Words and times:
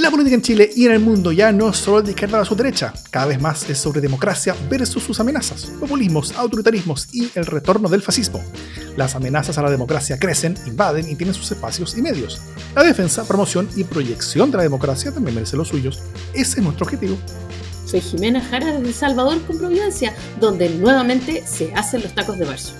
La 0.00 0.10
política 0.10 0.34
en 0.34 0.40
Chile 0.40 0.70
y 0.74 0.86
en 0.86 0.92
el 0.92 1.00
mundo 1.00 1.30
ya 1.30 1.52
no 1.52 1.68
es 1.68 1.76
solo 1.76 2.00
de 2.00 2.12
izquierda 2.12 2.40
a 2.40 2.44
su 2.46 2.56
derecha, 2.56 2.94
cada 3.10 3.26
vez 3.26 3.38
más 3.38 3.68
es 3.68 3.76
sobre 3.76 4.00
democracia 4.00 4.56
versus 4.70 5.02
sus 5.02 5.20
amenazas, 5.20 5.66
populismos, 5.78 6.32
autoritarismos 6.38 7.08
y 7.12 7.30
el 7.34 7.44
retorno 7.44 7.86
del 7.86 8.00
fascismo. 8.00 8.42
Las 8.96 9.14
amenazas 9.14 9.58
a 9.58 9.62
la 9.62 9.70
democracia 9.70 10.18
crecen, 10.18 10.56
invaden 10.66 11.06
y 11.06 11.16
tienen 11.16 11.34
sus 11.34 11.52
espacios 11.52 11.98
y 11.98 12.00
medios. 12.00 12.40
La 12.74 12.82
defensa, 12.82 13.28
promoción 13.28 13.68
y 13.76 13.84
proyección 13.84 14.50
de 14.50 14.56
la 14.56 14.62
democracia 14.62 15.12
también 15.12 15.34
merece 15.34 15.58
los 15.58 15.68
suyos. 15.68 16.00
Ese 16.32 16.60
es 16.60 16.64
nuestro 16.64 16.86
objetivo. 16.86 17.18
Soy 17.84 18.00
Jimena 18.00 18.40
Jara 18.40 18.72
desde 18.72 18.94
Salvador 18.94 19.38
con 19.42 19.58
Providencia, 19.58 20.14
donde 20.40 20.70
nuevamente 20.70 21.44
se 21.46 21.74
hacen 21.74 22.00
los 22.02 22.14
tacos 22.14 22.38
de 22.38 22.46
marzo. 22.46 22.72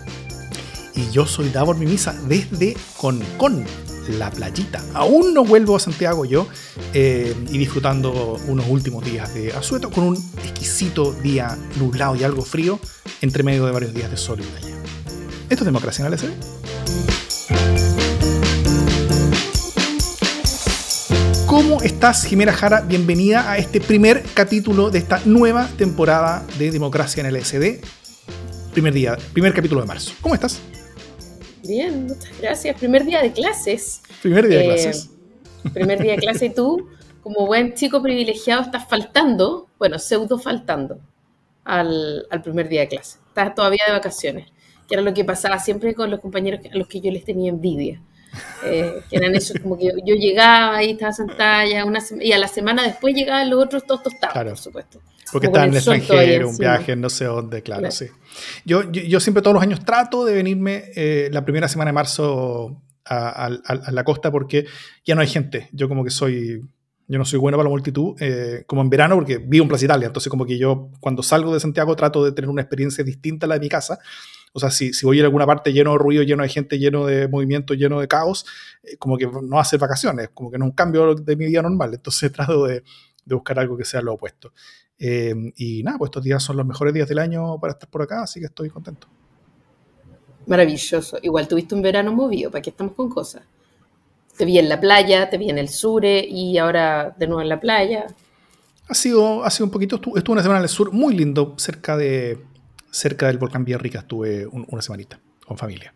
Y 0.94 1.10
yo 1.10 1.26
soy 1.26 1.50
Davor 1.50 1.76
Mimisa 1.76 2.18
desde 2.26 2.78
Concon, 2.96 3.66
la 4.10 4.30
playita. 4.30 4.82
Aún 4.94 5.34
no 5.34 5.44
vuelvo 5.44 5.76
a 5.76 5.80
Santiago 5.80 6.24
yo 6.24 6.46
eh, 6.94 7.34
y 7.50 7.58
disfrutando 7.58 8.38
unos 8.46 8.66
últimos 8.68 9.04
días 9.04 9.32
de 9.34 9.52
asueto 9.52 9.90
con 9.90 10.04
un 10.04 10.16
exquisito 10.16 11.12
día 11.12 11.56
nublado 11.78 12.16
y 12.16 12.24
algo 12.24 12.42
frío 12.42 12.78
entre 13.20 13.42
medio 13.42 13.66
de 13.66 13.72
varios 13.72 13.94
días 13.94 14.10
de 14.10 14.16
sol 14.16 14.40
y 14.40 14.42
playa. 14.42 14.76
¿Esto 15.48 15.64
es 15.64 15.66
democracia 15.66 16.06
en 16.06 16.12
el 16.12 16.18
SD? 16.18 16.30
¿Cómo 21.46 21.82
estás, 21.82 22.24
Jimena 22.24 22.52
Jara? 22.52 22.80
Bienvenida 22.80 23.50
a 23.50 23.58
este 23.58 23.80
primer 23.80 24.22
capítulo 24.34 24.90
de 24.90 24.98
esta 24.98 25.20
nueva 25.24 25.68
temporada 25.76 26.46
de 26.58 26.70
Democracia 26.70 27.20
en 27.20 27.26
el 27.26 27.44
SD. 27.44 27.80
Primer 28.72 28.94
día, 28.94 29.18
primer 29.32 29.52
capítulo 29.52 29.80
de 29.80 29.88
marzo. 29.88 30.12
¿Cómo 30.20 30.34
estás? 30.34 30.60
Bien, 31.62 32.06
muchas 32.06 32.40
gracias. 32.40 32.76
Primer 32.76 33.04
día 33.04 33.22
de 33.22 33.32
clases. 33.32 34.02
Primer 34.22 34.48
día 34.48 34.58
de 34.58 34.64
eh, 34.64 34.68
clases. 34.68 35.10
Primer 35.72 36.02
día 36.02 36.12
de 36.12 36.18
clase 36.18 36.46
y 36.46 36.54
tú, 36.54 36.88
como 37.22 37.46
buen 37.46 37.74
chico 37.74 38.02
privilegiado, 38.02 38.62
estás 38.62 38.88
faltando, 38.88 39.68
bueno, 39.78 39.98
pseudo 39.98 40.38
faltando 40.38 40.98
al, 41.64 42.26
primer 42.42 42.68
día 42.68 42.80
de 42.80 42.88
clase. 42.88 43.18
Estás 43.28 43.54
todavía 43.54 43.82
de 43.86 43.92
vacaciones, 43.92 44.48
que 44.88 44.94
era 44.94 45.02
lo 45.02 45.12
que 45.12 45.24
pasaba 45.24 45.58
siempre 45.58 45.94
con 45.94 46.10
los 46.10 46.20
compañeros 46.20 46.60
a 46.72 46.76
los 46.76 46.88
que 46.88 47.00
yo 47.00 47.10
les 47.10 47.24
tenía 47.24 47.50
envidia. 47.50 48.00
Eh, 48.64 49.02
que 49.10 49.16
eran 49.16 49.34
esos 49.34 49.58
como 49.60 49.76
que 49.76 49.86
yo, 50.04 50.14
llegaba 50.14 50.84
y 50.84 50.92
estaba 50.92 51.12
sentada 51.12 51.66
ya 51.66 51.84
una 51.84 52.00
y 52.20 52.30
a 52.30 52.38
la 52.38 52.46
semana 52.46 52.84
después 52.84 53.12
llegaban 53.12 53.50
los 53.50 53.60
otros 53.60 53.84
todos 53.84 54.04
tostados, 54.04 54.34
por 54.34 54.56
supuesto. 54.56 55.00
Porque 55.32 55.48
está 55.48 55.64
en 55.64 55.70
el 55.70 55.76
extranjero, 55.76 56.48
un 56.48 56.56
viaje, 56.56 56.94
no 56.94 57.10
sé 57.10 57.24
dónde, 57.24 57.62
claro, 57.62 57.90
sí. 57.90 58.06
Yo, 58.64 59.20
siempre 59.20 59.42
todos 59.42 59.54
los 59.54 59.62
años 59.62 59.84
trato 59.84 60.24
de 60.24 60.34
venirme 60.34 60.84
eh, 60.94 61.28
la 61.32 61.44
primera 61.44 61.68
semana 61.68 61.90
de 61.90 61.94
marzo 61.94 62.82
a, 63.04 63.90
la 63.90 64.04
costa 64.04 64.30
porque 64.30 64.66
ya 65.04 65.14
no 65.14 65.20
hay 65.20 65.26
gente. 65.26 65.68
Yo 65.72 65.88
como 65.88 66.04
que 66.04 66.10
soy, 66.10 66.62
yo 67.08 67.18
no 67.18 67.24
soy 67.24 67.38
bueno 67.38 67.56
para 67.56 67.68
la 67.68 67.70
multitud, 67.70 68.14
eh, 68.20 68.64
como 68.66 68.82
en 68.82 68.90
verano 68.90 69.16
porque 69.16 69.38
vivo 69.38 69.64
en 69.64 69.68
Plaza 69.68 69.84
Italia, 69.84 70.06
entonces 70.06 70.30
como 70.30 70.46
que 70.46 70.58
yo 70.58 70.90
cuando 71.00 71.22
salgo 71.22 71.52
de 71.52 71.60
Santiago 71.60 71.96
trato 71.96 72.24
de 72.24 72.32
tener 72.32 72.48
una 72.48 72.62
experiencia 72.62 73.02
distinta 73.02 73.46
a 73.46 73.48
la 73.48 73.54
de 73.54 73.60
mi 73.60 73.68
casa. 73.68 73.98
O 74.52 74.58
sea, 74.58 74.70
si, 74.70 74.90
voy 75.04 75.20
a 75.20 75.24
alguna 75.24 75.46
parte 75.46 75.72
lleno 75.72 75.92
de 75.92 75.98
ruido, 75.98 76.24
lleno 76.24 76.42
de 76.42 76.48
gente, 76.48 76.78
lleno 76.78 77.06
de 77.06 77.28
movimiento, 77.28 77.74
lleno 77.74 78.00
de 78.00 78.08
caos, 78.08 78.44
eh, 78.82 78.96
como 78.96 79.16
que 79.16 79.26
no 79.26 79.60
hacer 79.60 79.78
vacaciones, 79.78 80.30
como 80.34 80.50
que 80.50 80.58
no 80.58 80.64
es 80.64 80.70
un 80.70 80.74
cambio 80.74 81.14
de 81.14 81.36
mi 81.36 81.46
vida 81.46 81.62
normal. 81.62 81.94
Entonces 81.94 82.32
trato 82.32 82.66
de 82.66 82.82
buscar 83.26 83.58
algo 83.58 83.76
que 83.76 83.84
sea 83.84 84.02
lo 84.02 84.14
opuesto. 84.14 84.52
Eh, 85.02 85.34
y 85.56 85.82
nada, 85.82 85.96
pues 85.96 86.08
estos 86.08 86.22
días 86.22 86.42
son 86.42 86.58
los 86.58 86.66
mejores 86.66 86.92
días 86.92 87.08
del 87.08 87.18
año 87.18 87.58
para 87.58 87.72
estar 87.72 87.88
por 87.88 88.02
acá, 88.02 88.22
así 88.22 88.38
que 88.38 88.46
estoy 88.46 88.68
contento. 88.68 89.08
Maravilloso. 90.46 91.18
Igual 91.22 91.48
tuviste 91.48 91.74
un 91.74 91.80
verano 91.80 92.12
movido, 92.12 92.50
¿para 92.50 92.60
qué 92.60 92.70
estamos 92.70 92.92
con 92.92 93.08
cosas? 93.08 93.42
Te 94.36 94.44
vi 94.44 94.58
en 94.58 94.68
la 94.68 94.78
playa, 94.78 95.30
te 95.30 95.38
vi 95.38 95.48
en 95.48 95.58
el 95.58 95.70
sur 95.70 96.04
y 96.04 96.58
ahora 96.58 97.14
de 97.18 97.26
nuevo 97.26 97.40
en 97.40 97.48
la 97.48 97.58
playa. 97.58 98.06
Ha 98.88 98.94
sido, 98.94 99.42
ha 99.44 99.50
sido 99.50 99.66
un 99.66 99.70
poquito, 99.70 99.96
estuve, 99.96 100.32
una 100.32 100.42
semana 100.42 100.58
en 100.58 100.64
el 100.64 100.68
sur 100.68 100.92
muy 100.92 101.14
lindo, 101.14 101.54
cerca, 101.56 101.96
de, 101.96 102.38
cerca 102.90 103.28
del 103.28 103.38
volcán 103.38 103.64
Villarrica, 103.64 104.00
estuve 104.00 104.46
una 104.46 104.82
semanita 104.82 105.18
con 105.46 105.56
familia. 105.56 105.94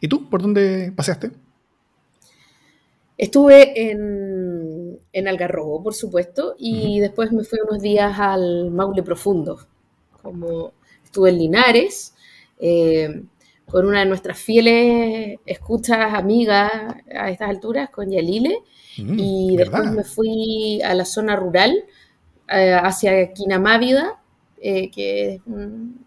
¿Y 0.00 0.08
tú? 0.08 0.30
¿Por 0.30 0.40
dónde 0.40 0.92
paseaste? 0.94 1.30
Estuve 3.16 3.90
en, 3.90 4.33
en 5.14 5.28
Algarrobo, 5.28 5.80
por 5.80 5.94
supuesto, 5.94 6.56
y 6.58 6.98
después 6.98 7.30
me 7.30 7.44
fui 7.44 7.60
unos 7.66 7.80
días 7.80 8.18
al 8.18 8.72
Maule 8.72 9.04
Profundo. 9.04 9.60
Como 10.20 10.72
estuve 11.04 11.30
en 11.30 11.38
Linares, 11.38 12.14
eh, 12.58 13.22
con 13.64 13.86
una 13.86 14.00
de 14.00 14.06
nuestras 14.06 14.36
fieles 14.36 15.38
escuchas 15.46 16.12
amigas 16.14 16.70
a 17.14 17.30
estas 17.30 17.48
alturas, 17.48 17.90
con 17.90 18.10
Yalile, 18.10 18.58
y 18.96 19.56
después 19.56 19.90
me 19.92 20.02
fui 20.02 20.82
a 20.82 20.94
la 20.94 21.04
zona 21.04 21.36
rural, 21.36 21.84
eh, 22.48 22.74
hacia 22.74 23.32
Quinamávida, 23.32 24.20
eh, 24.60 24.90
que 24.90 25.34
es 25.34 25.40
un, 25.46 26.04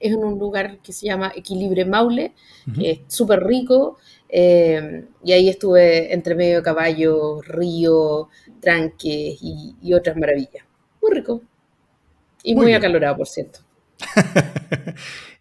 en 0.00 0.16
un 0.16 0.38
lugar 0.38 0.78
que 0.78 0.94
se 0.94 1.06
llama 1.06 1.30
Equilibre 1.36 1.84
Maule, 1.84 2.32
que 2.74 2.90
es 2.90 3.00
súper 3.08 3.44
rico, 3.44 3.98
eh, 4.36 5.04
y 5.22 5.30
ahí 5.30 5.48
estuve 5.48 6.12
entre 6.12 6.34
medio 6.34 6.56
de 6.56 6.62
caballo, 6.64 7.40
río, 7.42 8.28
tranques 8.58 9.38
y, 9.40 9.94
otras 9.94 10.16
maravillas. 10.16 10.64
Muy 11.00 11.12
rico. 11.12 11.40
Y 12.42 12.56
muy, 12.56 12.74
acalorado, 12.74 13.18
por 13.18 13.28
cierto. 13.28 13.60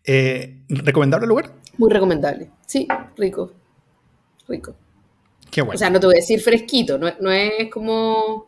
Eh, 0.05 0.57
¿Recomendable 0.67 1.23
el 1.23 1.29
lugar? 1.29 1.53
Muy 1.77 1.89
recomendable. 1.89 2.49
Sí, 2.67 2.85
rico. 3.15 3.53
Rico. 4.49 4.75
Qué 5.49 5.61
bueno. 5.61 5.75
O 5.75 5.77
sea, 5.77 5.89
no 5.89 5.97
te 5.97 6.07
voy 6.07 6.15
a 6.15 6.19
decir 6.19 6.41
fresquito, 6.41 6.97
no, 6.97 7.09
no 7.21 7.31
es 7.31 7.69
como 7.71 8.47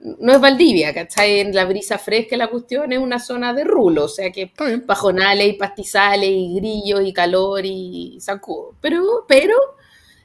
no 0.00 0.32
es 0.32 0.40
Valdivia, 0.40 0.94
¿cachai? 0.94 1.40
En 1.40 1.54
la 1.54 1.64
brisa 1.64 1.98
fresca 1.98 2.36
la 2.36 2.48
cuestión 2.48 2.92
es 2.92 2.98
una 2.98 3.18
zona 3.18 3.52
de 3.52 3.64
rulo, 3.64 4.04
o 4.04 4.08
sea 4.08 4.30
que 4.30 4.52
pajonales 4.86 5.48
y 5.48 5.52
pastizales 5.54 6.30
y 6.30 6.54
grillos 6.56 7.00
y 7.04 7.12
calor 7.12 7.64
y 7.64 8.18
sacudo. 8.20 8.74
Pero, 8.80 9.24
pero 9.26 9.54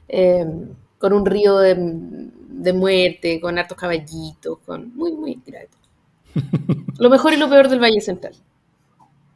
em, 0.06 0.68
con 0.98 1.12
un 1.12 1.26
río 1.26 1.58
de, 1.58 2.72
muerte, 2.72 3.40
con 3.40 3.58
hartos 3.58 3.76
caballitos, 3.76 4.58
con 4.64 4.94
muy, 4.94 5.12
muy 5.12 5.40
grato. 5.44 5.76
lo 6.98 7.10
mejor 7.10 7.32
y 7.32 7.36
lo 7.36 7.48
peor 7.48 7.68
del 7.68 7.80
Valle 7.80 8.00
Central. 8.00 8.34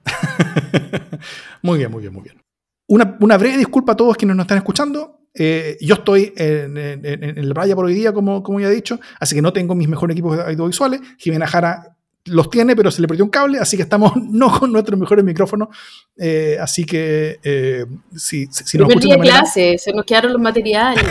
muy 1.62 1.78
bien, 1.78 1.90
muy 1.90 2.00
bien, 2.00 2.12
muy 2.12 2.22
bien. 2.22 2.40
Una, 2.86 3.18
una 3.20 3.36
breve 3.36 3.58
disculpa 3.58 3.92
a 3.92 3.96
todos 3.96 4.16
quienes 4.16 4.36
nos 4.36 4.44
están 4.44 4.58
escuchando. 4.58 5.17
Eh, 5.38 5.78
yo 5.80 5.94
estoy 5.94 6.32
en, 6.36 7.48
la 7.48 7.54
playa 7.54 7.74
por 7.76 7.84
hoy 7.84 7.94
día, 7.94 8.12
como, 8.12 8.42
como 8.42 8.60
ya 8.60 8.68
he 8.68 8.74
dicho, 8.74 8.98
así 9.20 9.34
que 9.34 9.42
no 9.42 9.52
tengo 9.52 9.74
mis 9.74 9.88
mejores 9.88 10.14
equipos 10.14 10.38
audiovisuales. 10.38 11.00
Jimena 11.16 11.46
Jara 11.46 11.96
los 12.30 12.50
tiene, 12.50 12.76
pero 12.76 12.90
se 12.90 13.00
le 13.00 13.08
perdió 13.08 13.24
un 13.24 13.30
cable, 13.30 13.58
así 13.58 13.76
que 13.76 13.82
estamos 13.82 14.12
no 14.30 14.50
con 14.58 14.72
nuestros 14.72 14.98
mejores 14.98 15.24
micrófonos. 15.24 15.68
Eh, 16.16 16.56
así 16.60 16.84
que 16.84 17.38
eh, 17.42 17.86
si, 18.14 18.46
si, 18.46 18.78
nos 18.78 18.88
escuchan 18.88 19.10
de 19.10 19.18
manera, 19.18 19.40
clase, 19.40 19.78
se 19.78 19.92
nos 19.92 20.04
quedaron 20.04 20.32
los 20.32 20.42
materiales. 20.42 21.04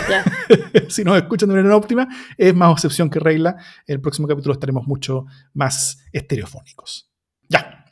si 0.90 1.04
nos 1.04 1.18
escuchan 1.18 1.50
de 1.50 1.56
manera 1.56 1.76
óptima, 1.76 2.08
es 2.38 2.54
más 2.54 2.74
excepción 2.74 3.10
que 3.10 3.20
regla. 3.20 3.56
El 3.86 4.02
próximo 4.02 4.28
capítulo 4.28 4.54
estaremos 4.54 4.86
mucho 4.88 5.26
más 5.54 6.00
estereofónicos. 6.12 7.10
Ya. 7.48 7.86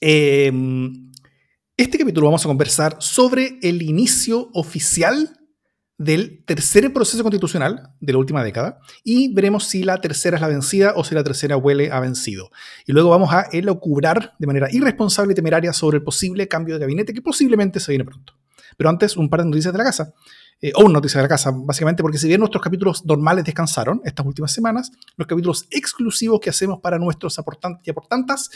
Eh, 0.00 0.52
este 1.76 1.98
capítulo 1.98 2.28
vamos 2.28 2.42
a 2.44 2.48
conversar 2.48 2.96
sobre 3.00 3.58
el 3.60 3.82
inicio 3.82 4.48
oficial 4.54 5.38
del 5.98 6.42
tercer 6.46 6.90
proceso 6.90 7.22
constitucional 7.22 7.94
de 8.00 8.12
la 8.14 8.18
última 8.18 8.42
década 8.42 8.80
y 9.04 9.32
veremos 9.34 9.64
si 9.64 9.82
la 9.82 10.00
tercera 10.00 10.36
es 10.36 10.40
la 10.40 10.48
vencida 10.48 10.94
o 10.96 11.04
si 11.04 11.14
la 11.14 11.22
tercera 11.22 11.58
huele 11.58 11.92
a 11.92 12.00
vencido. 12.00 12.50
Y 12.86 12.92
luego 12.92 13.10
vamos 13.10 13.30
a 13.32 13.42
elocubrar 13.52 14.34
de 14.38 14.46
manera 14.46 14.68
irresponsable 14.70 15.32
y 15.32 15.34
temeraria 15.34 15.74
sobre 15.74 15.98
el 15.98 16.02
posible 16.02 16.48
cambio 16.48 16.76
de 16.76 16.80
gabinete 16.80 17.12
que 17.12 17.20
posiblemente 17.20 17.78
se 17.78 17.92
viene 17.92 18.04
pronto. 18.06 18.32
Pero 18.78 18.88
antes, 18.88 19.16
un 19.16 19.28
par 19.28 19.40
de 19.40 19.46
noticias 19.46 19.72
de 19.72 19.78
la 19.78 19.84
casa. 19.84 20.14
Eh, 20.62 20.72
o 20.74 20.84
una 20.84 20.94
noticia 20.94 21.18
de 21.18 21.24
la 21.24 21.28
casa, 21.28 21.50
básicamente, 21.54 22.02
porque 22.02 22.16
si 22.16 22.26
bien 22.26 22.40
nuestros 22.40 22.62
capítulos 22.62 23.04
normales 23.04 23.44
descansaron 23.44 24.00
estas 24.04 24.24
últimas 24.24 24.50
semanas, 24.52 24.90
los 25.16 25.26
capítulos 25.26 25.66
exclusivos 25.70 26.40
que 26.40 26.48
hacemos 26.48 26.80
para 26.80 26.98
nuestros 26.98 27.38
aportantes 27.38 27.86
y 27.86 27.90
aportantas 27.90 28.50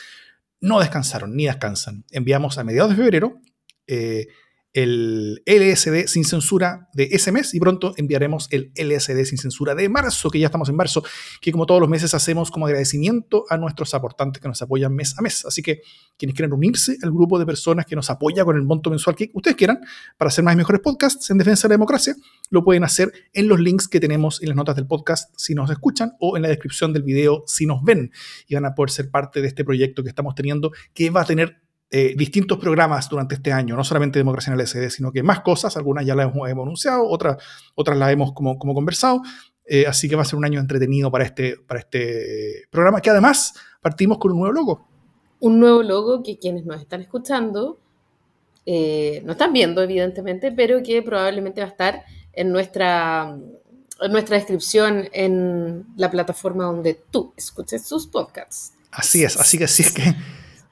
no 0.60 0.80
descansaron 0.80 1.34
ni 1.34 1.46
descansan. 1.46 2.04
Enviamos 2.10 2.58
a 2.58 2.64
mediados 2.64 2.90
de 2.90 2.96
febrero 2.96 3.40
eh, 3.86 4.28
el 4.72 5.42
LSD 5.46 6.06
sin 6.06 6.24
censura 6.24 6.88
de 6.92 7.08
ese 7.12 7.32
mes 7.32 7.54
y 7.54 7.60
pronto 7.60 7.92
enviaremos 7.96 8.48
el 8.50 8.72
LSD 8.76 9.24
sin 9.24 9.38
censura 9.38 9.74
de 9.74 9.88
marzo, 9.88 10.30
que 10.30 10.38
ya 10.38 10.46
estamos 10.46 10.68
en 10.68 10.76
marzo, 10.76 11.02
que 11.40 11.50
como 11.50 11.66
todos 11.66 11.80
los 11.80 11.90
meses 11.90 12.14
hacemos 12.14 12.50
como 12.50 12.66
agradecimiento 12.66 13.44
a 13.50 13.56
nuestros 13.56 13.94
aportantes 13.94 14.40
que 14.40 14.48
nos 14.48 14.62
apoyan 14.62 14.94
mes 14.94 15.18
a 15.18 15.22
mes. 15.22 15.44
Así 15.44 15.62
que 15.62 15.82
quienes 16.16 16.36
quieran 16.36 16.52
unirse 16.52 16.96
al 17.02 17.10
grupo 17.10 17.38
de 17.38 17.46
personas 17.46 17.86
que 17.86 17.96
nos 17.96 18.10
apoya 18.10 18.44
con 18.44 18.56
el 18.56 18.62
monto 18.62 18.90
mensual 18.90 19.16
que 19.16 19.30
ustedes 19.34 19.56
quieran 19.56 19.80
para 20.16 20.28
hacer 20.28 20.44
más 20.44 20.54
y 20.54 20.56
mejores 20.56 20.80
podcasts 20.80 21.30
en 21.30 21.38
defensa 21.38 21.66
de 21.66 21.72
la 21.72 21.74
democracia, 21.74 22.14
lo 22.50 22.62
pueden 22.64 22.84
hacer 22.84 23.12
en 23.32 23.48
los 23.48 23.58
links 23.58 23.88
que 23.88 23.98
tenemos 23.98 24.40
en 24.42 24.48
las 24.48 24.56
notas 24.56 24.76
del 24.76 24.86
podcast 24.86 25.32
si 25.36 25.54
nos 25.54 25.70
escuchan 25.70 26.12
o 26.20 26.36
en 26.36 26.42
la 26.42 26.48
descripción 26.48 26.92
del 26.92 27.02
video 27.02 27.42
si 27.46 27.66
nos 27.66 27.82
ven 27.82 28.12
y 28.46 28.54
van 28.54 28.66
a 28.66 28.74
poder 28.74 28.90
ser 28.90 29.10
parte 29.10 29.40
de 29.40 29.48
este 29.48 29.64
proyecto 29.64 30.02
que 30.02 30.08
estamos 30.08 30.34
teniendo 30.34 30.70
que 30.94 31.10
va 31.10 31.22
a 31.22 31.24
tener 31.24 31.60
eh, 31.90 32.14
distintos 32.16 32.58
programas 32.58 33.08
durante 33.08 33.34
este 33.34 33.52
año, 33.52 33.74
no 33.74 33.82
solamente 33.82 34.18
Democracia 34.18 34.52
en 34.52 34.60
el 34.60 34.66
SD, 34.66 34.90
sino 34.90 35.10
que 35.10 35.22
más 35.22 35.40
cosas, 35.40 35.76
algunas 35.76 36.06
ya 36.06 36.14
las 36.14 36.32
hemos, 36.32 36.48
anunciado, 36.48 37.08
otras, 37.08 37.42
otras 37.74 37.98
las 37.98 38.12
hemos 38.12 38.32
como, 38.32 38.58
como 38.58 38.74
conversado. 38.74 39.22
Eh, 39.66 39.86
así 39.86 40.08
que 40.08 40.16
va 40.16 40.22
a 40.22 40.24
ser 40.24 40.36
un 40.36 40.44
año 40.44 40.60
entretenido 40.60 41.10
para 41.10 41.24
este, 41.24 41.56
para 41.56 41.80
este 41.80 42.64
programa, 42.70 43.00
que 43.00 43.10
además 43.10 43.54
partimos 43.80 44.18
con 44.18 44.32
un 44.32 44.38
nuevo 44.38 44.52
logo. 44.52 44.88
Un 45.40 45.60
nuevo 45.60 45.82
logo 45.82 46.22
que 46.22 46.38
quienes 46.38 46.64
nos 46.64 46.80
están 46.80 47.00
escuchando 47.02 47.78
eh, 48.66 49.22
no 49.24 49.32
están 49.32 49.52
viendo, 49.52 49.82
evidentemente, 49.82 50.52
pero 50.52 50.82
que 50.82 51.02
probablemente 51.02 51.60
va 51.60 51.66
a 51.66 51.70
estar 51.70 52.04
en 52.32 52.52
nuestra, 52.52 53.36
en 54.00 54.12
nuestra 54.12 54.36
descripción 54.36 55.08
en 55.12 55.86
la 55.96 56.10
plataforma 56.10 56.64
donde 56.64 56.94
tú 57.10 57.32
escuches 57.36 57.86
sus 57.86 58.06
podcasts. 58.06 58.74
Así 58.92 59.24
es, 59.24 59.36
así 59.38 59.58
que 59.58 59.66
si 59.66 59.82
es 59.82 59.92
que, 59.92 60.02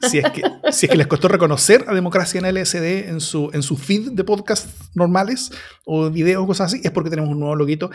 si 0.00 0.18
es 0.18 0.30
que, 0.30 0.42
si 0.72 0.86
es 0.86 0.90
que 0.90 0.96
les 0.96 1.06
costó 1.06 1.28
reconocer 1.28 1.84
a 1.88 1.94
Democracia 1.94 2.40
en 2.40 2.54
LSD 2.54 3.08
en 3.08 3.20
su, 3.20 3.50
en 3.52 3.62
su 3.62 3.76
feed 3.76 4.12
de 4.12 4.24
podcasts 4.24 4.90
normales 4.94 5.50
o 5.84 6.10
videos 6.10 6.42
o 6.42 6.46
cosas 6.46 6.72
así, 6.72 6.80
es 6.84 6.90
porque 6.90 7.10
tenemos 7.10 7.30
un 7.30 7.40
nuevo 7.40 7.56
loguito. 7.56 7.90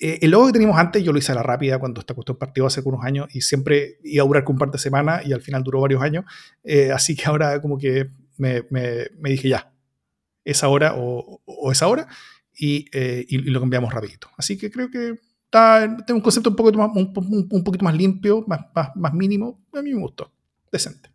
Eh, 0.00 0.18
el 0.22 0.30
logo 0.30 0.46
que 0.46 0.52
teníamos 0.52 0.78
antes, 0.78 1.02
yo 1.02 1.12
lo 1.12 1.18
hice 1.18 1.32
a 1.32 1.34
la 1.34 1.42
rápida 1.42 1.78
cuando 1.78 2.00
esta 2.00 2.14
cuestión 2.14 2.36
partió 2.36 2.66
hace 2.66 2.82
unos 2.84 3.04
años 3.04 3.28
y 3.34 3.40
siempre 3.40 3.98
iba 4.04 4.22
a 4.22 4.26
durar 4.26 4.44
con 4.44 4.54
un 4.54 4.58
par 4.58 4.70
de 4.70 4.78
semanas 4.78 5.26
y 5.26 5.32
al 5.32 5.40
final 5.40 5.64
duró 5.64 5.80
varios 5.80 6.02
años. 6.02 6.24
Eh, 6.62 6.92
así 6.92 7.16
que 7.16 7.24
ahora 7.26 7.60
como 7.60 7.78
que 7.78 8.10
me, 8.36 8.64
me, 8.70 9.08
me 9.18 9.30
dije 9.30 9.48
ya, 9.48 9.72
es 10.44 10.62
ahora 10.62 10.94
o, 10.96 11.42
o 11.44 11.72
es 11.72 11.82
ahora 11.82 12.06
y, 12.58 12.86
eh, 12.92 13.24
y, 13.28 13.38
lo 13.38 13.60
cambiamos 13.60 13.92
rapidito. 13.92 14.28
Así 14.36 14.56
que 14.56 14.70
creo 14.70 14.90
que 14.90 15.18
está, 15.44 15.96
tengo 16.06 16.18
un 16.18 16.22
concepto 16.22 16.50
un, 16.50 16.56
poco 16.56 16.70
un, 16.70 17.12
un, 17.14 17.48
un 17.50 17.64
poquito 17.64 17.84
más 17.84 17.94
limpio, 17.94 18.44
más, 18.46 18.60
más, 18.74 18.90
más, 18.96 19.14
mínimo. 19.14 19.64
A 19.72 19.82
mí 19.82 19.92
me 19.92 20.00
gustó. 20.00 20.32
Decente. 20.72 21.10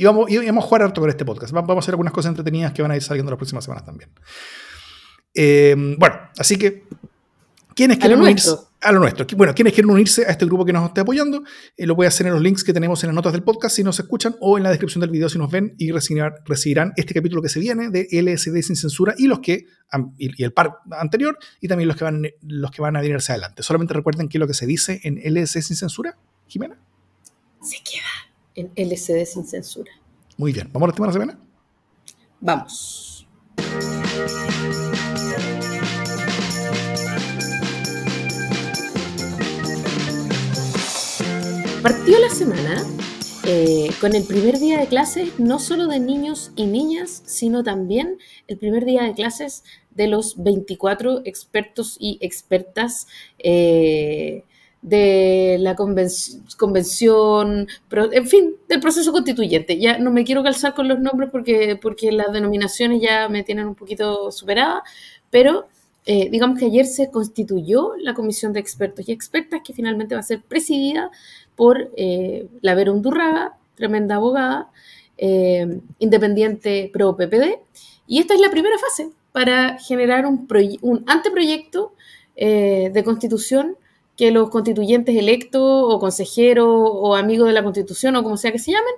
Y 0.00 0.04
vamos, 0.04 0.30
y 0.30 0.38
vamos 0.38 0.64
a 0.64 0.66
jugar 0.66 0.82
harto 0.84 1.02
con 1.02 1.10
este 1.10 1.26
podcast. 1.26 1.52
Vamos 1.52 1.76
a 1.76 1.78
hacer 1.80 1.92
algunas 1.92 2.14
cosas 2.14 2.30
entretenidas 2.30 2.72
que 2.72 2.80
van 2.80 2.90
a 2.90 2.96
ir 2.96 3.02
saliendo 3.02 3.30
las 3.30 3.36
próximas 3.36 3.64
semanas 3.64 3.84
también. 3.84 4.08
Eh, 5.34 5.74
bueno, 5.98 6.16
así 6.38 6.56
que 6.56 6.84
¿Quiénes 7.74 7.98
quieren 7.98 8.18
unirse 8.18 8.56
a 8.80 8.92
lo 8.92 9.00
nuestro? 9.00 9.26
Bueno, 9.36 9.54
quienes 9.54 9.74
quieren 9.74 9.90
unirse 9.90 10.24
a 10.26 10.30
este 10.30 10.46
grupo 10.46 10.64
que 10.64 10.72
nos 10.72 10.86
esté 10.88 11.02
apoyando, 11.02 11.44
eh, 11.76 11.86
lo 11.86 11.94
voy 11.94 12.06
a 12.06 12.08
hacer 12.08 12.26
en 12.26 12.32
los 12.32 12.42
links 12.42 12.64
que 12.64 12.72
tenemos 12.72 13.02
en 13.04 13.08
las 13.08 13.14
notas 13.14 13.32
del 13.32 13.42
podcast 13.42 13.76
si 13.76 13.84
nos 13.84 14.00
escuchan 14.00 14.36
o 14.40 14.56
en 14.56 14.64
la 14.64 14.70
descripción 14.70 15.02
del 15.02 15.10
video 15.10 15.28
si 15.28 15.36
nos 15.36 15.50
ven 15.50 15.74
y 15.76 15.92
recibirán, 15.92 16.32
recibirán 16.46 16.92
este 16.96 17.12
capítulo 17.12 17.42
que 17.42 17.50
se 17.50 17.60
viene 17.60 17.90
de 17.90 18.08
LSD 18.10 18.62
sin 18.62 18.76
censura 18.76 19.14
y 19.18 19.26
los 19.26 19.40
que 19.40 19.66
y, 20.16 20.42
el 20.42 20.52
par 20.52 20.78
anterior 20.90 21.38
y 21.60 21.68
también 21.68 21.88
los 21.88 21.96
que 21.98 22.04
van 22.04 22.26
los 22.40 22.70
que 22.70 22.80
van 22.80 22.96
a 22.96 23.02
venirse 23.02 23.32
adelante. 23.32 23.62
Solamente 23.62 23.92
recuerden 23.92 24.28
que 24.28 24.38
lo 24.38 24.46
que 24.46 24.54
se 24.54 24.66
dice 24.66 25.00
en 25.04 25.20
LSD 25.22 25.60
sin 25.60 25.76
censura, 25.76 26.16
Jimena. 26.48 26.78
Se 27.62 27.76
queda 27.84 28.29
en 28.60 28.72
LSD 28.76 29.24
sin 29.24 29.46
censura. 29.46 29.90
Muy 30.36 30.52
bien, 30.52 30.68
¿vamos 30.72 30.86
a 30.86 30.90
la 30.90 30.94
tema 30.94 31.06
de 31.06 31.12
la 31.12 31.20
semana? 31.20 31.38
Vamos. 32.40 33.26
Partió 41.82 42.18
la 42.18 42.28
semana 42.28 42.84
eh, 43.44 43.90
con 44.00 44.14
el 44.14 44.24
primer 44.24 44.58
día 44.58 44.78
de 44.78 44.86
clases, 44.86 45.38
no 45.38 45.58
solo 45.58 45.86
de 45.86 45.98
niños 45.98 46.52
y 46.56 46.66
niñas, 46.66 47.22
sino 47.24 47.64
también 47.64 48.18
el 48.48 48.58
primer 48.58 48.84
día 48.84 49.02
de 49.02 49.14
clases 49.14 49.64
de 49.90 50.06
los 50.06 50.42
24 50.42 51.22
expertos 51.24 51.96
y 51.98 52.18
expertas 52.20 53.06
eh, 53.38 54.44
de 54.82 55.58
la 55.60 55.76
convención, 55.76 57.68
en 57.90 58.26
fin, 58.26 58.56
del 58.68 58.80
proceso 58.80 59.12
constituyente. 59.12 59.78
Ya 59.78 59.98
no 59.98 60.10
me 60.10 60.24
quiero 60.24 60.42
calzar 60.42 60.74
con 60.74 60.88
los 60.88 60.98
nombres 61.00 61.30
porque, 61.30 61.78
porque 61.80 62.12
las 62.12 62.32
denominaciones 62.32 63.02
ya 63.02 63.28
me 63.28 63.42
tienen 63.42 63.66
un 63.66 63.74
poquito 63.74 64.32
superada, 64.32 64.82
pero 65.30 65.68
eh, 66.06 66.30
digamos 66.30 66.58
que 66.58 66.66
ayer 66.66 66.86
se 66.86 67.10
constituyó 67.10 67.92
la 67.98 68.14
comisión 68.14 68.52
de 68.52 68.60
expertos 68.60 69.08
y 69.08 69.12
expertas 69.12 69.60
que 69.62 69.74
finalmente 69.74 70.14
va 70.14 70.20
a 70.20 70.24
ser 70.24 70.42
presidida 70.42 71.10
por 71.56 71.90
eh, 71.96 72.48
la 72.62 72.74
Vera 72.74 72.92
Undurraga, 72.92 73.58
tremenda 73.74 74.16
abogada, 74.16 74.70
eh, 75.18 75.80
independiente 75.98 76.90
pro 76.92 77.16
PPD. 77.16 77.60
Y 78.06 78.18
esta 78.18 78.34
es 78.34 78.40
la 78.40 78.50
primera 78.50 78.78
fase 78.78 79.10
para 79.32 79.78
generar 79.78 80.24
un, 80.26 80.48
un 80.80 81.04
anteproyecto 81.06 81.94
de 82.34 83.02
constitución 83.04 83.76
que 84.20 84.30
los 84.30 84.50
constituyentes 84.50 85.16
electos 85.16 85.62
o 85.64 85.98
consejeros 85.98 86.68
o 86.68 87.16
amigos 87.16 87.48
de 87.48 87.54
la 87.54 87.62
constitución 87.62 88.16
o 88.16 88.22
como 88.22 88.36
sea 88.36 88.52
que 88.52 88.58
se 88.58 88.72
llamen, 88.72 88.92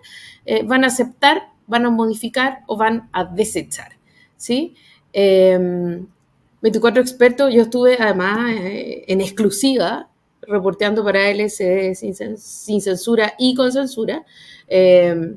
eh, 0.47 0.65
van 0.65 0.83
a 0.83 0.89
aceptar, 0.89 1.45
van 1.69 1.87
a 1.87 1.91
modificar 1.91 2.63
o 2.67 2.77
van 2.77 3.09
a 3.13 3.25
desechar. 3.25 3.93
¿sí? 4.37 4.75
24 5.13 7.01
expertos, 7.01 7.55
yo 7.55 7.63
estuve 7.63 7.99
además 8.01 8.51
en 8.53 9.21
exclusiva 9.21 10.09
reporteando 10.41 11.05
para 11.05 11.31
LSD 11.31 11.95
sin, 11.95 12.37
sin 12.37 12.81
censura 12.81 13.35
y 13.39 13.55
con 13.55 13.71
censura. 13.71 14.25
Eh, 14.67 15.37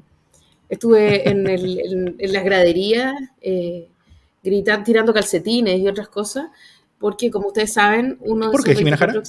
estuve 0.68 1.30
en, 1.30 1.46
el, 1.46 2.16
en, 2.18 2.34
las 2.34 2.44
graderías 2.44 3.14
eh, 3.40 3.88
gritando, 4.44 4.84
tirando 4.84 5.14
calcetines 5.14 5.80
y 5.80 5.88
otras 5.88 6.08
cosas, 6.08 6.48
porque 6.98 7.30
como 7.30 7.50
ustedes 7.50 7.72
saben, 7.72 8.18
uno 8.22 8.50
¿Por 8.50 8.64
de 8.64 8.72
qué, 8.72 8.78
Jimena 8.78 8.98
Jara? 8.98 9.22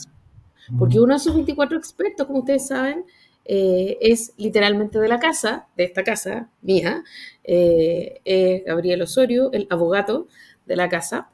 Porque 0.79 0.99
uno 0.99 1.15
de 1.15 1.19
esos 1.19 1.35
24 1.35 1.79
expertos, 1.79 2.27
como 2.27 2.41
ustedes 2.41 2.67
saben, 2.67 3.05
eh, 3.45 3.97
es 4.01 4.33
literalmente 4.37 4.99
de 4.99 5.09
la 5.09 5.21
casa, 5.21 5.69
de 5.77 5.85
esta 5.85 6.03
casa 6.03 6.51
mía, 6.63 7.05
eh, 7.45 8.21
es 8.25 8.65
Gabriel 8.65 9.03
Osorio, 9.03 9.53
el 9.53 9.69
abogado 9.71 10.27
de 10.67 10.77
la 10.77 10.89
casa. 10.89 11.31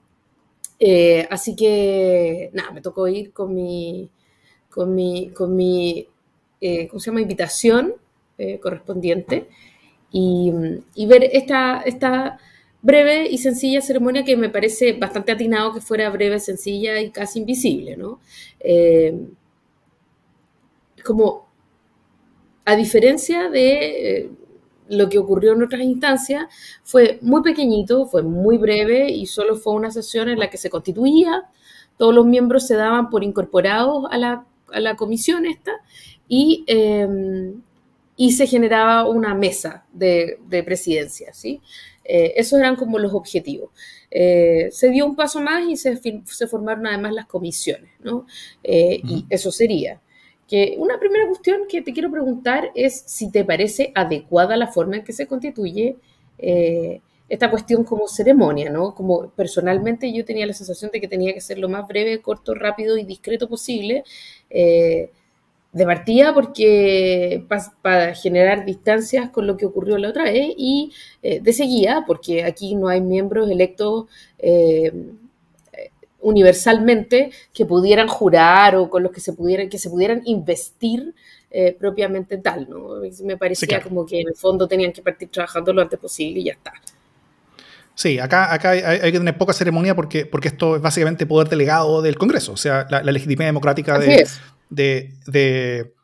Eh, 0.79 1.27
así 1.31 1.57
que, 1.57 2.51
nada, 2.53 2.73
me 2.73 2.83
tocó 2.83 3.09
ir 3.09 3.33
con 3.33 3.55
mi, 3.55 4.11
con 4.69 4.95
mi, 4.95 5.31
con 5.31 5.57
mi 5.57 6.07
¿cómo 6.91 7.01
se 7.01 7.11
llama?, 7.11 7.21
invitación 7.23 7.95
correspondiente 8.61 9.49
y, 10.11 10.53
y, 10.95 11.07
ver 11.07 11.25
esta, 11.33 11.83
esta 11.83 12.39
breve 12.83 13.29
y 13.31 13.39
sencilla 13.39 13.81
ceremonia 13.81 14.25
que 14.25 14.37
me 14.37 14.51
parece 14.51 14.93
bastante 14.95 15.33
atinado 15.33 15.73
que 15.75 15.81
fuera 15.81 16.11
breve, 16.11 16.41
sencilla 16.41 17.01
y 17.01 17.11
casi 17.11 17.41
invisible, 17.41 17.97
¿no? 17.97 18.21
Eh, 18.61 19.15
como, 21.05 21.47
a 22.65 22.77
diferencia 22.77 23.49
de 23.51 24.19
eh, 24.19 24.31
lo 24.89 25.09
que 25.09 25.19
ocurrió 25.19 25.53
en 25.53 25.63
otras 25.63 25.83
instancias, 25.83 26.47
fue 26.85 27.19
muy 27.23 27.43
pequeñito, 27.43 28.07
fue 28.07 28.23
muy 28.23 28.59
breve 28.59 29.11
y 29.11 29.27
solo 29.27 29.57
fue 29.57 29.75
una 29.75 29.91
sesión 29.91 30.29
en 30.29 30.39
la 30.39 30.51
que 30.51 30.59
se 30.59 30.71
constituía, 30.71 31.45
todos 31.97 32.15
los 32.15 32.27
miembros 32.27 32.67
se 32.67 32.77
daban 32.77 33.11
por 33.11 33.25
incorporados 33.25 34.05
a 34.11 34.19
la 34.81 34.97
comisión 34.97 35.47
esta 35.47 35.73
y, 36.29 36.65
eh, 36.67 37.55
y 38.17 38.33
se 38.33 38.47
generaba 38.47 39.09
una 39.09 39.35
mesa 39.35 39.85
de, 39.93 40.39
de 40.49 40.63
presidencia, 40.63 41.33
¿sí? 41.33 41.61
Eh, 42.05 42.35
esos 42.37 42.59
eran 42.59 42.77
como 42.77 42.99
los 42.99 43.13
objetivos. 43.15 43.71
Eh, 44.11 44.69
se 44.73 44.91
dio 44.91 45.07
un 45.07 45.17
paso 45.17 45.41
más 45.41 45.69
y 45.69 45.77
se, 45.77 45.99
se 46.25 46.47
formaron 46.47 46.87
además 46.87 47.13
las 47.13 47.27
comisiones, 47.27 47.91
¿no? 48.03 48.27
Eh, 48.63 49.01
uh 49.03 49.07
-huh. 49.07 49.11
Y 49.19 49.27
eso 49.31 49.51
sería. 49.53 50.01
Que 50.49 50.75
una 50.79 50.99
primera 50.99 51.27
cuestión 51.29 51.63
que 51.69 51.83
te 51.83 51.93
quiero 51.93 52.11
preguntar 52.11 52.71
es 52.75 53.05
si 53.07 53.31
te 53.31 53.45
parece 53.45 53.93
adecuada 53.95 54.57
la 54.57 54.67
forma 54.67 54.97
en 54.97 55.05
que 55.05 55.13
se 55.13 55.27
constituye 55.27 55.97
esta 57.33 57.51
cuestión 57.51 57.83
como 57.85 58.09
ceremonia, 58.09 58.69
¿no? 58.69 58.95
Como 58.95 59.31
personalmente 59.31 60.13
yo 60.13 60.23
tenía 60.23 60.45
la 60.45 60.53
sensación 60.53 60.91
de 60.91 61.01
que 61.01 61.09
tenía 61.09 61.33
que 61.33 61.41
ser 61.41 61.59
lo 61.59 61.67
más 61.71 61.89
breve, 61.89 62.21
corto, 62.21 62.55
rápido 62.55 62.99
y 62.99 63.05
discreto 63.05 63.49
posible, 63.49 64.05
eh, 64.51 65.11
de 65.73 65.87
partida 65.87 66.35
porque 66.35 67.45
para 67.49 67.73
pa 67.81 68.15
generar 68.15 68.65
distancias 68.67 69.31
con 69.31 69.47
lo 69.47 69.57
que 69.57 69.67
ocurrió 69.67 69.97
la 69.97 70.11
otra 70.11 70.25
vez 70.25 70.53
y 70.57 70.93
eh, 71.23 71.41
de 71.41 71.53
seguida 71.53 72.05
porque 72.07 72.45
aquí 72.45 72.75
no 72.75 72.89
hay 72.89 73.01
miembros 73.01 73.51
electos 73.51 74.05
eh, 74.39 74.93
universalmente 76.21 77.31
que 77.55 77.65
pudieran 77.65 78.07
jurar 78.07 78.77
o 78.77 78.91
con 78.91 79.03
los 79.03 79.13
que 79.13 79.21
se 79.21 79.33
pudieran 79.33 79.71
que 79.71 79.79
se 79.79 79.89
pudieran 79.89 80.21
investir 80.27 81.15
eh, 81.55 81.77
propiamente 81.79 82.39
tal, 82.39 82.67
¿no? 82.71 82.95
Me 83.25 83.37
parecía 83.37 83.61
sí, 83.61 83.67
claro. 83.67 83.89
como 83.89 84.07
que 84.07 84.21
en 84.23 84.29
el 84.29 84.35
fondo 84.35 84.67
tenían 84.67 84.91
que 84.91 85.03
partir 85.03 85.29
trabajando 85.29 85.73
lo 85.75 85.83
antes 85.83 85.99
posible 85.99 86.41
y 86.41 86.45
ya 86.45 86.53
está. 86.53 86.73
Sí, 87.95 88.19
acá, 88.19 88.55
acá 88.55 88.71
hay, 88.71 88.81
hay, 88.81 89.13
que 89.13 89.19
tener 89.19 89.37
poca 89.37 89.53
ceremonia 89.53 89.95
porque, 89.95 90.25
porque 90.25 90.49
esto 90.49 90.77
es 90.77 90.83
básicamente 90.83 91.27
poder 91.27 91.51
delegado 91.51 92.01
del 92.01 92.17
Congreso, 92.17 92.53
o 92.53 92.57
sea, 92.57 92.87
la, 92.89 93.03
la 93.03 93.13
legitimidad 93.13 93.49
democrática 93.49 93.99
de, 93.99 94.27
de, 94.73 95.15
de, 95.27 95.95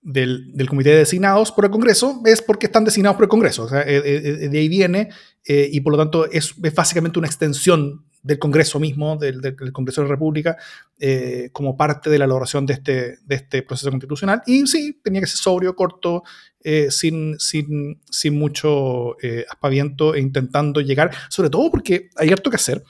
del, 0.00 0.52
del, 0.54 0.68
comité 0.68 0.90
de 0.90 0.98
designados 0.98 1.52
por 1.52 1.64
el 1.64 1.70
Congreso 1.70 2.22
es 2.24 2.40
porque 2.42 2.66
están 2.66 2.84
designados 2.84 3.16
por 3.16 3.24
el 3.24 3.28
Congreso, 3.28 3.64
o 3.64 3.68
sea, 3.68 3.82
eh, 3.82 4.02
eh, 4.04 4.48
de 4.48 4.58
ahí 4.58 4.68
viene 4.68 5.10
eh, 5.44 5.68
y 5.72 5.80
por 5.80 5.92
lo 5.92 5.98
tanto 5.98 6.30
es, 6.30 6.54
básicamente 6.56 7.18
una 7.18 7.28
extensión 7.28 8.04
del 8.22 8.38
Congreso 8.38 8.78
mismo, 8.78 9.16
del, 9.16 9.40
Congreso 9.72 10.02
de 10.02 10.08
la 10.08 10.14
República, 10.14 10.56
eh, 11.00 11.50
como 11.52 11.76
parte 11.76 12.08
de 12.08 12.18
la 12.18 12.26
elaboración 12.26 12.66
de 12.66 12.74
este, 12.74 13.18
de 13.24 13.34
este 13.34 13.62
proceso 13.62 13.90
constitucional. 13.90 14.42
Y 14.46 14.64
sí, 14.68 15.00
tenía 15.02 15.20
que 15.20 15.26
ser 15.26 15.38
sobrio, 15.38 15.74
corto, 15.74 16.22
eh, 16.62 16.92
sin, 16.92 17.36
sin, 17.40 17.98
mucho 18.38 19.16
aspaviento 19.50 20.14
e 20.14 20.20
intentando 20.20 20.80
llegar, 20.80 21.10
sobre 21.28 21.50
todo 21.50 21.68
porque 21.72 22.10
hay 22.16 22.30
harto 22.30 22.50
que 22.50 22.56
hacer. 22.56 22.84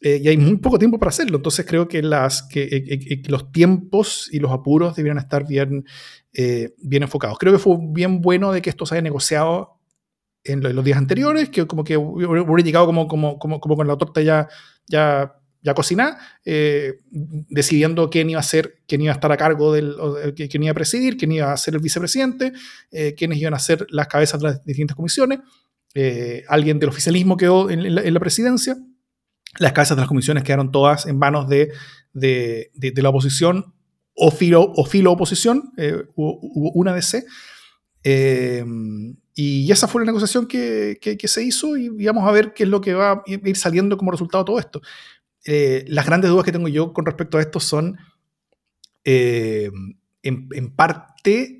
Y 0.00 0.28
hay 0.28 0.36
muy 0.38 0.56
poco 0.56 0.78
tiempo 0.78 0.98
para 0.98 1.10
hacerlo. 1.10 1.36
Entonces 1.36 1.66
creo 1.66 1.86
que, 1.86 2.02
las, 2.02 2.42
que, 2.42 3.22
los 3.28 3.52
tiempos 3.52 4.28
y 4.32 4.38
los 4.38 4.50
apuros 4.50 4.96
debieran 4.96 5.18
estar 5.18 5.46
bien, 5.46 5.84
bien 6.32 7.02
enfocados. 7.02 7.38
Creo 7.38 7.52
que 7.52 7.58
fue 7.58 7.76
bien 7.90 8.20
bueno 8.20 8.50
de 8.52 8.62
que 8.62 8.70
esto 8.70 8.86
se 8.86 8.94
haya 8.94 9.02
negociado 9.02 9.78
en 10.42 10.62
los 10.62 10.84
días 10.84 10.96
anteriores, 10.96 11.50
que 11.50 11.66
como 11.66 11.84
que 11.84 11.98
hubiera 11.98 12.64
llegado 12.64 12.86
como, 12.86 13.06
como, 13.08 13.38
como, 13.38 13.60
como 13.60 13.76
con 13.76 13.86
la 13.86 13.96
torta 13.98 14.22
ya, 14.22 14.48
ya 14.86 15.40
ya 15.62 15.74
cocinar, 15.74 16.16
eh, 16.44 16.98
decidiendo 17.10 18.08
quién 18.08 18.30
iba 18.30 18.40
a 18.40 18.42
ser, 18.42 18.78
quién 18.86 19.02
iba 19.02 19.12
a 19.12 19.14
estar 19.14 19.30
a 19.30 19.36
cargo 19.36 19.72
del, 19.72 19.94
quién 20.34 20.62
iba 20.62 20.72
a 20.72 20.74
presidir, 20.74 21.16
quién 21.16 21.32
iba 21.32 21.52
a 21.52 21.56
ser 21.56 21.74
el 21.74 21.80
vicepresidente, 21.80 22.52
eh, 22.90 23.14
quiénes 23.16 23.38
iban 23.38 23.54
a 23.54 23.58
ser 23.58 23.86
las 23.90 24.06
cabezas 24.08 24.40
de 24.40 24.48
las 24.48 24.64
distintas 24.64 24.96
comisiones. 24.96 25.40
Eh, 25.94 26.44
alguien 26.48 26.78
del 26.78 26.88
oficialismo 26.88 27.36
quedó 27.36 27.68
en, 27.68 27.94
la, 27.94 28.20
presidencia. 28.20 28.76
Las 29.58 29.72
cabezas 29.72 29.96
de 29.96 30.02
las 30.02 30.08
comisiones 30.08 30.44
quedaron 30.44 30.70
todas 30.70 31.06
en 31.06 31.18
manos 31.18 31.48
de, 31.48 31.72
de, 32.12 32.92
la 32.96 33.08
oposición 33.08 33.74
o 34.14 34.30
filo, 34.30 34.72
o 34.76 34.84
filo 34.84 35.12
oposición, 35.12 35.72
hubo 36.14 36.72
una 36.72 36.94
DC. 36.94 37.24
y 39.34 39.72
esa 39.72 39.88
fue 39.88 40.02
la 40.02 40.06
negociación 40.06 40.46
que, 40.46 40.98
que, 41.00 41.28
se 41.28 41.42
hizo 41.42 41.76
y 41.76 41.88
vamos 42.04 42.28
a 42.28 42.32
ver 42.32 42.52
qué 42.54 42.62
es 42.62 42.68
lo 42.68 42.80
que 42.80 42.94
va 42.94 43.12
a 43.12 43.22
ir 43.26 43.56
saliendo 43.56 43.96
como 43.96 44.12
resultado 44.12 44.44
de 44.44 44.46
todo 44.46 44.58
esto. 44.58 44.80
Eh, 45.44 45.84
las 45.88 46.06
grandes 46.06 46.30
dudas 46.30 46.44
que 46.44 46.52
tengo 46.52 46.68
yo 46.68 46.92
con 46.92 47.06
respecto 47.06 47.38
a 47.38 47.40
esto 47.40 47.60
son, 47.60 47.98
eh, 49.04 49.70
en, 50.22 50.74
parte, 50.74 51.59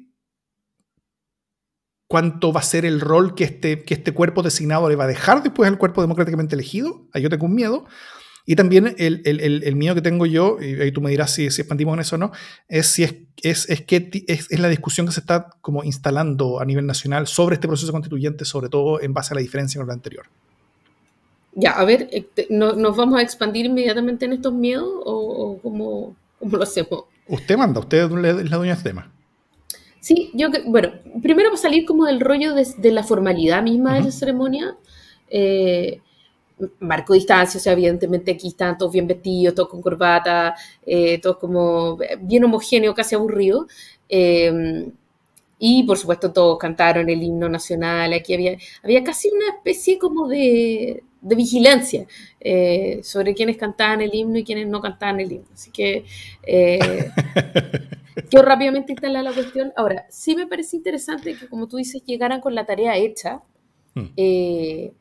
cuánto 2.10 2.52
va 2.52 2.58
a 2.58 2.64
ser 2.64 2.84
el 2.84 3.00
rol 3.00 3.36
que 3.36 3.44
este, 3.44 3.84
que 3.84 3.94
este 3.94 4.12
cuerpo 4.12 4.42
designado 4.42 4.88
le 4.88 4.96
va 4.96 5.04
a 5.04 5.06
dejar 5.06 5.44
después 5.44 5.68
al 5.68 5.78
cuerpo 5.78 6.00
democráticamente 6.00 6.56
elegido. 6.56 7.06
Ahí 7.12 7.22
yo 7.22 7.30
tengo 7.30 7.46
un 7.46 7.54
miedo. 7.54 7.84
Y 8.44 8.56
también 8.56 8.96
el, 8.98 9.22
el, 9.24 9.62
el, 9.62 9.76
miedo 9.76 9.94
que 9.94 10.02
tengo 10.02 10.26
yo, 10.26 10.58
y 10.60 10.80
ahí 10.80 10.90
tú 10.90 11.00
me 11.00 11.10
dirás 11.10 11.30
si, 11.30 11.48
si 11.52 11.60
expandimos 11.60 11.94
en 11.94 12.00
eso 12.00 12.16
o 12.16 12.18
no, 12.18 12.32
es 12.68 12.88
si 12.88 13.04
es, 13.04 13.14
es, 13.44 13.70
es 13.70 13.82
que 13.82 14.24
es, 14.26 14.50
es, 14.50 14.58
la 14.58 14.66
discusión 14.68 15.06
que 15.06 15.12
se 15.12 15.20
está 15.20 15.50
como 15.60 15.84
instalando 15.84 16.60
a 16.60 16.64
nivel 16.64 16.84
nacional 16.84 17.28
sobre 17.28 17.54
este 17.54 17.68
proceso 17.68 17.92
constituyente, 17.92 18.44
sobre 18.44 18.68
todo 18.68 19.00
en 19.00 19.14
base 19.14 19.32
a 19.32 19.36
la 19.36 19.40
diferencia 19.40 19.78
con 19.78 19.86
lo 19.86 19.92
anterior. 19.92 20.26
Ya, 21.52 21.72
a 21.72 21.84
ver, 21.84 22.08
eh, 22.10 22.26
¿nos 22.50 22.96
vamos 22.96 23.20
a 23.20 23.22
expandir 23.22 23.66
inmediatamente 23.66 24.24
en 24.24 24.32
estos 24.32 24.52
miedos 24.52 24.90
o, 25.04 25.60
cómo, 25.62 26.16
lo 26.40 26.62
hacemos? 26.62 27.04
Usted 27.28 27.56
manda, 27.56 27.78
usted 27.78 28.10
es 28.10 28.50
la 28.50 28.56
dueña 28.56 28.74
del 28.74 28.82
tema. 28.82 29.12
Sí, 30.00 30.30
yo, 30.34 30.48
bueno, 30.66 30.92
primero 31.22 31.52
a 31.52 31.56
salir 31.56 31.84
como 31.84 32.06
del 32.06 32.20
rollo 32.20 32.54
de, 32.54 32.90
la 32.90 33.02
formalidad 33.04 33.62
misma 33.62 33.94
de 33.94 34.04
la 34.04 34.10
ceremonia. 34.10 34.76
Eh, 35.28 36.00
marco 36.80 37.14
distancia, 37.14 37.58
o 37.58 37.60
sea, 37.62 37.72
evidentemente 37.74 38.32
aquí 38.32 38.48
están 38.48 38.76
todos 38.78 38.92
bien 38.92 39.06
vestidos, 39.06 39.54
todos 39.54 39.68
con 39.68 39.80
corbata, 39.82 40.54
eh, 40.84 41.18
todos 41.20 41.38
como 41.38 41.98
bien 42.20 42.44
homogéneo, 42.44 42.94
casi 42.94 43.14
aburrido. 43.14 43.66
y 45.58 45.82
por 45.84 45.98
supuesto 45.98 46.32
todos 46.32 46.58
cantaron 46.58 47.08
el 47.10 47.22
himno 47.22 47.48
nacional, 47.48 48.12
aquí 48.14 48.34
había, 48.34 48.56
había 48.82 49.04
casi 49.04 49.28
una 49.30 49.48
especie 49.56 49.98
como 49.98 50.26
de, 50.28 51.02
de 51.20 51.34
vigilancia 51.34 52.06
eh, 52.40 53.00
sobre 53.02 53.34
quienes 53.34 53.56
cantaban 53.58 54.00
el 54.00 54.14
himno 54.14 54.38
y 54.38 54.44
quienes 54.44 54.66
no 54.68 54.80
cantaban 54.80 55.20
el 55.20 55.32
himno. 55.32 55.48
Así 55.52 55.70
que 55.70 56.04
eh, 58.16 58.22
quiero 58.28 58.46
rápidamente 58.46 58.92
instalar 58.92 59.24
la 59.24 59.32
cuestión. 59.32 59.72
Ahora, 59.76 60.06
sí 60.10 60.34
me 60.36 60.46
parece 60.46 60.76
interesante 60.76 61.36
que, 61.36 61.48
como 61.48 61.68
tú 61.68 61.76
dices, 61.76 62.02
llegaran 62.04 62.40
con 62.40 62.54
la 62.54 62.66
tarea 62.66 62.96
hecha, 62.96 63.42
hmm. 63.94 64.06
eh, 64.16 64.92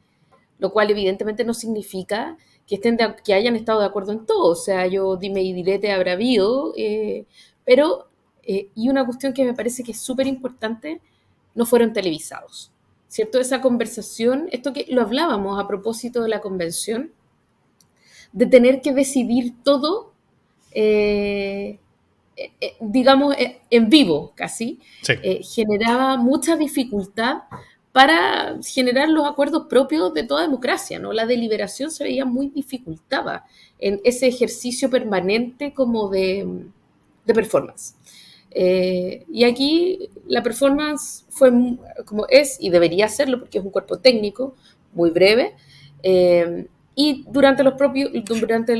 lo 0.57 0.71
cual 0.71 0.89
evidentemente 0.91 1.43
no 1.43 1.53
significa 1.53 2.37
que, 2.67 2.75
estén 2.75 2.97
que 3.23 3.33
hayan 3.33 3.55
estado 3.55 3.79
de 3.79 3.87
acuerdo 3.87 4.11
en 4.11 4.25
todo. 4.25 4.51
O 4.51 4.55
sea, 4.55 4.87
yo 4.87 5.17
dime 5.17 5.41
y 5.41 5.53
direte 5.53 5.91
habrá 5.91 6.13
habido, 6.13 6.73
pero, 7.65 8.09
y 8.43 8.89
una 8.89 9.05
cuestión 9.05 9.33
que 9.33 9.45
me 9.45 9.53
parece 9.53 9.83
que 9.83 9.93
es 9.93 9.99
súper 9.99 10.27
importante, 10.27 11.01
no 11.55 11.65
fueron 11.65 11.93
televisados. 11.93 12.71
¿cierto? 13.09 13.39
Esa 13.39 13.59
conversación, 13.59 14.47
esto 14.51 14.71
que 14.71 14.85
lo 14.89 15.01
hablábamos 15.01 15.61
a 15.61 15.67
propósito 15.67 16.21
de 16.21 16.29
la 16.29 16.39
convención, 16.39 17.11
de 18.31 18.45
tener 18.45 18.81
que 18.81 18.93
decidir 18.93 19.55
todo, 19.63 20.13
eh, 20.71 20.81
eh, 20.81 21.79
eh, 21.79 21.79
digamos, 22.79 23.35
en 23.69 23.89
vivo 23.89 24.33
casi, 24.35 24.79
generaba 25.41 26.17
mucha 26.17 26.55
dificultad 26.55 27.43
para 27.91 28.57
generar 28.63 29.09
los 29.09 29.27
acuerdos 29.27 29.67
propios 29.67 30.13
de 30.13 30.23
toda 30.23 30.43
democracia, 30.43 30.99
¿no? 30.99 31.11
La 31.11 31.25
deliberación 31.25 31.89
se 31.91 32.03
veía 32.03 32.23
muy 32.23 32.49
dificultada 32.49 33.45
en 33.79 33.99
ese 34.03 34.27
ejercicio 34.27 34.89
permanente 34.89 35.73
como 35.73 36.09
de, 36.09 36.47
de 37.25 37.33
performance. 37.33 37.95
Eh, 38.51 39.25
y 39.31 39.43
aquí 39.43 40.09
la 40.27 40.41
performance 40.41 41.25
fue 41.29 41.51
como 42.05 42.25
es 42.29 42.57
y 42.59 42.69
debería 42.69 43.07
serlo 43.07 43.39
porque 43.39 43.59
es 43.59 43.63
un 43.63 43.71
cuerpo 43.71 43.99
técnico 43.99 44.55
muy 44.93 45.09
breve. 45.11 45.55
Eh, 46.03 46.67
y 46.95 47.23
durante, 47.29 47.63
los 47.63 47.75
propios, 47.75 48.11
durante 48.25 48.75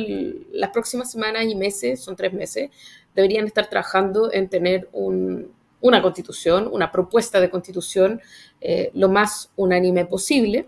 las 0.51 0.71
próximas 0.71 1.09
semanas 1.09 1.45
y 1.45 1.55
meses, 1.55 2.01
son 2.03 2.17
tres 2.17 2.33
meses, 2.33 2.69
deberían 3.21 3.45
estar 3.45 3.69
trabajando 3.69 4.31
en 4.31 4.49
tener 4.49 4.89
una 4.93 6.01
constitución, 6.01 6.69
una 6.71 6.91
propuesta 6.91 7.39
de 7.39 7.49
constitución 7.49 8.21
eh, 8.61 8.91
lo 8.93 9.09
más 9.09 9.51
unánime 9.55 10.05
posible, 10.05 10.67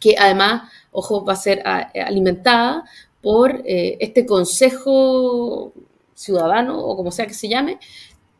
que 0.00 0.16
además, 0.18 0.70
ojo, 0.92 1.24
va 1.24 1.34
a 1.34 1.36
ser 1.36 1.62
alimentada 1.66 2.84
por 3.22 3.62
este 3.64 4.26
Consejo 4.26 5.72
Ciudadano, 6.14 6.78
o 6.78 6.96
como 6.96 7.10
sea 7.10 7.26
que 7.26 7.34
se 7.34 7.48
llame, 7.48 7.78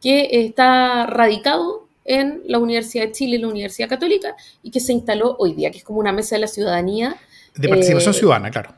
que 0.00 0.28
está 0.46 1.06
radicado 1.06 1.84
en 2.04 2.42
la 2.46 2.58
Universidad 2.58 3.06
de 3.06 3.12
Chile 3.12 3.36
y 3.36 3.40
la 3.40 3.48
Universidad 3.48 3.88
Católica 3.88 4.36
y 4.62 4.70
que 4.70 4.80
se 4.80 4.92
instaló 4.92 5.36
hoy 5.38 5.54
día, 5.54 5.70
que 5.70 5.78
es 5.78 5.84
como 5.84 5.98
una 5.98 6.12
mesa 6.12 6.36
de 6.36 6.40
la 6.40 6.46
ciudadanía. 6.46 7.16
De 7.54 7.68
participación 7.68 8.14
eh, 8.14 8.18
ciudadana, 8.18 8.50
claro. 8.50 8.74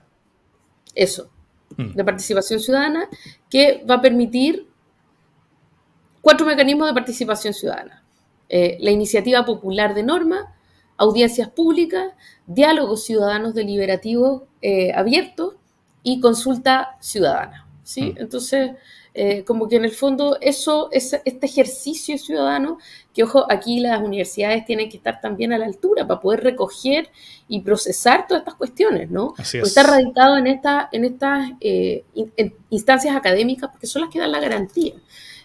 Eso. 0.95 1.29
De 1.77 2.05
participación 2.05 2.61
ciudadana, 2.61 3.09
que 3.51 3.85
va 3.89 3.97
a 3.97 4.01
permitir 4.01 4.67
cuatro 6.21 6.47
mecanismos 6.47 6.89
de 6.89 6.95
participación 6.95 7.55
ciudadana. 7.55 8.03
Eh, 8.49 8.79
la 8.81 8.91
iniciativa 8.91 9.45
popular 9.45 9.95
de 9.95 10.03
norma, 10.03 10.55
audiencias 10.97 11.49
públicas, 11.49 12.13
diálogos 12.47 13.05
ciudadanos 13.05 13.55
deliberativos 13.55 14.43
eh, 14.63 14.93
abiertos 14.95 15.55
y 16.03 16.21
consulta 16.21 16.97
ciudadana. 17.01 17.67
¿sí? 17.83 18.13
Mm. 18.13 18.19
Entonces, 18.19 18.71
eh, 19.19 19.45
como 19.45 19.67
que 19.67 19.77
en 19.77 19.87
el 19.87 19.93
fondo 19.93 20.37
eso, 20.43 20.91
es 20.93 21.19
este 21.25 21.47
ejercicio 21.47 22.19
ciudadano, 22.19 22.77
que 23.15 23.23
ojo, 23.23 23.51
aquí 23.51 23.81
las 23.81 24.03
universidades 24.03 24.67
tienen 24.67 24.91
que 24.91 24.99
estar 24.99 25.23
también 25.23 25.55
a 25.55 25.59
la 25.59 25.65
altura 25.65 26.07
para 26.07 26.21
poder 26.21 26.45
recoger 26.45 27.09
y 27.49 27.61
procesar 27.61 28.27
todas 28.27 28.43
estas 28.43 28.57
cuestiones, 28.57 29.11
¿no? 29.11 29.33
Así 29.39 29.57
Está 29.57 29.85
radicado 29.85 30.37
en, 30.37 30.47
esta, 30.47 30.91
en 30.93 31.07
estas 31.07 31.51
eh, 31.61 32.05
instancias 32.69 33.17
académicas 33.17 33.71
porque 33.71 33.87
son 33.87 34.03
las 34.03 34.11
que 34.11 34.19
dan 34.19 34.33
la 34.33 34.41
garantía. 34.41 34.93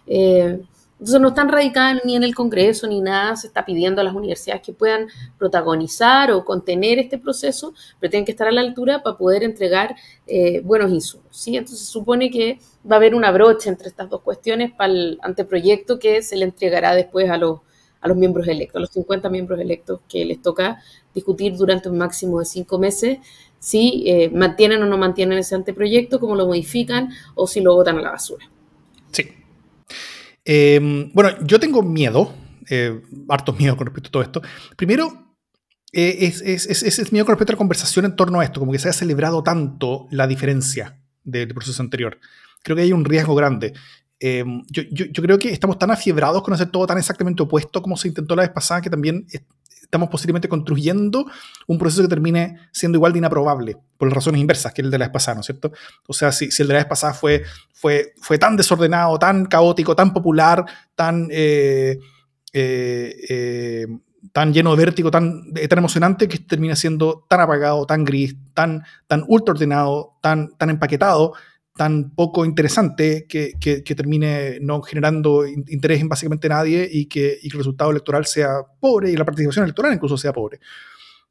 Eh, 0.05 0.59
entonces 1.01 1.19
no 1.19 1.29
están 1.29 1.49
radicadas 1.49 2.05
ni 2.05 2.15
en 2.15 2.21
el 2.21 2.35
Congreso 2.35 2.85
ni 2.85 3.01
nada, 3.01 3.35
se 3.35 3.47
está 3.47 3.65
pidiendo 3.65 4.01
a 4.01 4.03
las 4.03 4.13
universidades 4.13 4.61
que 4.61 4.71
puedan 4.71 5.07
protagonizar 5.39 6.31
o 6.31 6.45
contener 6.45 6.99
este 6.99 7.17
proceso, 7.17 7.73
pero 7.99 8.11
tienen 8.11 8.23
que 8.23 8.33
estar 8.33 8.47
a 8.47 8.51
la 8.51 8.61
altura 8.61 9.01
para 9.01 9.17
poder 9.17 9.41
entregar 9.41 9.95
eh, 10.27 10.61
buenos 10.61 10.91
insumos. 10.91 11.25
¿sí? 11.31 11.57
Entonces 11.57 11.87
supone 11.87 12.29
que 12.29 12.59
va 12.89 12.97
a 12.97 12.99
haber 12.99 13.15
una 13.15 13.31
brocha 13.31 13.71
entre 13.71 13.87
estas 13.87 14.11
dos 14.11 14.21
cuestiones 14.21 14.73
para 14.73 14.93
el 14.93 15.17
anteproyecto 15.23 15.97
que 15.97 16.21
se 16.21 16.35
le 16.35 16.45
entregará 16.45 16.93
después 16.93 17.31
a 17.31 17.37
los, 17.37 17.61
a 17.99 18.07
los 18.07 18.15
miembros 18.15 18.47
electos, 18.47 18.75
a 18.75 18.81
los 18.81 18.91
50 18.91 19.27
miembros 19.31 19.59
electos 19.59 20.01
que 20.07 20.23
les 20.23 20.39
toca 20.39 20.83
discutir 21.15 21.57
durante 21.57 21.89
un 21.89 21.97
máximo 21.97 22.37
de 22.37 22.45
cinco 22.45 22.77
meses 22.77 23.17
si 23.57 24.03
eh, 24.05 24.29
mantienen 24.29 24.83
o 24.83 24.85
no 24.85 24.99
mantienen 24.99 25.39
ese 25.39 25.55
anteproyecto, 25.55 26.19
cómo 26.19 26.35
lo 26.35 26.45
modifican 26.45 27.09
o 27.33 27.47
si 27.47 27.59
lo 27.59 27.73
votan 27.73 27.97
a 27.97 28.01
la 28.03 28.11
basura. 28.11 28.47
Sí, 29.11 29.40
Em, 30.45 31.11
bueno, 31.13 31.31
yo 31.45 31.59
tengo 31.59 31.83
miedo, 31.83 32.33
eh, 32.69 33.01
harto 33.29 33.53
miedo 33.53 33.77
con 33.77 33.87
respecto 33.87 34.09
a 34.09 34.11
todo 34.11 34.23
esto. 34.23 34.41
Primero, 34.75 35.35
eh, 35.93 36.17
es, 36.21 36.41
es, 36.41 37.11
miedo 37.11 37.25
con 37.25 37.33
respecto 37.33 37.51
a 37.51 37.55
la 37.55 37.59
conversación 37.59 38.05
en 38.05 38.15
torno 38.15 38.39
a 38.39 38.43
esto, 38.43 38.59
como 38.59 38.71
que 38.71 38.79
se 38.79 38.87
haya 38.87 38.97
celebrado 38.97 39.43
tanto 39.43 40.07
la 40.11 40.27
diferencia 40.27 41.01
del 41.23 41.49
proceso 41.49 41.81
anterior. 41.81 42.19
Creo 42.63 42.75
que 42.75 42.83
hay 42.83 42.93
un 42.93 43.05
riesgo 43.05 43.35
grande. 43.35 43.73
Em, 44.19 44.63
yo, 44.69 44.83
yo, 44.91 45.23
creo 45.23 45.39
que 45.39 45.49
estamos 45.49 45.79
tan 45.79 45.89
afiebrados 45.89 46.43
con 46.43 46.53
hacer 46.53 46.69
todo 46.69 46.85
tan 46.85 46.99
exactamente 46.99 47.41
opuesto 47.41 47.81
como 47.81 47.97
se 47.97 48.07
intentó 48.07 48.35
la 48.35 48.43
vez 48.43 48.51
pasada 48.51 48.79
que 48.79 48.89
también 48.89 49.25
estamos 49.91 50.07
posiblemente 50.07 50.47
construyendo 50.47 51.25
un 51.67 51.77
proceso 51.77 52.01
que 52.01 52.07
termine 52.07 52.57
siendo 52.71 52.97
igual 52.97 53.11
de 53.11 53.19
inaprobable, 53.19 53.75
por 53.97 54.07
las 54.07 54.15
razones 54.15 54.39
inversas 54.39 54.73
que 54.73 54.81
el 54.81 54.89
de 54.89 54.97
la 54.97 55.07
vez 55.07 55.11
pasada, 55.11 55.35
¿no 55.35 55.41
es 55.41 55.47
cierto? 55.47 55.73
O 56.07 56.13
sea, 56.13 56.31
si, 56.31 56.45
el 56.45 56.67
de 56.67 56.73
la 56.73 56.79
vez 56.79 56.87
pasada 56.87 57.13
fue, 57.13 57.43
fue, 57.73 58.13
fue 58.21 58.37
tan 58.37 58.55
desordenado, 58.55 59.19
tan 59.19 59.45
caótico, 59.45 59.93
tan 59.95 60.13
popular, 60.13 60.65
tan... 60.95 61.27
Eh, 61.29 61.99
eh, 62.53 63.15
eh, 63.29 63.87
tan 64.33 64.53
lleno 64.53 64.75
de 64.75 64.85
vértigo, 64.85 65.09
tan, 65.09 65.51
tan 65.51 65.79
emocionante, 65.79 66.27
que 66.27 66.37
termina 66.37 66.75
siendo 66.75 67.25
tan 67.27 67.41
apagado, 67.41 67.85
tan 67.87 68.05
gris, 68.05 68.35
tan, 68.53 68.83
tan 69.07 69.25
ultra 69.27 69.53
ordenado, 69.53 70.19
tan, 70.21 70.55
tan 70.57 70.69
empaquetado, 70.69 71.33
tan 71.75 72.11
poco 72.11 72.45
interesante 72.45 73.25
que, 73.27 73.53
que, 73.59 73.95
termine 73.95 74.59
no 74.61 74.81
generando 74.81 75.47
interés 75.47 76.01
en 76.01 76.09
básicamente 76.09 76.49
nadie 76.49 76.87
y 76.91 77.05
que, 77.05 77.39
y 77.41 77.49
que, 77.49 77.55
el 77.55 77.59
resultado 77.59 77.91
electoral 77.91 78.25
sea 78.25 78.61
pobre 78.79 79.11
y 79.11 79.15
la 79.15 79.25
participación 79.25 79.63
electoral 79.63 79.93
incluso 79.93 80.17
sea 80.17 80.33
pobre. 80.33 80.59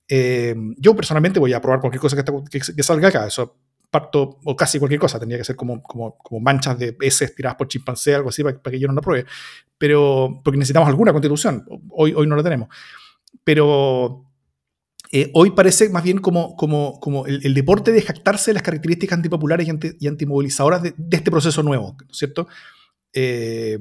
Eh, 0.09 0.55
yo 0.77 0.97
personalmente 0.97 1.39
voy 1.39 1.53
a 1.53 1.61
probar 1.61 1.81
cualquier 1.81 2.01
cosa 2.01 2.17
que, 2.17 2.61
que, 2.61 2.83
salga 2.83 3.09
acá, 3.09 3.27
eso 3.27 3.57
parto, 3.91 4.39
o 4.45 4.57
casi 4.57 4.79
cualquier 4.79 5.01
cosa, 5.01 5.19
tendría 5.19 5.39
que 5.39 5.45
ser 5.45 5.57
como, 5.57 5.83
como, 5.83 6.17
como 6.17 6.41
manchas 6.41 6.79
de 6.79 6.97
heces 7.01 7.35
tiradas 7.35 7.57
por 7.57 7.67
chimpancé, 7.69 8.15
algo 8.15 8.29
así, 8.29 8.43
para, 8.43 8.57
que 8.57 8.79
yo 8.79 8.87
no 8.87 8.95
lo 8.95 9.03
pruebe, 9.03 9.27
pero 9.77 10.41
porque 10.45 10.59
necesitamos 10.59 10.89
alguna 10.89 11.13
constitución, 11.13 11.67
hoy, 11.91 12.15
hoy 12.15 12.27
no 12.27 12.37
la 12.37 12.43
tenemos. 12.43 12.69
Pero 13.43 14.30
eh, 15.13 15.31
hoy 15.35 15.51
parece 15.51 15.89
más 15.89 16.05
bien 16.05 16.19
como, 16.19 16.55
como, 16.57 17.01
como 17.01 17.27
el, 17.27 17.53
deporte 17.55 17.91
de 17.91 18.01
jactarse 18.01 18.51
de 18.51 18.55
las 18.55 18.63
características 18.63 19.17
antipopulares 19.17 19.67
y, 19.67 19.71
anti, 19.71 19.91
y 19.99 20.07
antimovilizadoras 20.07 20.83
de, 20.83 20.95
este 21.11 21.31
proceso 21.33 21.65
nuevo, 21.65 21.97
¿no 21.99 22.07
es 22.11 22.17
cierto? 22.17 22.47
Eh, 23.13 23.79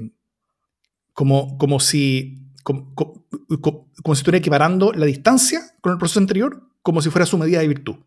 como, 1.14 1.58
como, 1.60 1.80
si, 1.80 2.48
como, 2.64 2.96
como, 2.96 4.16
si 4.16 4.20
estuviera 4.20 4.40
equiparando 4.40 4.92
la 4.92 5.06
distancia 5.06 5.62
con 5.82 5.92
el 5.92 6.00
proceso 6.00 6.20
anterior 6.20 6.64
como 6.82 7.02
si 7.02 7.12
fuera 7.12 7.28
su 7.28 7.38
medida 7.38 7.60
de 7.60 7.68
virtud. 7.68 7.98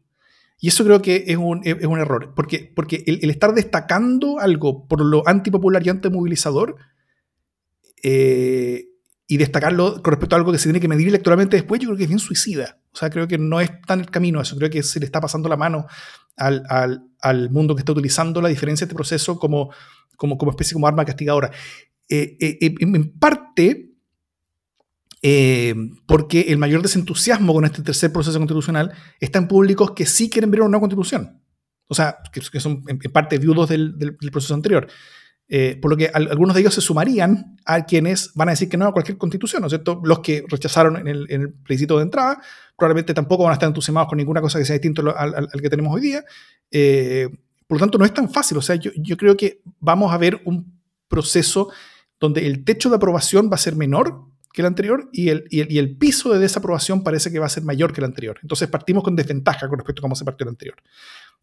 Y 0.59 0.69
eso 0.69 0.85
creo 0.85 1.00
que 1.02 1.25
es 1.29 1.37
un, 1.37 1.61
es 1.64 1.85
un 1.85 2.00
error, 2.00 2.33
porque, 2.35 2.73
porque 2.75 3.05
el, 3.07 3.29
estar 3.31 3.55
destacando 3.55 4.41
algo 4.41 4.88
por 4.88 5.05
lo 5.05 5.26
antipopular 5.29 5.85
y 5.87 5.91
antimovilizador 5.91 6.76
eh, 8.02 8.91
y 9.26 9.37
destacarlo 9.37 10.02
con 10.02 10.12
respecto 10.12 10.37
a 10.37 10.38
algo 10.38 10.52
que 10.52 10.59
se 10.59 10.64
tiene 10.64 10.81
que 10.81 10.88
medir 10.88 11.09
electoralmente 11.09 11.57
después, 11.57 11.81
yo 11.81 11.88
creo 11.88 11.97
que 11.97 12.05
es 12.05 12.09
bien 12.09 12.19
suicida. 12.19 12.79
O 12.93 12.97
sea, 12.97 13.09
creo 13.11 13.26
que 13.26 13.38
no 13.38 13.61
es 13.61 13.71
tan 13.87 14.00
el 14.00 14.11
camino 14.11 14.41
eso. 14.41 14.57
Creo 14.57 14.69
que 14.69 14.83
se 14.83 15.00
le 15.00 15.07
está 15.07 15.21
pasando 15.21 15.49
la 15.49 15.57
mano 15.57 15.87
al, 16.37 16.64
al, 16.69 17.05
al 17.21 17.50
mundo 17.50 17.75
que 17.75 17.81
está 17.81 17.93
utilizando 17.93 18.43
la 18.43 18.49
diferencia 18.49 18.85
de 18.85 18.91
este 18.91 18.97
proceso 18.97 19.38
como, 19.38 19.71
como, 20.17 20.37
como 20.37 20.50
especie 20.50 20.75
como 20.75 20.87
arma 20.87 21.05
castigadora. 21.05 21.50
Eh, 22.09 22.37
eh, 22.41 22.59
eh, 22.61 22.75
en 22.81 23.19
parte, 23.19 23.88
porque 26.07 26.41
el 26.49 26.59
mayor 26.59 26.83
desentusiasmo 26.83 27.55
con 27.55 27.64
este 27.64 27.83
tercer 27.83 28.12
proceso 28.12 28.38
constitucional 28.38 28.93
está 29.21 29.38
en 29.38 29.49
públicos 29.49 29.93
que 29.93 30.05
sí 30.05 30.29
quieren 30.29 30.50
ver 30.50 30.61
una 30.61 30.71
nueva 30.71 30.81
constitución. 30.81 31.41
O 31.87 31.95
sea, 31.95 32.19
que, 32.33 32.61
son 32.61 32.83
en, 32.88 32.99
parte 32.99 33.38
viudos 33.38 33.69
del, 33.69 33.97
del, 33.99 34.17
del 34.21 34.31
proceso 34.31 34.55
anterior. 34.55 34.88
Eh, 35.54 35.76
por 35.82 35.90
lo 35.90 35.99
que 35.99 36.11
algunos 36.14 36.54
de 36.54 36.62
ellos 36.62 36.73
se 36.73 36.80
sumarían 36.80 37.59
a 37.66 37.85
quienes 37.85 38.32
van 38.35 38.49
a 38.49 38.52
decir 38.52 38.71
que 38.71 38.78
no 38.78 38.87
a 38.87 38.92
cualquier 38.92 39.18
constitución, 39.18 39.61
¿no 39.61 39.66
es 39.66 39.73
cierto? 39.73 40.00
Los 40.02 40.21
que 40.21 40.47
rechazaron 40.49 40.97
en 40.97 41.09
el, 41.09 41.26
en 41.28 41.52
plebiscito 41.62 41.99
de 41.99 42.04
entrada 42.04 42.40
probablemente 42.75 43.12
tampoco 43.12 43.42
van 43.42 43.50
a 43.50 43.52
estar 43.52 43.66
entusiasmados 43.66 44.09
con 44.09 44.16
ninguna 44.16 44.40
cosa 44.40 44.59
que 44.59 44.64
sea 44.64 44.73
distinto 44.73 45.14
al, 45.14 45.50
que 45.61 45.68
tenemos 45.68 45.94
hoy 45.94 46.00
día. 46.00 46.25
Eh, 46.71 47.28
por 47.66 47.76
lo 47.76 47.80
tanto, 47.80 47.99
no 47.99 48.06
es 48.06 48.14
tan 48.14 48.30
fácil. 48.30 48.56
O 48.56 48.62
sea, 48.62 48.76
yo, 48.76 49.16
creo 49.18 49.37
que 49.37 49.61
vamos 49.78 50.11
a 50.11 50.16
ver 50.16 50.40
un 50.47 50.80
proceso 51.06 51.68
donde 52.18 52.47
el 52.47 52.64
techo 52.64 52.88
de 52.88 52.97
aprobación 52.97 53.50
va 53.50 53.56
a 53.56 53.59
ser 53.59 53.76
menor 53.76 54.25
que 54.54 54.62
el 54.62 54.66
anterior 54.66 55.11
y 55.12 55.28
el, 55.28 55.44
y 55.50 55.76
el 55.76 55.99
piso 55.99 56.32
de 56.32 56.38
desaprobación 56.38 57.04
parece 57.04 57.30
que 57.30 57.38
va 57.38 57.44
a 57.44 57.50
ser 57.50 57.62
mayor 57.62 57.92
que 57.92 58.00
el 58.00 58.06
anterior. 58.06 58.38
Entonces 58.40 58.68
partimos 58.68 59.04
con 59.04 59.16
desventaja 59.16 59.68
con 59.68 59.78
respecto 59.78 60.00
a 60.00 60.04
cómo 60.04 60.14
se 60.14 60.25
partió 60.25 60.44
el 60.44 60.49
anterior. 60.49 60.78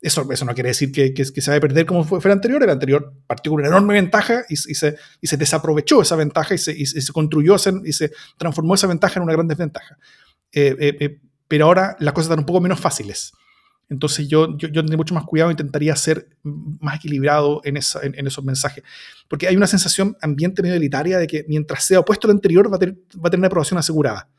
Eso, 0.01 0.25
eso 0.31 0.45
no 0.45 0.53
quiere 0.53 0.69
decir 0.69 0.93
que, 0.93 1.13
que, 1.13 1.25
se 1.25 1.51
va 1.51 1.57
a 1.57 1.59
perder 1.59 1.85
como 1.85 2.05
fue, 2.05 2.19
el 2.23 2.31
anterior. 2.31 2.63
El 2.63 2.69
anterior 2.69 3.13
partió 3.27 3.51
con 3.51 3.59
una 3.59 3.67
enorme 3.67 3.95
ventaja 3.95 4.45
y, 4.47 4.55
se, 4.55 4.95
y 5.19 5.27
se, 5.27 5.37
desaprovechó 5.37 6.01
esa 6.01 6.15
ventaja 6.15 6.53
y 6.55 6.57
se, 6.57 6.71
y 6.71 6.85
se 6.85 7.11
construyó 7.11 7.55
y 7.83 7.91
se 7.91 8.11
transformó 8.37 8.75
esa 8.75 8.87
ventaja 8.87 9.19
en 9.19 9.23
una 9.23 9.33
gran 9.33 9.47
desventaja. 9.47 9.97
Eh, 10.53 10.75
eh, 10.79 10.97
eh, 10.99 11.19
pero 11.47 11.65
ahora 11.65 11.97
las 11.99 12.13
cosas 12.13 12.27
están 12.27 12.39
un 12.39 12.45
poco 12.45 12.61
menos 12.61 12.79
fáciles. 12.79 13.33
Entonces 13.89 14.27
yo, 14.27 14.55
yo, 14.57 14.67
yo 14.67 14.81
tendría 14.81 14.97
mucho 14.97 15.15
más 15.15 15.25
cuidado, 15.25 15.51
intentaría 15.51 15.95
ser 15.95 16.29
más 16.43 16.97
equilibrado 16.97 17.59
en, 17.65 17.75
esa, 17.75 17.99
en, 18.03 18.25
esos 18.25 18.43
mensajes. 18.45 18.83
Porque 19.27 19.47
hay 19.47 19.57
una 19.57 19.67
sensación 19.67 20.15
ambiente 20.21 20.61
medio 20.61 20.75
elitaria 20.75 21.17
de 21.17 21.27
que 21.27 21.43
mientras 21.47 21.83
sea 21.83 21.99
opuesto 21.99 22.27
al 22.27 22.31
anterior 22.31 22.71
va 22.71 22.75
a 22.77 22.79
tener, 22.79 22.95
va 22.95 23.27
a 23.27 23.29
tener 23.31 23.39
una 23.39 23.47
aprobación 23.47 23.79
asegurada. 23.79 24.29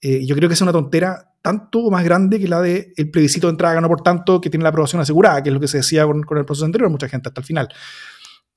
Yo 0.00 0.36
creo 0.36 0.48
que 0.48 0.54
es 0.54 0.60
una 0.60 0.72
tontera 0.72 1.32
tanto 1.46 1.90
más 1.90 2.02
grande 2.02 2.40
que 2.40 2.48
la 2.48 2.60
del 2.60 2.92
el 2.96 3.08
plebiscito 3.08 3.46
de 3.46 3.52
entrada 3.52 3.74
ganó 3.74 3.86
por 3.86 4.02
tanto 4.02 4.40
que 4.40 4.50
tiene 4.50 4.64
la 4.64 4.70
aprobación 4.70 5.00
asegurada, 5.00 5.42
que 5.44 5.50
es 5.50 5.54
lo 5.54 5.60
que 5.60 5.68
se 5.68 5.76
decía 5.76 6.04
con, 6.04 6.24
con 6.24 6.38
el 6.38 6.44
proceso 6.44 6.64
anterior, 6.64 6.90
mucha 6.90 7.08
gente 7.08 7.28
hasta 7.28 7.40
el 7.40 7.46
final. 7.46 7.68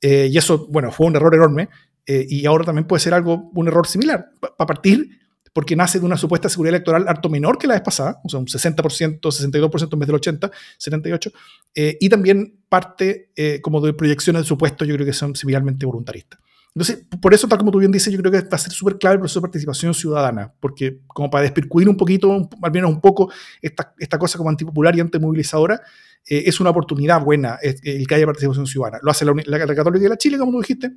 Eh, 0.02 0.30
y 0.32 0.38
eso, 0.38 0.68
bueno, 0.70 0.92
fue 0.92 1.08
un 1.08 1.16
error 1.16 1.34
enorme 1.36 1.70
eh, 2.06 2.26
y 2.28 2.48
ahora 2.48 2.66
también 2.66 2.88
puede 2.88 3.00
ser 3.00 3.14
algo, 3.14 3.52
un 3.54 3.68
error 3.68 3.86
similar, 3.86 4.32
para 4.40 4.66
partir 4.66 5.20
porque 5.54 5.76
nace 5.76 6.00
de 6.00 6.06
una 6.06 6.18
supuesta 6.18 6.48
seguridad 6.48 6.76
electoral 6.76 7.08
harto 7.08 7.30
menor 7.30 7.58
que 7.58 7.68
la 7.68 7.74
vez 7.74 7.84
pasada, 7.84 8.20
o 8.24 8.30
sea, 8.30 8.40
un 8.40 8.48
60%, 8.48 9.20
62% 9.20 9.94
en 9.94 10.00
vez 10.00 10.08
del 10.08 10.16
80, 10.16 10.52
78, 10.78 11.32
eh, 11.76 11.98
y 12.00 12.10
también 12.10 12.60
parte 12.70 13.32
como 13.62 13.82
de 13.82 13.94
proyecciones 13.94 14.44
de 14.44 14.48
supuestos, 14.48 14.88
yo 14.88 14.96
creo 14.96 15.06
que 15.06 15.14
son 15.14 15.36
similarmente 15.36 15.86
voluntaristas. 15.86 16.40
Entonces, 16.76 17.06
por 17.22 17.34
eso, 17.34 17.48
tal 17.48 17.58
como 17.58 17.72
tú 17.72 17.80
bien 17.80 17.92
dices, 17.92 18.14
yo 18.14 18.20
creo 18.20 18.32
que 18.32 18.42
va 18.42 18.56
a 18.56 18.58
ser 18.58 18.72
súper 18.72 18.98
clave 18.98 19.16
el 19.16 19.20
proceso 19.20 19.40
de 19.40 19.42
participación 19.42 19.94
ciudadana, 19.94 20.54
porque 20.60 21.02
como 21.08 21.30
para 21.30 21.44
despircuir 21.44 21.90
un 21.90 21.98
poquito, 21.98 22.50
al 22.62 22.72
menos 22.72 22.92
un 22.92 23.02
poco, 23.02 23.32
esta, 23.62 23.94
esta 23.98 24.18
cosa 24.20 24.38
como 24.38 24.50
antipopular 24.50 24.96
y 24.96 25.00
antimovilizadora, 25.00 25.82
eh, 26.28 26.44
es 26.46 26.60
una 26.60 26.70
oportunidad 26.70 27.24
buena 27.24 27.58
el 27.62 28.08
que 28.08 28.16
haya 28.16 28.26
participación 28.26 28.68
ciudadana. 28.68 29.00
Lo 29.02 29.12
hace 29.12 29.26
la, 29.26 29.34
la, 29.46 29.66
la 29.66 29.76
Católica 29.76 30.04
de 30.04 30.10
la 30.10 30.18
Chile, 30.18 30.38
como 30.38 30.52
tú 30.52 30.62
dijiste, 30.62 30.92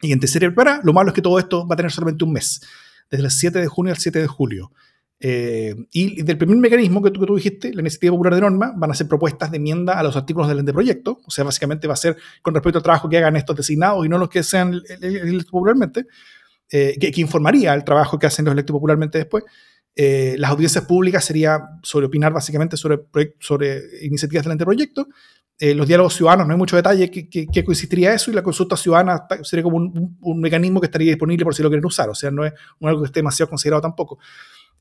y 0.00 0.12
en 0.12 0.20
tercera 0.20 0.52
para, 0.54 0.80
lo 0.82 0.92
malo 0.92 1.10
es 1.10 1.14
que 1.14 1.22
todo 1.22 1.38
esto 1.38 1.66
va 1.66 1.74
a 1.74 1.76
tener 1.76 1.90
solamente 1.90 2.24
un 2.24 2.32
mes, 2.32 2.60
desde 3.10 3.24
el 3.24 3.30
7 3.30 3.60
de 3.60 3.66
junio 3.66 3.92
al 3.92 3.98
7 3.98 4.20
de 4.20 4.26
julio. 4.26 4.72
Eh, 5.20 5.74
y 5.90 6.22
del 6.22 6.38
primer 6.38 6.56
mecanismo 6.58 7.02
que 7.02 7.10
tú, 7.10 7.20
que 7.20 7.26
tú, 7.26 7.36
dijiste, 7.36 7.74
la 7.74 7.80
iniciativa 7.80 8.12
popular 8.12 8.34
de 8.34 8.40
norma, 8.40 8.72
van 8.76 8.90
a 8.90 8.94
ser 8.94 9.08
propuestas 9.08 9.50
de 9.50 9.56
enmienda 9.56 9.98
a 9.98 10.02
los 10.02 10.16
artículos 10.16 10.48
del 10.48 10.64
proyecto, 10.66 11.20
o 11.26 11.30
sea, 11.30 11.44
básicamente 11.44 11.88
va 11.88 11.94
a 11.94 11.96
ser 11.96 12.16
con 12.40 12.54
respecto 12.54 12.78
al 12.78 12.84
trabajo 12.84 13.08
que 13.08 13.18
hagan 13.18 13.34
estos 13.34 13.56
designados 13.56 14.06
y 14.06 14.08
no 14.08 14.18
los 14.18 14.28
que 14.28 14.42
sean 14.42 14.80
electos 15.00 15.50
popularmente, 15.50 16.06
eh, 16.70 16.96
que, 17.00 17.20
informaría 17.20 17.74
el 17.74 17.82
trabajo 17.82 18.18
que 18.18 18.26
hacen 18.26 18.44
los 18.44 18.52
electos 18.52 18.74
popularmente 18.74 19.18
después. 19.18 19.44
Eh, 19.96 20.36
las 20.38 20.52
audiencias 20.52 20.84
públicas 20.84 21.24
sería 21.24 21.60
sobre 21.82 22.06
opinar 22.06 22.32
básicamente 22.32 22.76
sobre, 22.76 23.00
sobre 23.40 23.82
iniciativas 24.02 24.44
del 24.44 24.52
anteproyecto. 24.52 25.08
los 25.60 25.88
diálogos 25.88 26.14
ciudadanos, 26.14 26.46
no 26.46 26.52
hay 26.52 26.58
mucho 26.58 26.76
detalle 26.76 27.10
que, 27.10 27.28
que, 27.28 27.64
consistiría 27.64 28.14
eso, 28.14 28.30
y 28.30 28.34
la 28.34 28.44
consulta 28.44 28.76
ciudadana 28.76 29.26
sería 29.42 29.64
como 29.64 29.78
un, 29.78 30.16
un, 30.20 30.40
mecanismo 30.40 30.80
que 30.80 30.86
estaría 30.86 31.10
disponible 31.10 31.44
por 31.44 31.52
si 31.52 31.64
lo 31.64 31.68
quieren 31.68 31.84
usar, 31.84 32.08
o 32.08 32.14
sea, 32.14 32.30
no 32.30 32.44
es 32.44 32.52
algo 32.80 33.00
que 33.00 33.06
esté 33.06 33.18
demasiado 33.18 33.50
considerado 33.50 33.82
tampoco. 33.82 34.20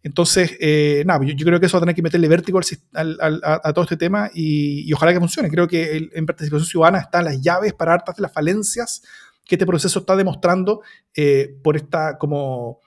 Entonces, 0.04 0.56
eh, 0.60 1.04
nada, 1.06 1.26
yo, 1.26 1.46
creo 1.46 1.60
que 1.60 1.66
eso 1.66 1.78
va 1.78 1.80
a 1.80 1.82
tener 1.82 1.96
que 1.96 2.02
meterle 2.02 2.28
vértigo 2.28 2.60
al, 2.94 3.42
a, 3.44 3.74
todo 3.74 3.84
este 3.84 3.98
tema 3.98 4.30
y, 4.34 4.92
ojalá 4.94 5.14
que 5.14 5.20
funcione. 5.20 5.50
Creo 5.50 5.68
que 5.68 6.10
en 6.14 6.26
participación 6.26 6.68
ciudadana 6.68 7.00
están 7.00 7.26
las 7.26 7.42
llaves 7.42 7.74
para 7.74 7.94
hartas 7.94 8.16
de 8.16 8.22
las 8.22 8.32
falencias 8.32 9.02
que 9.46 9.56
este 9.56 9.66
proceso 9.66 10.00
está 10.00 10.16
demostrando 10.16 10.82
eh, 11.16 11.56
por 11.64 11.78
esta 11.78 12.18
como, 12.18 12.80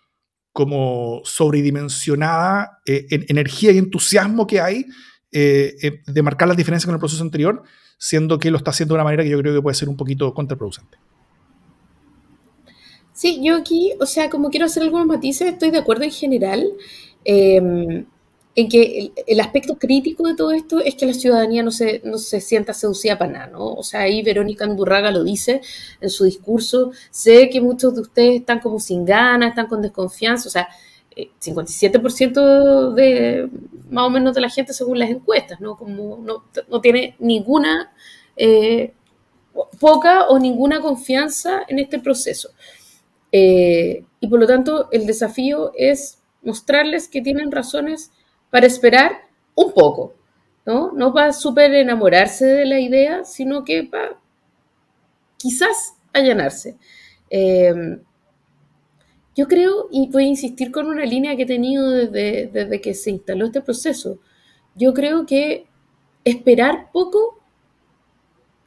como 0.52 1.20
sobredimensionada 1.24 2.80
eh, 2.86 3.06
energía 3.10 3.72
y 3.72 3.78
entusiasmo 3.78 4.46
que 4.46 4.60
hay 4.60 4.86
de 5.32 6.22
marcar 6.24 6.48
las 6.48 6.56
diferencias 6.56 6.86
con 6.86 6.94
el 6.94 6.98
proceso 6.98 7.22
anterior, 7.22 7.62
siendo 7.98 8.38
que 8.38 8.50
lo 8.50 8.56
está 8.56 8.70
haciendo 8.70 8.94
de 8.94 8.96
una 8.96 9.04
manera 9.04 9.22
que 9.22 9.28
yo 9.30 9.38
creo 9.38 9.54
que 9.54 9.62
puede 9.62 9.76
ser 9.76 9.88
un 9.88 9.96
poquito 9.96 10.34
contraproducente. 10.34 10.98
Sí, 13.20 13.38
yo 13.42 13.54
aquí, 13.56 13.92
o 14.00 14.06
sea, 14.06 14.30
como 14.30 14.48
quiero 14.48 14.64
hacer 14.64 14.82
algunos 14.82 15.06
matices, 15.06 15.46
estoy 15.52 15.70
de 15.70 15.76
acuerdo 15.76 16.04
en 16.04 16.10
general 16.10 16.72
em, 17.22 18.06
en 18.54 18.68
que 18.70 19.12
el, 19.26 19.40
aspecto 19.40 19.76
crítico 19.76 20.26
de 20.26 20.34
todo 20.34 20.52
esto 20.52 20.80
es 20.80 20.94
que 20.94 21.04
la 21.04 21.12
ciudadanía 21.12 21.62
no 21.62 21.70
se, 21.70 22.00
no 22.02 22.16
se 22.16 22.40
sienta 22.40 22.72
seducida 22.72 23.18
para 23.18 23.30
nada, 23.30 23.46
¿no? 23.48 23.74
O 23.74 23.82
sea, 23.82 24.00
ahí 24.00 24.22
Verónica 24.22 24.64
Andurraga 24.64 25.10
lo 25.10 25.22
dice 25.22 25.60
en 26.00 26.08
su 26.08 26.24
discurso. 26.24 26.92
Sé 27.10 27.50
que 27.50 27.60
muchos 27.60 27.94
de 27.94 28.00
ustedes 28.00 28.40
están 28.40 28.60
como 28.60 28.80
sin 28.80 29.04
ganas, 29.04 29.50
están 29.50 29.66
con 29.66 29.82
desconfianza, 29.82 30.48
o 30.48 30.50
sea, 30.50 30.68
57% 31.14 32.94
eh, 32.96 33.02
de 33.02 33.50
más 33.90 34.06
o 34.06 34.10
menos 34.10 34.34
de 34.34 34.40
la 34.40 34.48
gente 34.48 34.72
según 34.72 34.98
las 34.98 35.10
encuestas, 35.10 35.60
¿no? 35.60 35.76
Como 35.76 36.16
no, 36.24 36.44
no 36.70 36.80
tiene 36.80 37.16
ninguna, 37.18 37.92
eh, 38.34 38.94
poca 39.78 40.26
o 40.28 40.38
ninguna 40.38 40.80
confianza 40.80 41.62
en 41.68 41.80
este 41.80 41.98
proceso. 41.98 42.50
Eh, 43.32 44.04
y 44.20 44.28
por 44.28 44.40
lo 44.40 44.46
tanto, 44.46 44.88
el 44.92 45.06
desafío 45.06 45.72
es 45.76 46.22
mostrarles 46.42 47.08
que 47.08 47.22
tienen 47.22 47.52
razones 47.52 48.10
para 48.50 48.66
esperar 48.66 49.12
un 49.54 49.72
poco, 49.72 50.14
¿no? 50.66 50.92
No 50.92 51.12
para 51.12 51.32
súper 51.32 51.72
enamorarse 51.74 52.46
de 52.46 52.66
la 52.66 52.80
idea, 52.80 53.24
sino 53.24 53.64
que 53.64 53.84
para 53.84 54.18
quizás 55.36 55.94
allanarse. 56.12 56.76
Eh, 57.30 57.98
yo 59.36 59.46
creo, 59.46 59.88
y 59.90 60.08
voy 60.08 60.24
a 60.24 60.28
insistir 60.28 60.70
con 60.70 60.86
una 60.86 61.04
línea 61.04 61.36
que 61.36 61.44
he 61.44 61.46
tenido 61.46 61.90
desde, 61.90 62.50
desde 62.52 62.80
que 62.80 62.94
se 62.94 63.10
instaló 63.10 63.46
este 63.46 63.62
proceso, 63.62 64.18
yo 64.74 64.92
creo 64.92 65.24
que 65.24 65.66
esperar 66.24 66.90
poco 66.92 67.39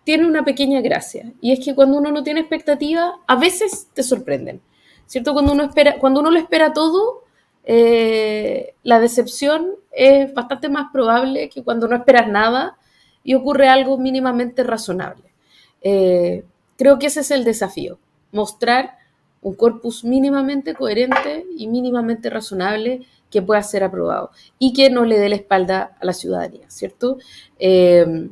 tiene 0.04 0.26
una 0.28 0.44
pequeña 0.44 0.82
gracia, 0.82 1.32
y 1.42 1.52
es 1.52 1.64
que 1.64 1.76
cuando 1.76 1.98
uno 1.98 2.12
no 2.12 2.24
tiene 2.24 2.42
expectativa, 2.42 3.20
a 3.26 3.36
veces 3.36 3.88
te 3.94 4.04
sorprenden, 4.04 4.62
¿cierto? 5.06 5.34
Cuando 5.34 5.54
uno, 5.54 5.64
espera, 5.64 5.98
cuando 6.00 6.20
uno 6.20 6.32
lo 6.32 6.40
espera 6.40 6.74
todo, 6.74 7.24
eh, 7.64 8.76
la 8.84 9.00
decepción 9.00 9.76
es 9.92 10.34
bastante 10.34 10.68
más 10.70 10.92
probable 10.92 11.50
que 11.50 11.64
cuando 11.64 11.88
no 11.88 11.96
esperas 11.96 12.28
nada 12.28 12.78
y 13.24 13.36
ocurre 13.36 13.70
algo 13.70 13.98
mínimamente 13.98 14.64
razonable. 14.64 15.34
Eh, 15.82 16.44
creo 16.78 17.00
que 17.00 17.08
ese 17.08 17.22
es 17.22 17.32
el 17.32 17.46
desafío, 17.46 18.00
mostrar 18.32 18.98
un 19.42 19.56
corpus 19.56 20.04
mínimamente 20.04 20.74
coherente 20.74 21.46
y 21.58 21.68
mínimamente 21.68 22.30
razonable 22.30 23.02
que 23.30 23.42
pueda 23.42 23.62
ser 23.64 23.84
aprobado 23.84 24.32
y 24.60 24.74
que 24.74 24.90
no 24.90 25.06
le 25.06 25.20
dé 25.20 25.30
la 25.30 25.36
espalda 25.36 25.98
a 26.00 26.06
la 26.06 26.14
ciudadanía, 26.14 26.70
¿cierto? 26.70 27.18
Eh, 27.60 28.30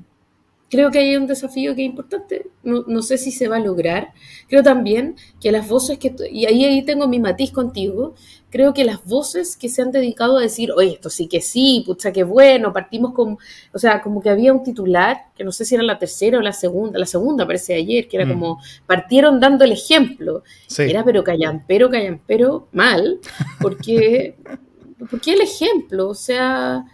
creo 0.71 0.89
que 0.89 0.99
hay 0.99 1.17
un 1.17 1.27
desafío 1.27 1.75
que 1.75 1.81
es 1.83 1.89
importante. 1.89 2.47
No, 2.63 3.01
sé 3.01 3.17
si 3.17 3.31
se 3.31 3.49
va 3.49 3.57
a 3.57 3.59
lograr. 3.59 4.13
Creo 4.47 4.63
también 4.63 5.17
que 5.41 5.51
las 5.51 5.67
voces 5.67 5.99
que, 5.99 6.15
y 6.31 6.45
ahí, 6.45 6.63
ahí 6.63 6.81
tengo 6.83 7.09
mi 7.09 7.19
matiz 7.19 7.51
contigo, 7.51 8.15
creo 8.49 8.73
que 8.73 8.85
las 8.85 9.03
voces 9.03 9.57
que 9.57 9.67
se 9.67 9.81
han 9.81 9.91
dedicado 9.91 10.37
a 10.37 10.41
decir, 10.41 10.71
oye, 10.71 10.93
esto 10.93 11.09
sí 11.09 11.27
que 11.27 11.41
sí, 11.41 11.83
pucha, 11.85 12.13
qué 12.13 12.23
bueno, 12.23 12.71
partimos 12.71 13.13
con, 13.13 13.37
o 13.73 13.79
sea, 13.79 14.01
como 14.01 14.21
que 14.21 14.29
había 14.29 14.53
un 14.53 14.63
titular, 14.63 15.25
que 15.35 15.43
no 15.43 15.51
sé 15.51 15.65
si 15.65 15.75
era 15.75 15.83
la 15.83 15.99
tercera 15.99 16.37
o 16.37 16.41
la 16.41 16.53
segunda, 16.53 16.97
la 16.97 17.05
segunda 17.05 17.45
parece 17.45 17.73
ayer, 17.73 18.07
que 18.07 18.15
era 18.15 18.25
mm. 18.25 18.29
como, 18.29 18.61
partieron 18.87 19.41
dando 19.41 19.65
el 19.65 19.73
ejemplo. 19.73 20.43
Era 20.77 21.03
pero 21.03 21.21
callan, 21.21 21.65
pero 21.67 21.89
callan, 21.89 22.21
pero 22.25 22.69
mal, 22.71 23.19
porque, 23.61 24.37
porque 25.09 25.33
el 25.33 25.41
ejemplo, 25.41 26.07
o 26.07 26.15
sea 26.15 26.85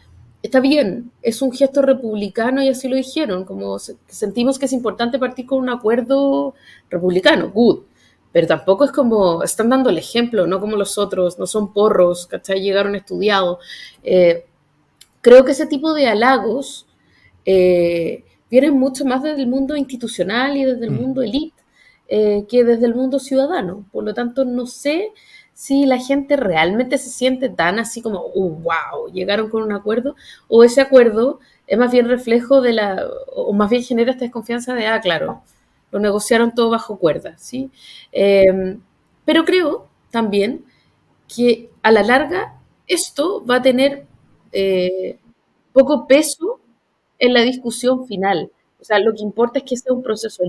está 0.48 0.60
bien, 0.60 1.12
es 1.22 1.42
un 1.42 1.52
gesto 1.52 1.82
republicano 1.82 2.64
y 2.64 2.70
así 2.70 2.88
lo 2.88 2.96
dijeron, 2.96 3.46
como 3.46 3.78
sentimos 3.80 4.58
que 4.58 4.66
es 4.66 4.74
importante 4.74 5.20
partir 5.20 5.46
con 5.46 5.60
un 5.60 5.70
acuerdo 5.70 6.56
republicano, 6.90 7.52
good, 7.52 7.84
pero 8.32 8.48
tampoco 8.48 8.86
es 8.86 8.92
como, 8.92 9.44
están 9.44 9.70
dando 9.70 9.90
el 9.90 9.98
ejemplo, 9.98 10.48
no 10.48 10.60
como 10.60 10.78
los 10.78 10.98
otros, 10.98 11.38
no 11.38 11.48
son 11.48 11.74
porros, 11.74 12.28
¿cachai? 12.28 12.62
Llegaron 12.62 12.96
estudiados. 12.96 13.60
Eh, 14.04 14.46
creo 15.22 15.44
que 15.44 15.52
ese 15.52 15.66
tipo 15.66 15.94
de 15.94 16.08
halagos 16.08 16.88
eh, 17.46 18.24
vienen 18.50 18.78
mucho 18.78 19.06
más 19.06 19.24
desde 19.24 19.42
el 19.42 19.48
mundo 19.48 19.76
institucional 19.76 20.56
y 20.56 20.66
desde 20.66 20.86
el 20.86 20.92
mm. 20.92 21.02
mundo 21.02 21.22
elite 21.22 21.64
eh, 22.08 22.46
que 22.48 22.64
desde 22.64 22.86
el 22.86 22.96
mundo 22.96 23.20
ciudadano. 23.20 23.86
Por 23.92 24.04
lo 24.04 24.14
tanto, 24.14 24.46
no 24.46 24.66
sé 24.66 25.12
si 25.58 25.88
la 25.88 25.98
gente 25.98 26.36
realmente 26.36 27.00
se 27.00 27.10
siente 27.10 27.50
tan 27.50 27.80
así 27.80 28.04
como, 28.04 28.30
wow, 28.32 29.12
llegaron 29.12 29.50
con 29.50 29.63
un 29.63 29.72
acuerdo, 29.72 30.15
o 30.48 30.63
ese 30.63 30.82
acuerdo 30.82 31.39
es 31.65 31.80
más 31.80 31.91
bien 31.91 32.08
reflejo 32.08 32.62
de 32.62 32.74
la, 32.74 33.08
o 33.36 33.54
más 33.54 33.67
bien 33.72 33.82
genera 33.84 34.12
esta 34.12 34.24
desconfianza 34.26 34.76
de, 34.76 34.86
ah, 34.86 35.02
claro, 35.02 35.41
lo 35.91 36.00
negociaron 36.00 36.54
todo 36.54 36.70
bajo 36.70 37.00
cuerda, 37.00 37.36
¿sí? 37.39 37.72
Em, 38.12 38.80
pero 39.26 39.46
creo 39.46 39.88
también 40.12 40.63
que 41.28 41.72
a 41.84 41.91
la 41.91 42.04
larga 42.04 42.54
esto 42.88 43.43
va 43.46 43.56
a 43.58 43.62
tener 43.63 44.06
eh, 44.52 45.17
poco 45.74 46.06
peso 46.08 46.60
en 47.20 47.34
la 47.34 47.41
discusión 47.41 48.06
final. 48.08 48.52
O 48.80 48.84
sea, 48.84 49.00
lo 49.00 49.13
que 49.15 49.24
importa 49.24 49.60
es 49.60 49.65
que 49.65 49.78
sea 49.78 49.93
un 49.93 50.04
proceso 50.04 50.43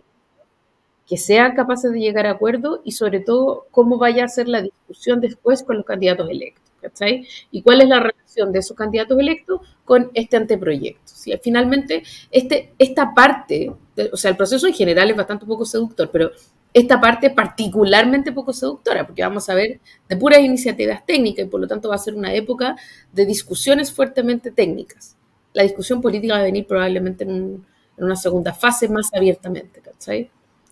que 1.09 1.16
sean 1.16 1.55
capaces 1.55 1.90
de 1.92 2.01
llegar 2.01 2.27
a 2.27 2.33
acuerdo 2.33 2.83
y 2.85 2.92
sobre 2.92 3.21
todo 3.21 3.66
cómo 3.71 3.97
vaya 3.97 4.25
a 4.25 4.29
ser 4.29 4.49
la 4.49 4.62
discusión 4.62 5.21
después 5.21 5.62
con 5.62 5.77
los 5.77 5.87
candidatos 5.87 6.29
electos. 6.29 6.68
¿cachai? 6.81 7.27
¿Y 7.51 7.62
cuál 7.62 7.81
es 7.81 7.88
la 7.88 8.01
relación 8.01 8.53
de 8.53 8.61
esos 8.61 8.77
candidatos 8.77 9.18
electos 9.18 9.61
con 9.85 10.11
este 10.14 10.37
anteproyecto? 10.37 11.12
Si 11.12 11.37
finalmente, 11.42 12.03
este, 12.31 12.73
esta 12.79 13.14
parte, 13.14 13.73
o 14.12 14.16
sea, 14.16 14.31
el 14.31 14.37
proceso 14.37 14.66
en 14.66 14.75
general 14.75 15.11
es 15.11 15.16
bastante 15.16 15.47
poco 15.47 15.64
seductor, 15.64 16.11
pero 16.12 16.31
esta 16.73 17.01
parte 17.01 17.31
particularmente 17.31 18.33
poco 18.33 18.53
seductora, 18.53 19.07
porque 19.07 19.23
vamos 19.23 19.49
a 19.49 19.55
ver 19.55 19.81
de 20.09 20.16
puras 20.16 20.40
iniciativas 20.40 21.05
técnicas 21.05 21.47
y 21.47 21.49
por 21.49 21.61
lo 21.61 21.66
tanto 21.66 21.88
va 21.88 21.94
a 21.94 21.99
ser 21.99 22.14
una 22.14 22.33
época 22.35 22.77
de 23.12 23.27
discusiones 23.27 23.92
fuertemente 23.92 24.51
técnicas. 24.51 25.16
La 25.55 25.62
discusión 25.62 26.01
política 26.01 26.35
va 26.35 26.40
a 26.40 26.44
venir 26.44 26.66
probablemente 26.66 27.25
en, 27.25 27.64
en 27.97 28.05
una 28.05 28.16
segunda 28.16 28.53
fase 28.53 28.88
más 28.88 29.09
abiertamente, 29.12 29.81
¿cachai? 29.81 30.31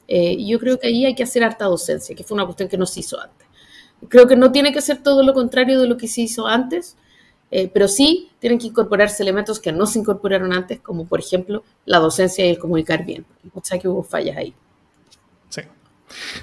Eh, 0.09 0.37
yo 0.45 0.59
creo 0.59 0.79
que 0.79 0.89
ahí 0.89 1.05
hay 1.05 1.15
que 1.15 1.23
hacer 1.23 1.43
harta 1.43 1.65
docencia, 1.65 2.15
que 2.15 2.25
fue 2.25 2.37
una 2.37 2.45
cuestión 2.45 2.69
que 2.69 2.79
no 2.79 2.87
se 2.87 3.01
hizo 3.01 3.21
antes. 3.21 3.47
Creo 4.09 4.27
que 4.27 4.37
no 4.37 4.53
tiene 4.53 4.73
que 4.73 4.81
ser 4.81 5.03
todo 5.03 5.23
lo 5.23 5.33
contrario 5.35 5.81
de 5.81 5.89
lo 5.89 5.97
que 5.97 6.07
se 6.07 6.23
hizo 6.23 6.47
antes, 6.47 6.97
eh, 7.51 7.71
pero 7.73 7.89
sí 7.89 8.31
tienen 8.41 8.59
que 8.59 8.67
incorporarse 8.67 9.23
elementos 9.23 9.61
que 9.61 9.73
no 9.73 9.87
se 9.87 9.99
incorporaron 9.99 10.53
antes, 10.53 10.81
como 10.81 11.07
por 11.07 11.21
ejemplo 11.21 11.63
la 11.85 11.99
docencia 11.99 12.45
y 12.45 12.51
el 12.51 12.59
comunicar 12.59 13.05
bien. 13.05 13.25
O 13.55 13.63
sea 13.65 13.79
que 13.79 13.89
hubo 13.89 14.03
fallas 14.03 14.37
ahí. 14.37 14.55
Sí. 15.49 15.63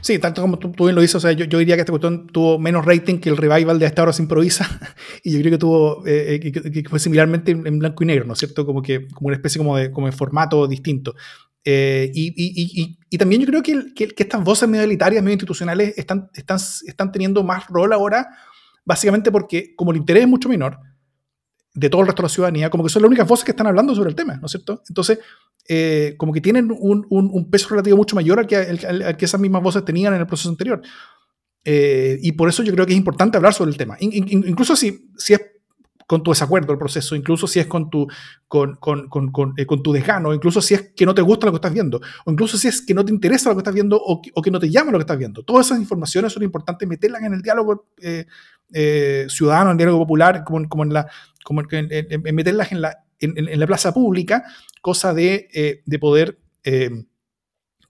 Sí, 0.01 0.19
tanto 0.19 0.41
como 0.41 0.59
tú, 0.59 0.71
bien 0.83 0.95
lo 0.95 1.01
dices, 1.01 1.15
o 1.15 1.19
sea, 1.19 1.31
yo, 1.31 1.45
diría 1.45 1.75
que 1.75 1.81
esta 1.81 1.91
cuestión 1.91 2.27
tuvo 2.27 2.59
menos 2.59 2.85
rating 2.85 3.19
que 3.19 3.29
el 3.29 3.37
revival 3.37 3.79
de 3.79 3.85
Hasta 3.85 4.01
ahora 4.01 4.13
se 4.13 4.21
improvisa, 4.21 4.67
y 5.23 5.31
yo 5.31 5.39
creo 5.39 5.51
que 5.51 5.57
tuvo, 5.57 6.03
eh, 6.05 6.39
que, 6.39 6.83
fue 6.89 6.99
similarmente 6.99 7.51
en, 7.51 7.79
blanco 7.79 8.03
y 8.03 8.07
negro, 8.07 8.25
¿no 8.25 8.33
es 8.33 8.39
cierto? 8.39 8.65
Como 8.65 8.81
que 8.81 9.07
como 9.07 9.27
una 9.27 9.35
especie 9.35 9.59
como 9.59 9.77
de, 9.77 9.91
como 9.91 10.07
de 10.07 10.13
formato 10.13 10.67
distinto. 10.67 11.15
Eh, 11.65 12.11
y, 12.13 13.17
también 13.17 13.41
yo 13.41 13.47
creo 13.47 13.63
que, 13.63 13.93
que, 13.93 14.13
estas 14.17 14.43
voces 14.43 14.67
medio 14.67 14.83
elitarias, 14.83 15.23
medio 15.23 15.33
institucionales, 15.33 15.97
están, 15.97 16.29
están, 16.33 16.57
están 16.85 17.11
teniendo 17.11 17.43
más 17.43 17.67
rol 17.67 17.93
ahora, 17.93 18.27
básicamente 18.83 19.31
porque 19.31 19.75
como 19.75 19.91
el 19.91 19.97
interés 19.97 20.23
es 20.23 20.29
mucho 20.29 20.49
menor 20.49 20.79
de 21.73 21.89
todo 21.89 22.01
el 22.01 22.07
resto 22.07 22.21
de 22.21 22.25
la 22.25 22.33
ciudadanía, 22.33 22.69
como 22.69 22.83
que 22.83 22.89
son 22.89 23.01
las 23.01 23.07
únicas 23.07 23.27
voces 23.27 23.45
que 23.45 23.51
están 23.51 23.67
hablando 23.67 23.95
sobre 23.95 24.09
el 24.09 24.15
tema, 24.15 24.35
¿no 24.35 24.45
es 24.45 24.51
cierto? 24.51 24.83
Entonces, 24.87 25.19
eh, 25.67 26.15
como 26.17 26.33
que 26.33 26.41
tienen 26.41 26.69
un, 26.71 27.05
un, 27.09 27.49
peso 27.49 27.69
relativo 27.69 27.97
mucho 27.97 28.15
mayor 28.15 28.39
al 28.39 28.47
que, 28.47 29.15
que, 29.17 29.25
esas 29.25 29.39
mismas 29.39 29.63
voces 29.63 29.85
tenían 29.85 30.13
en 30.13 30.19
el 30.19 30.27
proceso 30.27 30.49
anterior. 30.49 30.81
Eh, 31.63 32.19
y 32.21 32.33
por 32.33 32.49
eso 32.49 32.61
yo 32.63 32.73
creo 32.73 32.85
que 32.85 32.91
es 32.91 32.97
importante 32.97 33.37
hablar 33.37 33.53
sobre 33.53 33.71
el 33.71 33.77
tema. 33.77 33.95
incluso 33.99 34.75
si, 34.75 35.09
si 35.17 35.33
es 35.33 35.41
con 36.07 36.23
tu 36.23 36.31
desacuerdo 36.31 36.73
el 36.73 36.79
proceso, 36.79 37.15
incluso 37.15 37.47
si 37.47 37.59
es 37.59 37.67
con 37.67 37.89
tu, 37.89 38.07
con, 38.47 38.75
con, 38.75 39.09
con, 39.09 39.53
eh, 39.57 39.65
con, 39.65 39.83
tu 39.83 39.91
desgano, 39.91 40.33
incluso 40.33 40.61
si 40.61 40.73
es 40.73 40.91
que 40.95 41.05
no 41.05 41.13
te 41.13 41.21
gusta 41.21 41.45
lo 41.45 41.51
que 41.51 41.57
estás 41.57 41.73
viendo, 41.73 42.01
o 42.25 42.31
incluso 42.31 42.57
si 42.57 42.67
es 42.67 42.81
que 42.81 42.93
no 42.93 43.03
te 43.05 43.11
interesa 43.11 43.49
lo 43.49 43.55
que 43.55 43.59
estás 43.59 43.73
viendo 43.73 43.99
o, 44.01 44.21
que 44.21 44.51
no 44.51 44.59
te 44.59 44.69
llama 44.69 44.91
lo 44.91 44.97
que 44.97 45.03
estás 45.03 45.17
viendo. 45.17 45.43
Todas 45.43 45.67
esas 45.67 45.79
informaciones 45.79 46.33
son 46.33 46.43
importantes 46.43 46.87
meterlas 46.87 47.23
en 47.23 47.33
el 47.33 47.41
diálogo 47.41 47.87
eh, 48.01 48.25
eh, 48.73 49.25
ciudadano, 49.29 49.71
en 49.71 49.75
el 49.75 49.77
diálogo 49.77 49.99
popular, 49.99 50.43
como, 50.43 50.67
como 50.67 50.83
en 50.83 50.93
la, 50.93 51.07
como 51.43 51.61
en, 51.69 52.35
meterlas 52.35 52.71
en 52.71 52.81
la, 52.81 53.03
en, 53.19 53.59
la 53.59 53.67
plaza 53.67 53.93
pública, 53.93 54.43
cosa 54.81 55.13
de, 55.13 55.81
de 55.85 55.99
poder 55.99 56.39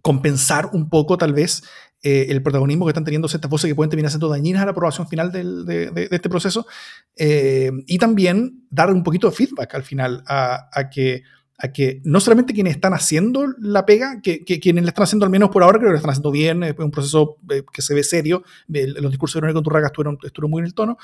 compensar 0.01 0.69
un 0.73 0.89
poco 0.89 1.17
tal 1.17 1.33
vez 1.33 1.63
eh, 2.05 2.27
el 2.29 2.43
protagonismo 2.43 2.85
que 2.85 2.89
están 2.89 3.05
teniendo 3.05 3.29
ciertas 3.29 3.49
voces 3.49 3.69
que 3.69 3.75
pueden 3.75 3.89
terminar 3.89 4.11
siendo 4.11 4.27
dañinas 4.27 4.61
a 4.61 4.65
la 4.65 4.71
aprobación 4.71 5.07
final 5.07 5.31
de, 5.31 6.09
este 6.11 6.29
proceso, 6.29 6.67
eh, 7.15 7.71
y 7.87 7.97
también 7.97 8.65
dar 8.69 8.91
un 8.91 9.03
poquito 9.03 9.29
de 9.29 9.35
feedback 9.35 9.73
al 9.73 9.83
final 9.83 10.21
a, 10.27 10.89
que 10.91 11.23
a 11.57 11.71
que 11.71 12.01
no 12.03 12.19
solamente 12.19 12.53
quienes 12.53 12.75
están 12.75 12.93
haciendo 12.93 13.45
la 13.59 13.85
pega, 13.85 14.21
que, 14.21 14.43
quienes 14.43 14.83
la 14.83 14.89
están 14.89 15.03
haciendo 15.03 15.25
al 15.25 15.31
menos 15.31 15.49
por 15.49 15.63
ahora 15.63 15.77
creo 15.77 15.89
que 15.89 15.93
lo 15.93 15.97
están 15.97 16.11
haciendo 16.11 16.31
bien, 16.31 16.63
es 16.63 16.77
un 16.77 16.91
proceso 16.91 17.37
eh, 17.49 17.63
que 17.71 17.81
se 17.81 17.93
ve 17.93 18.03
serio, 18.03 18.43
los 18.67 19.11
discursos 19.11 19.35
de 19.35 19.41
Verónica 19.41 19.63
Turraga 19.63 19.87
estuvieron, 19.87 20.17
estuvieron 20.23 20.51
muy 20.51 20.59
en 20.59 20.65
el 20.65 20.73
tono, 20.73 20.97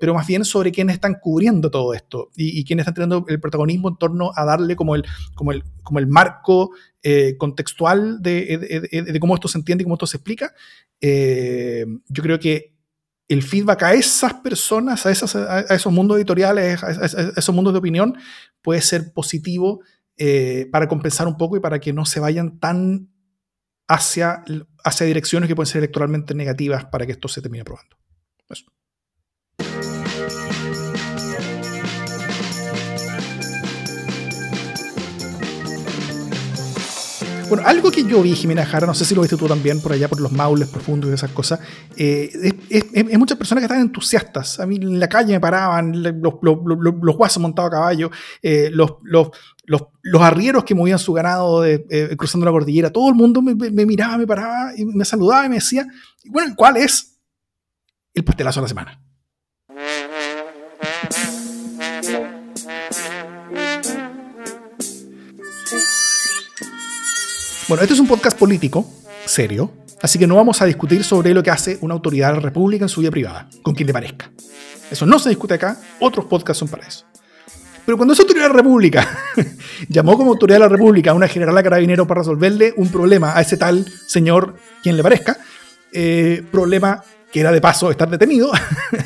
pero 0.00 0.14
más 0.14 0.26
bien 0.26 0.44
sobre 0.44 0.72
quienes 0.72 0.94
están 0.94 1.18
cubriendo 1.20 1.70
todo 1.70 1.92
esto 1.92 2.30
y, 2.34 2.64
quienes 2.64 2.84
están 2.84 2.94
teniendo 2.94 3.26
el 3.28 3.40
protagonismo 3.40 3.88
en 3.88 3.96
torno 3.96 4.32
a 4.34 4.44
darle 4.44 4.74
como 4.74 4.94
el, 4.94 5.04
como 5.34 5.52
el, 5.52 5.64
como 5.82 5.98
el 5.98 6.06
marco 6.06 6.70
eh, 7.02 7.36
contextual 7.38 8.20
de, 8.20 9.18
cómo 9.20 9.36
esto 9.36 9.46
se 9.46 9.58
entiende 9.58 9.82
y 9.82 9.84
cómo 9.84 9.94
esto 9.94 10.08
se 10.08 10.16
explica, 10.16 10.52
eh, 11.00 11.86
yo 12.08 12.22
creo 12.22 12.40
que 12.40 12.75
el 13.28 13.42
feedback 13.42 13.82
a 13.82 13.94
esas 13.94 14.34
personas, 14.34 15.04
a, 15.06 15.10
esas, 15.10 15.34
esos 15.70 15.92
mundos 15.92 16.16
editoriales, 16.16 16.82
a, 16.82 16.90
esos 17.36 17.54
mundos 17.54 17.72
de 17.72 17.78
opinión, 17.78 18.16
puede 18.62 18.80
ser 18.80 19.12
positivo 19.12 19.80
eh, 20.16 20.68
para 20.70 20.88
compensar 20.88 21.26
un 21.26 21.36
poco 21.36 21.56
y 21.56 21.60
para 21.60 21.80
que 21.80 21.92
no 21.92 22.04
se 22.04 22.20
vayan 22.20 22.58
tan 22.58 23.10
hacia, 23.88 24.44
hacia 24.84 25.06
direcciones 25.06 25.48
que 25.48 25.56
pueden 25.56 25.70
ser 25.70 25.78
electoralmente 25.78 26.34
negativas 26.34 26.86
para 26.86 27.06
que 27.06 27.12
esto 27.12 27.28
se 27.28 27.42
termine 27.42 27.62
aprobando. 27.62 27.96
Eso. 28.48 28.64
Bueno, 37.48 37.62
algo 37.64 37.92
que 37.92 38.02
yo 38.02 38.22
vi, 38.22 38.34
Jimena 38.34 38.66
Jara, 38.66 38.88
no 38.88 38.94
sé 38.94 39.04
si 39.04 39.14
lo 39.14 39.20
viste 39.20 39.36
tú 39.36 39.46
también 39.46 39.80
por 39.80 39.92
allá, 39.92 40.08
por 40.08 40.20
los 40.20 40.32
maules 40.32 40.68
profundos 40.68 41.08
y 41.10 41.14
esas 41.14 41.30
cosas, 41.30 41.60
eh, 41.96 42.28
es, 42.68 43.18
muchas 43.18 43.38
personas 43.38 43.62
que 43.62 43.66
están 43.66 43.80
entusiastas. 43.80 44.58
A 44.58 44.66
mí 44.66 44.76
en 44.76 44.98
la 44.98 45.08
calle 45.08 45.32
me 45.32 45.40
paraban 45.40 46.02
los, 46.20 46.34
los, 46.42 47.16
guasos 47.16 47.40
montados 47.40 47.68
a 47.68 47.74
caballo, 47.74 48.10
eh, 48.42 48.68
los, 48.72 48.96
los, 49.02 49.30
arrieros 50.20 50.64
que 50.64 50.74
movían 50.74 50.98
su 50.98 51.12
ganado 51.12 51.64
eh, 51.64 52.16
cruzando 52.16 52.44
la 52.44 52.50
cordillera. 52.50 52.90
Todo 52.90 53.08
el 53.10 53.14
mundo 53.14 53.40
me, 53.42 53.54
me, 53.54 53.86
miraba, 53.86 54.18
me 54.18 54.26
paraba 54.26 54.72
y 54.76 54.84
me 54.84 55.04
saludaba 55.04 55.46
y 55.46 55.48
me 55.48 55.56
decía, 55.56 55.86
bueno, 56.24 56.54
¿cuál 56.56 56.78
es 56.78 57.20
el 58.12 58.24
pastelazo 58.24 58.60
de 58.60 58.64
la 58.64 58.68
semana? 58.68 59.02
Bueno, 67.68 67.82
este 67.82 67.94
es 67.94 68.00
un 68.00 68.06
podcast 68.06 68.38
político, 68.38 68.88
serio, 69.24 69.72
así 70.00 70.20
que 70.20 70.26
no 70.28 70.36
vamos 70.36 70.62
a 70.62 70.66
discutir 70.66 71.02
sobre 71.02 71.34
lo 71.34 71.42
que 71.42 71.50
hace 71.50 71.78
una 71.80 71.94
autoridad 71.94 72.28
de 72.28 72.34
la 72.34 72.40
República 72.40 72.84
en 72.84 72.88
su 72.88 73.00
vida 73.00 73.10
privada, 73.10 73.48
con 73.62 73.74
quien 73.74 73.88
le 73.88 73.92
parezca. 73.92 74.30
Eso 74.88 75.04
no 75.04 75.18
se 75.18 75.30
discute 75.30 75.54
acá, 75.54 75.76
otros 75.98 76.26
podcasts 76.26 76.60
son 76.60 76.68
para 76.68 76.86
eso. 76.86 77.04
Pero 77.84 77.96
cuando 77.96 78.14
esa 78.14 78.22
autoridad 78.22 78.44
de 78.44 78.50
la 78.50 78.56
República 78.58 79.18
llamó 79.88 80.16
como 80.16 80.30
autoridad 80.30 80.58
de 80.58 80.60
la 80.60 80.68
República 80.68 81.10
a 81.10 81.14
una 81.14 81.26
general 81.26 81.58
a 81.58 81.62
carabinero 81.64 82.06
para 82.06 82.20
resolverle 82.20 82.72
un 82.76 82.88
problema 82.88 83.36
a 83.36 83.40
ese 83.40 83.56
tal 83.56 83.84
señor, 84.06 84.54
quien 84.80 84.96
le 84.96 85.02
parezca, 85.02 85.36
eh, 85.92 86.44
problema 86.52 87.02
que 87.32 87.40
era 87.40 87.50
de 87.50 87.60
paso 87.60 87.90
estar 87.90 88.08
detenido, 88.08 88.52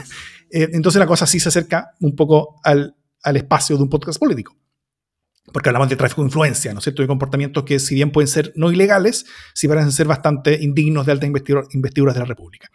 eh, 0.51 0.69
entonces 0.75 0.99
la 0.99 1.07
cosa 1.07 1.27
sí 1.27 1.41
se 1.41 1.49
acerca 1.49 1.93
un 2.01 2.15
poco 2.15 2.61
al, 2.63 2.95
al 3.23 3.37
espacio 3.39 3.79
de 3.79 3.85
un 3.85 3.89
podcast 3.89 4.19
político 4.19 4.60
porque 5.53 5.69
hablamos 5.69 5.89
de 5.89 5.97
tráfico 5.97 6.23
de 6.23 6.27
influencia, 6.27 6.73
¿no 6.73 6.79
es 6.79 6.85
cierto? 6.85 7.03
De 7.03 7.09
comportamientos 7.09 7.65
que, 7.65 7.79
si 7.79 7.95
bien 7.95 8.13
pueden 8.13 8.29
ser 8.29 8.53
no 8.57 8.71
ilegales, 8.71 9.27
sí 9.55 9.69
parecen 9.69 9.93
ser 9.93 10.07
bastante 10.07 10.63
indignos 10.63 11.07
de 11.07 11.13
altas 11.13 11.29
investiduras 11.73 12.15
de 12.15 12.21
la 12.21 12.27
República. 12.27 12.71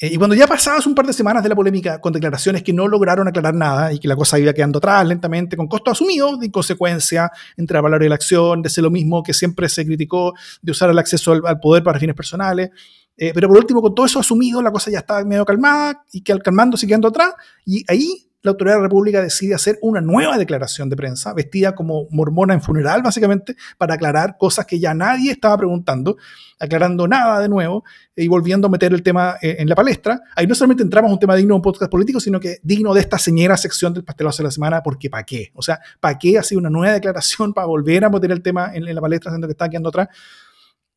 Eh, 0.00 0.10
y 0.12 0.16
cuando 0.16 0.34
ya 0.34 0.48
pasadas 0.48 0.86
un 0.86 0.94
par 0.94 1.06
de 1.06 1.12
semanas 1.12 1.42
de 1.44 1.48
la 1.48 1.54
polémica 1.54 2.00
con 2.00 2.12
declaraciones 2.12 2.64
que 2.64 2.72
no 2.72 2.88
lograron 2.88 3.28
aclarar 3.28 3.54
nada 3.54 3.92
y 3.92 4.00
que 4.00 4.08
la 4.08 4.16
cosa 4.16 4.38
iba 4.40 4.52
quedando 4.52 4.78
atrás 4.78 5.06
lentamente, 5.06 5.56
con 5.56 5.68
costo 5.68 5.92
asumido, 5.92 6.36
de 6.36 6.46
inconsecuencia 6.46 7.30
entre 7.56 7.76
la 7.76 7.82
palabra 7.82 8.04
y 8.04 8.08
la 8.08 8.16
acción, 8.16 8.60
de 8.60 8.70
ser 8.70 8.82
lo 8.82 8.90
mismo 8.90 9.22
que 9.22 9.32
siempre 9.32 9.68
se 9.68 9.86
criticó, 9.86 10.34
de 10.62 10.72
usar 10.72 10.90
el 10.90 10.98
acceso 10.98 11.32
al, 11.32 11.60
poder 11.60 11.84
para 11.84 12.00
fines 12.00 12.16
personales, 12.16 12.70
eh, 13.16 13.30
pero 13.32 13.46
por 13.46 13.58
último, 13.58 13.80
con 13.80 13.94
todo 13.94 14.04
eso 14.04 14.18
asumido, 14.18 14.60
la 14.60 14.72
cosa 14.72 14.90
ya 14.90 14.98
estaba 14.98 15.24
medio 15.24 15.44
calmada 15.44 16.04
y 16.12 16.22
que 16.22 16.32
al 16.32 16.42
calmándose 16.42 16.88
quedando 16.88 17.08
atrás, 17.08 17.32
y 17.64 17.84
ahí 17.86 18.28
la 18.44 18.50
autoridad 18.50 18.74
de 18.74 18.80
la 18.80 18.88
República 18.88 19.22
decide 19.22 19.54
hacer 19.54 19.78
una 19.80 20.02
nueva 20.02 20.36
declaración 20.36 20.90
de 20.90 20.96
prensa, 20.96 21.32
vestida 21.32 21.74
como 21.74 22.06
mormona 22.10 22.52
en 22.52 22.60
funeral, 22.60 23.00
básicamente, 23.02 23.56
para 23.78 23.94
aclarar 23.94 24.36
cosas 24.38 24.66
que 24.66 24.78
ya 24.78 24.92
nadie 24.92 25.30
estaba 25.30 25.56
preguntando, 25.56 26.18
aclarando 26.60 27.08
nada 27.08 27.40
de 27.40 27.48
nuevo 27.48 27.84
y 28.14 28.28
volviendo 28.28 28.66
a 28.66 28.70
meter 28.70 28.92
el 28.92 29.02
tema 29.02 29.36
eh, 29.40 29.56
en 29.60 29.66
la 29.66 29.74
palestra. 29.74 30.20
Ahí 30.36 30.46
no 30.46 30.54
solamente 30.54 30.82
entramos 30.82 31.10
a 31.10 31.14
un 31.14 31.18
tema 31.18 31.34
digno 31.36 31.54
de 31.54 31.56
un 31.56 31.62
podcast 31.62 31.90
político, 31.90 32.20
sino 32.20 32.38
que 32.38 32.58
digno 32.62 32.92
de 32.92 33.00
esta 33.00 33.18
señera 33.18 33.56
sección 33.56 33.94
del 33.94 34.04
pastelazo 34.04 34.42
de 34.42 34.48
la 34.48 34.50
semana, 34.50 34.82
porque 34.82 35.08
¿para 35.08 35.24
qué? 35.24 35.50
O 35.54 35.62
sea, 35.62 35.80
¿para 35.98 36.18
qué 36.18 36.36
hacer 36.36 36.58
una 36.58 36.68
nueva 36.68 36.92
declaración 36.92 37.54
para 37.54 37.66
volver 37.66 38.04
a 38.04 38.10
meter 38.10 38.30
el 38.30 38.42
tema 38.42 38.72
en, 38.74 38.94
la 38.94 39.00
palestra, 39.00 39.32
siendo 39.32 39.48
que 39.48 39.52
está 39.52 39.70
quedando 39.70 39.88
atrás? 39.88 40.08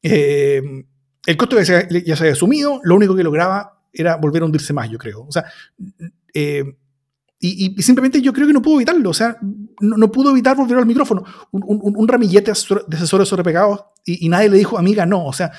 Eh, 0.03 0.61
el 1.25 1.37
costo 1.37 1.57
ya 1.57 1.63
se, 1.63 2.03
ya 2.03 2.17
se 2.17 2.23
había 2.23 2.33
asumido, 2.33 2.81
lo 2.83 2.95
único 2.95 3.15
que 3.15 3.23
lograba 3.23 3.79
era 3.93 4.17
volver 4.17 4.41
a 4.41 4.45
hundirse 4.45 4.73
más, 4.73 4.89
yo 4.89 4.97
creo. 4.97 5.25
O 5.25 5.31
sea, 5.31 5.45
eh, 6.33 6.75
y, 7.39 7.81
simplemente 7.81 8.21
yo 8.21 8.33
creo 8.33 8.47
que 8.47 8.53
no 8.53 8.61
pudo 8.61 8.77
evitarlo, 8.77 9.11
o 9.11 9.13
sea, 9.13 9.37
no, 9.79 10.11
pudo 10.11 10.31
evitar 10.31 10.57
volver 10.57 10.79
al 10.79 10.85
micrófono. 10.87 11.23
Un, 11.51 12.07
ramillete 12.07 12.51
de 12.51 12.97
asesores 12.97 13.27
sobrepegados 13.27 13.85
y, 14.05 14.25
y 14.25 14.29
nadie 14.29 14.49
le 14.49 14.57
dijo, 14.57 14.77
amiga, 14.77 15.05
no, 15.05 15.25
o 15.25 15.33
sea, 15.33 15.51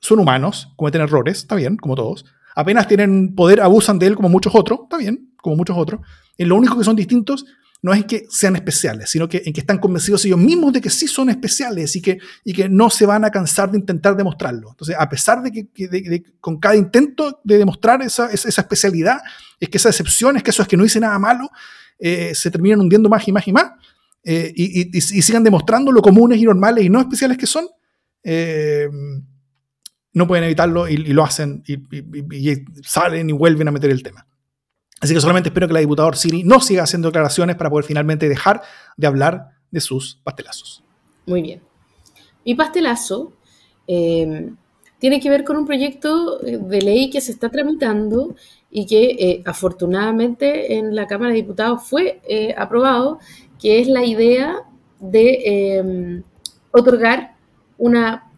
son 0.00 0.20
humanos, 0.20 0.72
cometen 0.76 1.00
errores, 1.00 1.38
está 1.38 1.56
bien, 1.56 1.76
como 1.76 1.96
todos. 1.96 2.24
Apenas 2.54 2.86
tienen 2.86 3.34
poder, 3.34 3.60
abusan 3.60 3.98
de 3.98 4.06
él 4.06 4.16
como 4.16 4.28
muchos 4.28 4.54
otros, 4.54 4.80
está 4.84 4.96
bien, 4.96 5.32
como 5.36 5.56
muchos 5.56 5.76
otros. 5.76 6.00
Y 6.38 6.44
lo 6.44 6.56
único 6.56 6.78
que 6.78 6.84
son 6.84 6.96
distintos 6.96 7.44
no 7.82 7.92
es 7.92 8.04
que 8.04 8.26
sean 8.30 8.56
especiales, 8.56 9.10
sino 9.10 9.28
que 9.28 9.42
en 9.44 9.52
que 9.52 9.60
están 9.60 9.78
convencidos 9.78 10.24
ellos 10.24 10.38
mismos 10.38 10.72
de 10.72 10.80
que 10.80 10.90
sí 10.90 11.06
son 11.06 11.30
especiales 11.30 11.94
y 11.96 12.02
que, 12.02 12.18
y 12.44 12.52
que 12.52 12.68
no 12.68 12.90
se 12.90 13.06
van 13.06 13.24
a 13.24 13.30
cansar 13.30 13.70
de 13.70 13.78
intentar 13.78 14.16
demostrarlo. 14.16 14.70
Entonces, 14.70 14.96
a 14.98 15.08
pesar 15.08 15.42
de 15.42 15.52
que, 15.52 16.22
con 16.40 16.58
cada 16.58 16.76
intento 16.76 17.40
de 17.44 17.58
demostrar 17.58 18.02
esa, 18.02 18.30
esa, 18.30 18.60
especialidad, 18.60 19.18
es 19.60 19.68
que 19.68 19.78
esa 19.78 19.90
excepción, 19.90 20.36
es 20.36 20.42
que 20.42 20.50
eso 20.50 20.62
es 20.62 20.68
que 20.68 20.76
no 20.76 20.84
hice 20.84 21.00
nada 21.00 21.18
malo, 21.18 21.50
eh, 21.98 22.34
se 22.34 22.50
terminan 22.50 22.80
hundiendo 22.80 23.08
más 23.08 23.26
y 23.28 23.32
más 23.32 23.46
y 23.46 23.52
más, 23.52 23.72
eh, 24.24 24.52
y, 24.56 25.00
sigan 25.00 25.44
demostrando 25.44 25.92
lo 25.92 26.02
comunes 26.02 26.38
y 26.38 26.44
normales 26.44 26.84
y 26.84 26.90
no 26.90 27.00
especiales 27.00 27.38
que 27.38 27.46
son, 27.46 27.66
eh, 28.24 28.88
no 30.12 30.26
pueden 30.26 30.44
evitarlo 30.44 30.88
y, 30.88 30.96
lo 30.96 31.22
hacen 31.22 31.62
y, 31.66 31.76
salen 32.82 33.30
y 33.30 33.32
vuelven 33.32 33.68
a 33.68 33.70
meter 33.70 33.90
el 33.90 34.02
tema. 34.02 34.26
Así 35.00 35.12
que 35.12 35.20
solamente 35.20 35.50
espero 35.50 35.66
que 35.66 35.74
la 35.74 35.80
diputada 35.80 36.08
Orsini 36.08 36.42
no 36.42 36.60
siga 36.60 36.84
haciendo 36.84 37.08
declaraciones 37.08 37.56
para 37.56 37.68
poder 37.68 37.84
finalmente 37.84 38.28
dejar 38.28 38.62
de 38.96 39.06
hablar 39.06 39.50
de 39.70 39.80
sus 39.80 40.18
pastelazos. 40.24 40.82
Muy 41.26 41.42
bien. 41.42 41.60
Mi 42.44 42.54
pastelazo 42.54 43.32
eh, 43.86 44.50
tiene 44.98 45.20
que 45.20 45.28
ver 45.28 45.44
con 45.44 45.56
un 45.56 45.66
proyecto 45.66 46.38
de 46.38 46.80
ley 46.80 47.10
que 47.10 47.20
se 47.20 47.32
está 47.32 47.50
tramitando 47.50 48.36
y 48.70 48.86
que 48.86 49.10
eh, 49.18 49.42
afortunadamente 49.44 50.76
en 50.76 50.94
la 50.94 51.06
Cámara 51.06 51.32
de 51.32 51.42
Diputados 51.42 51.82
fue 51.84 52.20
eh, 52.26 52.54
aprobado, 52.56 53.18
que 53.60 53.80
es 53.80 53.88
la 53.88 54.04
idea 54.04 54.62
de 54.98 56.22
otorgar 56.70 57.34
una 57.76 58.30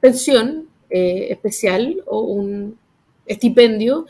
pensión 0.00 0.68
especial 0.88 2.02
o 2.06 2.20
un 2.20 2.78
estipendio 3.26 4.06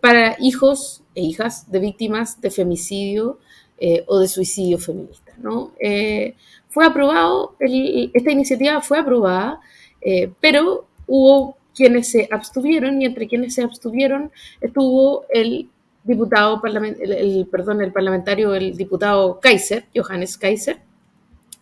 para 0.00 0.36
hijos 0.38 1.02
e 1.14 1.22
hijas 1.22 1.70
de 1.70 1.78
víctimas 1.80 2.40
de 2.40 2.50
femicidio 2.50 3.38
eh, 3.82 4.04
o 4.06 4.18
de 4.18 4.28
suicidio 4.28 4.78
feminista. 4.78 5.32
¿no? 5.38 5.72
Eh, 5.80 6.34
fue 6.68 6.84
aprobado, 6.84 7.56
esta 7.58 8.30
iniciativa 8.30 8.78
fue 8.82 8.98
aprobada, 8.98 9.58
eh, 10.02 10.30
pero 10.38 10.84
hubo 11.06 11.56
quienes 11.74 12.10
se 12.10 12.28
abstuvieron 12.30 13.00
y 13.00 13.06
entre 13.06 13.26
quienes 13.26 13.54
se 13.54 13.62
abstuvieron 13.62 14.30
estuvo 14.60 15.24
el 15.30 15.70
diputado, 16.04 16.60
el, 16.62 17.48
perdón, 17.50 17.80
el 17.80 17.90
parlamentario, 17.90 18.54
el 18.54 18.76
diputado 18.76 19.40
Kaiser, 19.40 19.86
Johannes 19.96 20.36
Kaiser, 20.36 20.80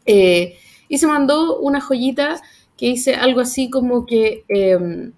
y 0.04 0.98
se 0.98 1.06
mandó 1.06 1.60
una 1.60 1.80
joyita 1.80 2.42
que 2.76 2.86
dice 2.86 3.14
algo 3.14 3.40
así 3.40 3.70
como 3.70 4.06
que, 4.06 4.44
em, 4.48 5.12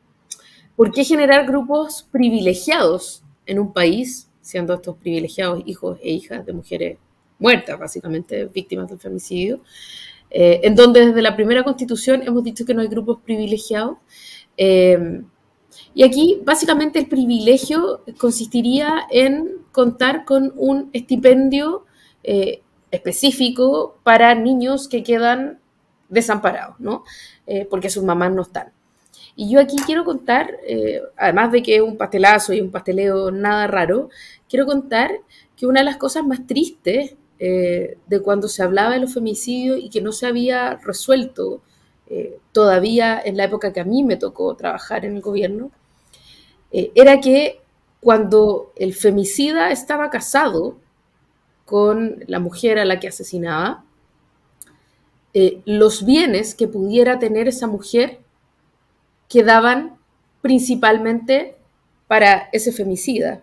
¿por 0.80 0.92
qué 0.92 1.04
generar 1.04 1.44
grupos 1.44 2.08
privilegiados 2.10 3.22
en 3.44 3.58
un 3.58 3.70
país, 3.70 4.30
siendo 4.40 4.72
estos 4.72 4.96
privilegiados 4.96 5.62
hijos 5.66 5.98
e 6.02 6.10
hijas 6.10 6.46
de 6.46 6.54
mujeres 6.54 6.96
muertas, 7.38 7.78
básicamente 7.78 8.46
víctimas 8.46 8.88
del 8.88 8.98
femicidio, 8.98 9.60
eh, 10.30 10.60
en 10.62 10.74
donde 10.74 11.04
desde 11.04 11.20
la 11.20 11.36
primera 11.36 11.64
constitución 11.64 12.22
hemos 12.22 12.42
dicho 12.44 12.64
que 12.64 12.72
no 12.72 12.80
hay 12.80 12.88
grupos 12.88 13.18
privilegiados. 13.22 13.98
Eh, 14.56 15.20
y 15.92 16.02
aquí 16.02 16.40
básicamente 16.46 16.98
el 16.98 17.08
privilegio 17.08 18.02
consistiría 18.16 19.06
en 19.10 19.58
contar 19.72 20.24
con 20.24 20.54
un 20.56 20.88
estipendio 20.94 21.84
eh, 22.24 22.62
específico 22.90 23.98
para 24.02 24.34
niños 24.34 24.88
que 24.88 25.02
quedan 25.02 25.60
desamparados, 26.08 26.80
¿no? 26.80 27.04
porque 27.68 27.90
sus 27.90 28.02
mamás 28.02 28.32
no 28.32 28.42
están. 28.42 28.72
Y 29.40 29.48
yo 29.48 29.58
aquí 29.58 29.76
quiero 29.86 30.04
contar, 30.04 30.58
eh, 30.66 31.00
además 31.16 31.50
de 31.50 31.62
que 31.62 31.76
es 31.76 31.80
un 31.80 31.96
pastelazo 31.96 32.52
y 32.52 32.60
un 32.60 32.70
pasteleo 32.70 33.30
nada 33.30 33.66
raro, 33.66 34.10
quiero 34.50 34.66
contar 34.66 35.12
que 35.56 35.64
una 35.64 35.80
de 35.80 35.86
las 35.86 35.96
cosas 35.96 36.26
más 36.26 36.46
tristes 36.46 37.14
eh, 37.38 37.96
de 38.06 38.20
cuando 38.20 38.48
se 38.48 38.62
hablaba 38.62 38.92
de 38.92 39.00
los 39.00 39.14
femicidios 39.14 39.80
y 39.80 39.88
que 39.88 40.02
no 40.02 40.12
se 40.12 40.26
había 40.26 40.74
resuelto 40.84 41.62
eh, 42.10 42.38
todavía 42.52 43.18
en 43.18 43.38
la 43.38 43.44
época 43.44 43.72
que 43.72 43.80
a 43.80 43.84
mí 43.86 44.02
me 44.02 44.18
tocó 44.18 44.54
trabajar 44.56 45.06
en 45.06 45.16
el 45.16 45.22
gobierno, 45.22 45.70
era 46.70 47.18
que 47.20 47.62
cuando 47.98 48.74
el 48.76 48.92
femicida 48.92 49.70
estaba 49.70 50.10
casado 50.10 50.76
con 51.64 52.22
la 52.26 52.40
mujer 52.40 52.78
a 52.78 52.84
la 52.84 53.00
que 53.00 53.08
asesinaba, 53.08 53.84
los 55.64 56.04
bienes 56.04 56.54
que 56.54 56.68
pudiera 56.68 57.18
tener 57.18 57.48
esa 57.48 57.66
mujer 57.66 58.20
quedaban 59.30 59.96
principalmente 60.42 61.54
para 62.06 62.50
ese 62.52 62.72
femicida 62.72 63.42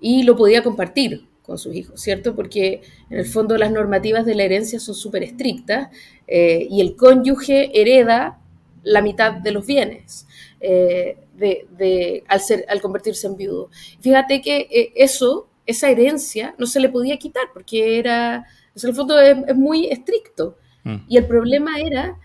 y 0.00 0.24
lo 0.24 0.36
podía 0.36 0.62
compartir 0.62 1.26
con 1.42 1.58
sus 1.58 1.74
hijos, 1.74 2.00
¿cierto? 2.00 2.34
Porque 2.34 2.82
en 3.08 3.18
el 3.18 3.24
fondo 3.24 3.56
las 3.56 3.70
normativas 3.70 4.26
de 4.26 4.34
la 4.34 4.42
herencia 4.42 4.80
son 4.80 4.94
súper 4.94 5.22
estrictas 5.22 5.88
eh, 6.26 6.66
y 6.68 6.80
el 6.80 6.96
cónyuge 6.96 7.70
hereda 7.80 8.40
la 8.82 9.00
mitad 9.00 9.32
de 9.32 9.52
los 9.52 9.64
bienes 9.64 10.26
eh, 10.60 11.16
de, 11.36 12.24
al, 12.28 12.40
ser, 12.40 12.64
al 12.68 12.80
convertirse 12.80 13.26
en 13.28 13.36
viudo. 13.36 13.70
Fíjate 14.00 14.40
que 14.40 14.68
eh, 14.70 14.92
eso, 14.96 15.48
esa 15.66 15.88
herencia, 15.88 16.54
no 16.58 16.66
se 16.66 16.80
le 16.80 16.88
podía 16.88 17.16
quitar 17.16 17.44
porque 17.52 17.98
era, 17.98 18.46
en 18.74 18.88
el 18.88 18.94
fondo 18.94 19.20
es, 19.20 19.54
muy 19.54 19.86
estricto. 19.86 20.56
Mm. 20.84 20.96
Y 21.08 21.16
el 21.16 21.26
problema 21.26 21.78
era 21.78 22.18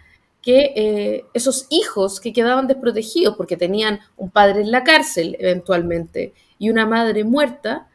que 0.48 0.72
eh, 0.78 1.26
esos 1.34 1.68
hijos 1.70 2.22
que 2.22 2.32
quedaban 2.32 2.68
desprotegidos 2.68 3.36
porque 3.36 3.58
tenían 3.58 4.00
un 4.16 4.30
padre 4.30 4.62
en 4.62 4.72
la 4.72 4.86
cárcel 4.86 5.36
eventualmente 5.42 6.34
y 6.58 6.70
una 6.70 6.86
madre 6.86 7.26
muerta, 7.26 7.90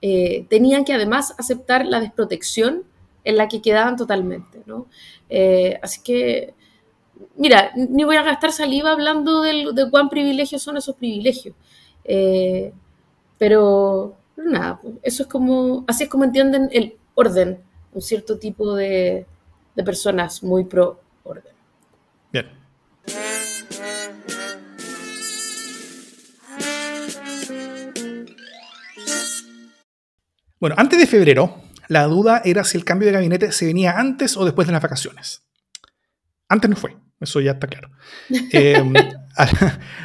eh, 0.00 0.46
tenían 0.48 0.84
que 0.84 0.92
además 0.92 1.34
aceptar 1.38 1.84
la 1.84 1.98
desprotección 1.98 2.84
en 3.24 3.36
la 3.36 3.48
que 3.48 3.60
quedaban 3.60 3.96
totalmente. 3.96 4.62
¿no? 4.64 4.86
Eh, 5.28 5.80
así 5.82 6.00
que, 6.04 6.54
mira, 7.34 7.72
ni 7.74 8.04
voy 8.04 8.14
a 8.14 8.22
gastar 8.22 8.52
saliva 8.52 8.92
hablando 8.92 9.42
de 9.42 9.90
cuán 9.90 10.08
privilegios 10.08 10.62
son 10.62 10.76
esos 10.76 10.94
privilegios. 10.94 11.56
pero, 13.38 14.14
nada, 14.36 14.78
pues, 14.80 14.94
eso 15.02 15.24
es 15.24 15.28
como, 15.28 15.84
así 15.88 16.04
es 16.04 16.08
como 16.08 16.22
entienden 16.22 16.68
el 16.70 16.94
orden, 17.14 17.58
un 17.92 18.02
cierto 18.02 18.38
tipo 18.38 18.72
de, 18.76 19.26
de 19.74 19.82
personas 19.82 20.44
muy 20.44 20.62
pro 20.62 21.00
orden. 21.24 21.51
Bueno, 30.62 30.76
antes 30.78 30.96
de 30.96 31.08
febrero, 31.08 31.60
la 31.88 32.04
duda 32.04 32.40
era 32.44 32.62
si 32.62 32.78
el 32.78 32.84
cambio 32.84 33.06
de 33.06 33.14
gabinete 33.14 33.50
se 33.50 33.66
venía 33.66 33.98
antes 33.98 34.36
o 34.36 34.44
después 34.44 34.68
de 34.68 34.72
las 34.72 34.80
vacaciones. 34.80 35.42
Antes 36.48 36.70
no 36.70 36.76
fue, 36.76 36.96
eso 37.20 37.40
ya 37.40 37.50
está 37.50 37.66
claro. 37.66 37.90
Em, 38.52 38.94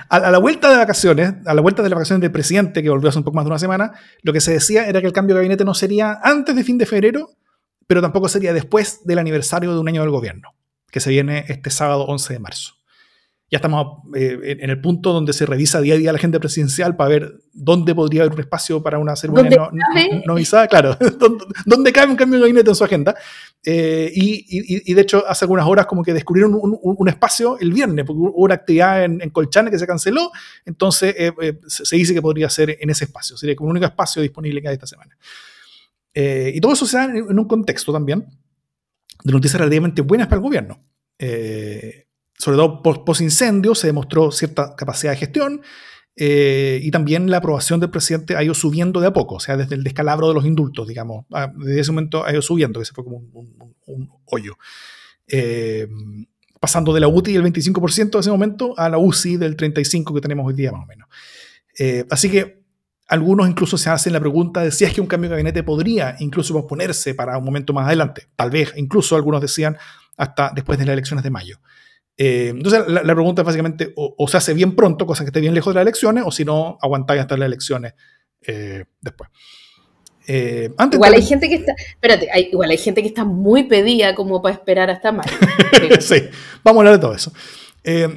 a, 0.10 0.20
la 0.32 0.38
vuelta 0.40 0.72
de 0.72 0.78
vacaciones, 0.78 1.36
a 1.46 1.54
la 1.54 1.62
vuelta 1.62 1.84
de 1.84 1.90
las 1.90 1.98
vacaciones 1.98 2.22
del 2.22 2.32
presidente, 2.32 2.82
que 2.82 2.90
volvió 2.90 3.10
hace 3.10 3.20
un 3.20 3.24
poco 3.24 3.36
más 3.36 3.46
de 3.46 3.52
una 3.52 3.60
semana, 3.60 3.92
lo 4.24 4.34
que 4.34 4.42
se 4.42 4.54
decía 4.54 4.88
era 4.88 5.00
que 5.00 5.06
el 5.06 5.14
cambio 5.14 5.36
de 5.36 5.42
gabinete 5.42 5.64
no 5.64 5.76
sería 5.76 6.20
antes 6.24 6.56
de 6.56 6.64
fin 6.64 6.80
de 6.80 6.88
febrero, 6.88 7.30
pero 7.86 8.02
tampoco 8.02 8.28
sería 8.28 8.52
después 8.52 9.06
del 9.06 9.20
aniversario 9.20 9.72
de 9.74 9.80
un 9.80 9.88
año 9.88 10.02
del 10.02 10.10
gobierno, 10.10 10.56
que 10.90 11.02
se 11.02 11.12
viene 11.12 11.46
este 11.50 11.70
sábado 11.70 12.06
11 12.06 12.34
de 12.34 12.40
marzo 12.40 12.77
ya 13.50 13.58
estamos 13.58 14.04
eh, 14.14 14.58
en 14.60 14.70
el 14.70 14.82
punto 14.82 15.14
donde 15.14 15.32
se 15.32 15.46
revisa 15.46 15.80
día 15.80 15.94
a 15.94 15.98
día 15.98 16.12
la 16.12 16.18
agenda 16.18 16.38
presidencial 16.38 16.98
para 16.98 17.10
ver 17.10 17.40
dónde 17.54 17.96
podría 17.96 18.24
haber 18.24 18.34
un 18.34 18.42
espacio 18.42 18.84
para 18.84 19.00
una 19.00 19.16
ceremonia 19.16 19.70
no, 20.26 20.34
avisada, 20.34 20.68
claro, 20.68 20.98
dónde 21.66 21.94
cabe 21.94 22.12
un 22.12 22.18
cambio 22.18 22.40
de 22.40 22.42
gabinete 22.42 22.70
en 22.70 22.76
su 22.76 22.84
agenda. 22.84 23.16
Eh, 23.64 24.12
y, 24.14 24.94
de 24.94 25.02
hecho, 25.02 25.26
hace 25.28 25.46
algunas 25.46 25.66
horas 25.66 25.86
como 25.86 26.04
que 26.04 26.14
descubrieron 26.14 26.60
un, 26.60 27.10
espacio 27.10 27.58
el 27.60 27.72
viernes, 27.72 28.06
porque 28.06 28.20
hubo 28.20 28.44
una 28.44 28.56
actividad 28.56 29.06
en, 29.06 29.30
Colchane 29.30 29.72
que 29.72 29.80
se 29.80 29.88
canceló, 29.88 30.30
entonces 30.66 31.16
eh, 31.18 31.60
se 31.68 31.96
dice 31.96 32.14
que 32.14 32.22
podría 32.22 32.50
ser 32.50 32.78
en 32.80 32.90
ese 32.90 33.06
espacio, 33.06 33.38
sería 33.38 33.56
como 33.56 33.70
el 33.70 33.78
único 33.78 33.86
espacio 33.86 34.22
disponible 34.22 34.62
que 34.62 34.68
hay 34.68 34.74
esta 34.74 34.88
semana. 34.88 35.18
y 36.14 36.60
todo 36.60 36.74
eso 36.74 36.86
se 36.86 36.98
da 36.98 37.06
en, 37.06 37.40
un 37.40 37.48
contexto 37.48 37.94
también 37.94 38.26
de 39.24 39.32
noticias 39.32 39.60
relativamente 39.60 40.02
buenas 40.02 40.28
para 40.28 40.38
el 40.38 40.44
gobierno. 40.44 40.84
Eh, 41.20 42.07
sobre 42.38 42.58
todo 42.58 42.82
post 42.82 43.22
incendio, 43.22 43.76
se 43.76 43.88
demostró 43.88 44.32
cierta 44.32 44.76
capacidad 44.76 45.12
de 45.12 45.18
gestión 45.18 45.62
eh, 46.16 46.80
y 46.84 46.90
también 46.92 47.30
la 47.30 47.38
aprobación 47.38 47.80
del 47.80 47.90
presidente 47.90 48.36
ha 48.36 48.44
ido 48.44 48.54
subiendo 48.54 49.00
de 49.00 49.08
a 49.08 49.14
poco, 49.14 49.36
o 49.36 49.40
sea, 49.40 49.58
desde 49.58 49.76
el 49.76 49.84
descalabro 49.84 50.28
de 50.28 50.34
los 50.34 50.46
indultos, 50.46 50.88
digamos, 50.88 51.26
desde 51.58 51.80
ese 51.80 51.92
momento 51.92 52.26
ha 52.26 52.32
ido 52.32 52.42
subiendo, 52.42 52.80
que 52.80 52.86
se 52.86 52.94
fue 52.94 53.04
como 53.04 53.18
un, 53.86 54.10
hoyo. 54.26 54.58
Eh, 55.28 55.88
pasando 56.60 56.94
de 56.94 57.00
la 57.00 57.08
UTI 57.08 57.34
del 57.34 57.44
25% 57.44 58.12
de 58.12 58.20
ese 58.20 58.32
momento 58.32 58.74
a 58.78 58.90
la 58.90 58.98
UCI 58.98 59.38
del 59.38 59.56
35% 59.56 60.14
que 60.16 60.22
tenemos 60.22 60.48
hoy 60.48 60.54
día 60.54 60.72
más 60.72 60.84
o 60.84 60.88
menos. 60.88 61.08
Eh, 61.78 62.06
así 62.10 62.30
que 62.30 62.64
algunos 63.08 63.48
incluso 63.48 63.78
se 63.78 63.90
hacen 63.90 64.14
la 64.14 64.20
pregunta 64.20 64.62
de 64.62 64.72
si 64.72 64.84
es 64.86 64.94
que 64.94 65.02
un 65.02 65.08
cambio 65.08 65.30
de 65.30 65.36
gabinete 65.36 65.64
podría 65.64 66.16
incluso 66.20 66.54
posponerse 66.54 67.14
para 67.14 67.38
un 67.38 67.46
momento 67.46 67.74
más 67.74 67.86
adelante. 67.88 68.28
Tal 68.36 68.50
vez, 68.50 68.74
incluso 68.76 69.16
algunos 69.16 69.42
decían 69.42 69.78
hasta 70.18 70.52
después 70.54 70.80
de 70.80 70.86
las 70.86 70.94
elecciones 70.94 71.24
de 71.24 71.30
mayo. 71.30 71.60
Eh, 72.18 72.48
entonces 72.50 72.82
la, 72.88 73.04
pregunta 73.04 73.44
es 73.44 73.46
básicamente 73.46 73.94
o, 73.96 74.28
se 74.28 74.38
hace 74.38 74.56
bien 74.56 74.76
pronto, 74.76 75.06
cosa 75.06 75.24
que 75.24 75.30
esté 75.30 75.40
bien 75.40 75.54
lejos 75.54 75.72
de 75.72 75.76
las 75.76 75.84
elecciones, 75.84 76.24
o 76.26 76.32
si 76.32 76.44
no, 76.44 76.78
aguantáis 76.82 77.22
hasta 77.22 77.38
las 77.38 77.46
elecciones 77.46 77.94
eh, 78.42 78.86
después. 79.00 79.30
Eh, 80.28 80.72
igual 80.92 81.14
hay 81.14 81.22
gente 81.22 81.48
que 81.48 81.56
está, 81.56 81.74
espérate, 81.90 82.28
igual 82.52 82.72
hay 82.72 82.78
gente 82.78 83.02
que 83.02 83.08
está 83.08 83.24
muy 83.24 83.64
pedida 83.64 84.16
como 84.16 84.42
para 84.42 84.56
esperar 84.56 84.90
hasta 84.90 85.12
mayo. 85.12 85.32
sí, 86.00 86.24
vamos 86.64 86.80
a 86.80 86.82
hablar 86.82 86.94
de 86.96 87.00
todo 87.00 87.14
eso. 87.14 87.32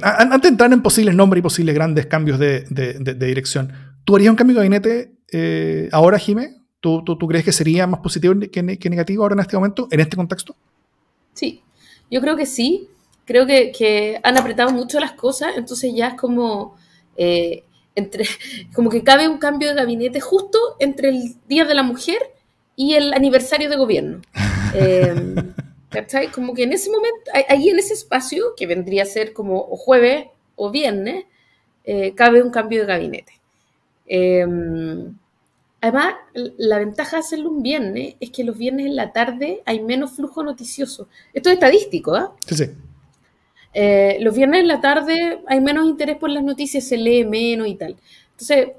antes 0.01 0.41
de 0.41 0.47
entrar 0.47 0.73
en 0.73 0.81
posibles 0.81 1.15
nombres 1.15 1.39
y 1.39 1.43
posibles 1.43 1.75
grandes 1.75 2.07
cambios 2.07 2.39
de, 2.39 2.65
dirección, 3.19 3.71
¿tú 4.03 4.15
harías 4.15 4.31
un 4.31 4.35
cambio 4.35 4.55
de 4.55 4.67
gabinete 4.67 5.89
ahora, 5.91 6.17
Jimé? 6.17 6.57
¿Tú, 6.79 7.03
¿Tú, 7.05 7.27
crees 7.27 7.45
que 7.45 7.51
sería 7.51 7.85
más 7.85 7.99
positivo 7.99 8.33
que, 8.51 8.79
que 8.79 8.89
negativo 8.89 9.21
ahora 9.21 9.33
en 9.33 9.41
este 9.41 9.55
momento, 9.55 9.87
en 9.91 9.99
este 9.99 10.17
contexto? 10.17 10.55
Sí, 11.33 11.61
yo 12.09 12.19
creo 12.19 12.35
que 12.35 12.47
sí 12.47 12.89
creo 13.25 13.45
que, 13.45 14.19
han 14.23 14.37
apretado 14.37 14.71
mucho 14.71 14.99
las 14.99 15.13
cosas, 15.13 15.53
entonces 15.57 15.93
ya 15.95 16.09
es 16.09 16.13
como, 16.15 16.75
eh, 17.15 17.63
entre, 17.95 18.25
como 18.73 18.89
que 18.89 19.03
cabe 19.03 19.27
un 19.27 19.37
cambio 19.37 19.69
de 19.69 19.75
gabinete 19.75 20.19
justo 20.19 20.57
entre 20.79 21.09
el 21.09 21.35
Día 21.47 21.65
de 21.65 21.75
la 21.75 21.83
Mujer 21.83 22.19
y 22.75 22.93
el 22.93 23.13
aniversario 23.13 23.69
de 23.69 23.77
gobierno. 23.77 24.21
Eh, 24.73 25.13
como 26.33 26.53
que 26.53 26.63
en 26.63 26.71
ese 26.71 26.89
momento, 26.89 27.29
ahí 27.49 27.67
en 27.67 27.77
ese 27.77 27.93
espacio, 27.93 28.55
que 28.55 28.67
vendría 28.67 29.03
a 29.03 29.05
ser 29.05 29.33
como 29.33 29.59
o 29.59 29.75
jueves 29.75 30.27
o 30.55 30.71
viernes, 30.71 31.25
eh, 31.83 32.15
cabe 32.15 32.41
un 32.41 32.51
cambio 32.51 32.79
de 32.79 32.85
gabinete. 32.87 33.33
además, 35.81 36.15
la 36.33 36.79
ventaja 36.79 37.17
de 37.17 37.19
hacerlo 37.19 37.49
un 37.49 37.63
viernes 37.63 38.15
es 38.21 38.31
que 38.31 38.45
los 38.45 38.57
viernes 38.57 38.85
en 38.85 38.95
la 38.95 39.11
tarde 39.11 39.61
hay 39.65 39.81
menos 39.81 40.11
flujo 40.11 40.41
noticioso. 40.41 41.09
Esto 41.33 41.49
es 41.49 41.55
estadístico, 41.55 42.15
¿ah? 42.15 42.33
Sí, 42.47 42.55
sí. 42.55 42.69
Eh, 43.73 44.17
los 44.19 44.35
viernes 44.35 44.61
en 44.61 44.67
la 44.67 44.81
tarde 44.81 45.41
hay 45.47 45.61
menos 45.61 45.85
interés 45.85 46.17
por 46.17 46.29
las 46.29 46.43
noticias, 46.43 46.83
se 46.83 46.97
lee 46.97 47.25
menos 47.25 47.67
y 47.67 47.75
tal. 47.75 47.97
Entonces, 48.31 48.71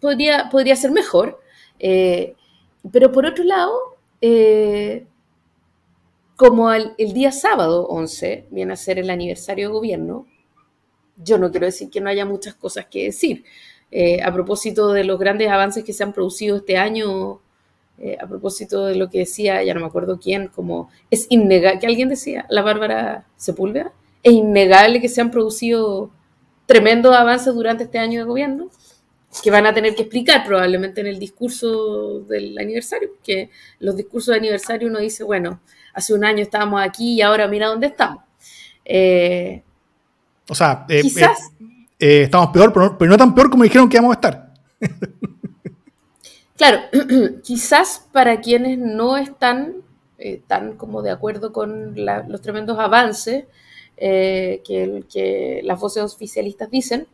podría, 0.00 0.48
podría 0.50 0.76
ser 0.76 0.90
mejor. 0.90 1.40
Eh, 1.78 2.34
pero 2.90 3.12
por 3.12 3.26
otro 3.26 3.44
lado, 3.44 3.72
eh, 4.20 5.06
como 6.36 6.72
el, 6.72 6.94
día 7.12 7.32
sábado 7.32 7.86
11 7.88 8.46
viene 8.50 8.72
a 8.72 8.76
ser 8.76 8.98
el 8.98 9.10
aniversario 9.10 9.68
de 9.68 9.74
gobierno, 9.74 10.26
yo 11.22 11.36
no 11.38 11.50
quiero 11.50 11.66
decir 11.66 11.90
que 11.90 12.00
no 12.00 12.08
haya 12.08 12.24
muchas 12.24 12.54
cosas 12.54 12.86
que 12.86 13.04
decir. 13.04 13.44
a 14.24 14.32
propósito 14.32 14.92
de 14.92 15.04
los 15.04 15.18
grandes 15.18 15.48
avances 15.50 15.84
que 15.84 15.92
se 15.92 16.04
han 16.04 16.12
producido 16.12 16.58
este 16.58 16.78
año 16.78 17.40
eh, 18.02 18.16
a 18.18 18.26
propósito 18.26 18.86
de 18.86 18.96
lo 18.96 19.10
que 19.10 19.18
decía, 19.18 19.62
ya 19.62 19.74
no 19.74 19.80
me 19.80 19.86
acuerdo 19.86 20.18
quién, 20.18 20.48
como 20.48 20.88
es 21.10 21.26
innegable, 21.28 21.80
que 21.80 21.86
alguien 21.86 22.08
decía, 22.08 22.46
la 22.48 22.62
Bárbara 22.62 23.26
Sepúlveda, 23.36 23.92
es 24.22 24.32
innegable 24.32 25.02
que 25.02 25.10
se 25.10 25.20
han 25.20 25.30
producido 25.30 26.10
tremendos 26.64 27.14
avances 27.14 27.54
durante 27.54 27.84
este 27.84 27.98
año 27.98 28.20
de 28.20 28.24
gobierno, 28.24 28.70
que 29.42 29.50
van 29.50 29.66
a 29.66 29.74
tener 29.74 29.94
que 29.94 30.02
explicar 30.02 30.46
probablemente 30.46 31.02
en 31.02 31.08
el 31.08 31.18
discurso 31.18 32.20
del 32.20 32.56
aniversario, 32.58 33.10
que 33.22 33.50
los 33.80 33.94
discursos 33.94 34.32
de 34.32 34.38
aniversario 34.38 34.88
uno 34.88 34.98
dice, 34.98 35.22
bueno, 35.22 35.60
hace 35.92 36.14
un 36.14 36.24
año 36.24 36.40
estábamos 36.40 36.80
aquí 36.82 37.16
y 37.16 37.20
ahora 37.20 37.48
mira 37.48 37.66
dónde 37.66 37.88
estamos. 37.88 38.24
Eh, 38.82 39.62
o 40.48 40.54
sea, 40.54 40.86
eh, 40.88 41.02
quizás... 41.02 41.50
estamos 41.98 42.48
peor, 42.48 42.72
pero 42.72 42.96
pero 42.96 43.10
no 43.10 43.18
tan 43.18 43.34
peor 43.34 43.50
como 43.50 43.64
dijeron 43.64 43.90
que 43.90 43.98
íbamos 43.98 44.16
a 44.16 44.20
estar. 44.20 44.54
Claro, 46.60 46.82
quizás 47.42 48.06
para 48.12 48.42
quienes 48.42 48.76
no 48.76 49.16
están 49.16 49.76
eh, 50.18 50.42
tan 50.46 50.76
como 50.76 51.00
de 51.00 51.10
acuerdo 51.10 51.54
con 51.54 51.94
los 51.96 52.42
tremendos 52.42 52.78
avances 52.78 53.46
eh, 53.96 54.60
que, 54.66 55.62
las 55.64 55.80
voces 55.80 56.02
oficialistas 56.02 56.70
dicen, 56.70 57.06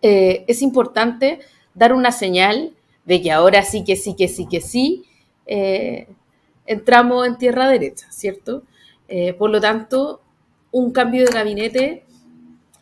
eh, 0.00 0.46
es 0.48 0.62
importante 0.62 1.40
dar 1.74 1.92
una 1.92 2.10
señal 2.10 2.72
de 3.04 3.20
que 3.20 3.30
ahora 3.32 3.62
sí 3.64 3.84
que 3.84 3.96
sí, 3.96 4.16
que 4.16 4.28
sí, 4.28 4.48
que 4.48 4.62
sí, 4.62 5.04
entramos 6.64 7.26
en 7.26 7.36
tierra 7.36 7.68
derecha, 7.68 8.06
¿cierto? 8.10 8.62
por 9.38 9.50
lo 9.50 9.60
tanto, 9.60 10.22
un 10.70 10.90
cambio 10.92 11.26
de 11.26 11.32
gabinete 11.32 12.04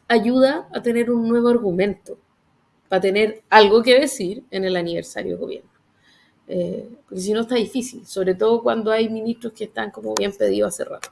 ayuda 0.07 0.69
a 0.73 0.81
tener 0.81 1.11
un 1.11 1.29
nuevo 1.29 1.49
argumento 1.49 2.19
para 2.91 3.03
tener 3.03 3.45
algo 3.51 3.85
que 3.85 4.01
decir 4.01 4.43
en 4.51 4.65
el 4.65 4.75
aniversario 4.75 5.37
de 5.37 5.41
gobierno. 5.41 5.71
Eh, 6.49 6.89
porque 7.09 7.21
si 7.21 7.33
no 7.33 7.43
está 7.43 7.55
difícil, 7.55 8.05
sobre 8.05 8.35
todo 8.35 8.65
cuando 8.65 8.91
hay 8.91 9.09
ministros 9.09 9.53
que 9.53 9.63
están 9.63 9.93
como 9.93 10.13
bien 10.17 10.33
pedidos 10.33 10.75
hace 10.75 10.85
rato. 10.85 11.09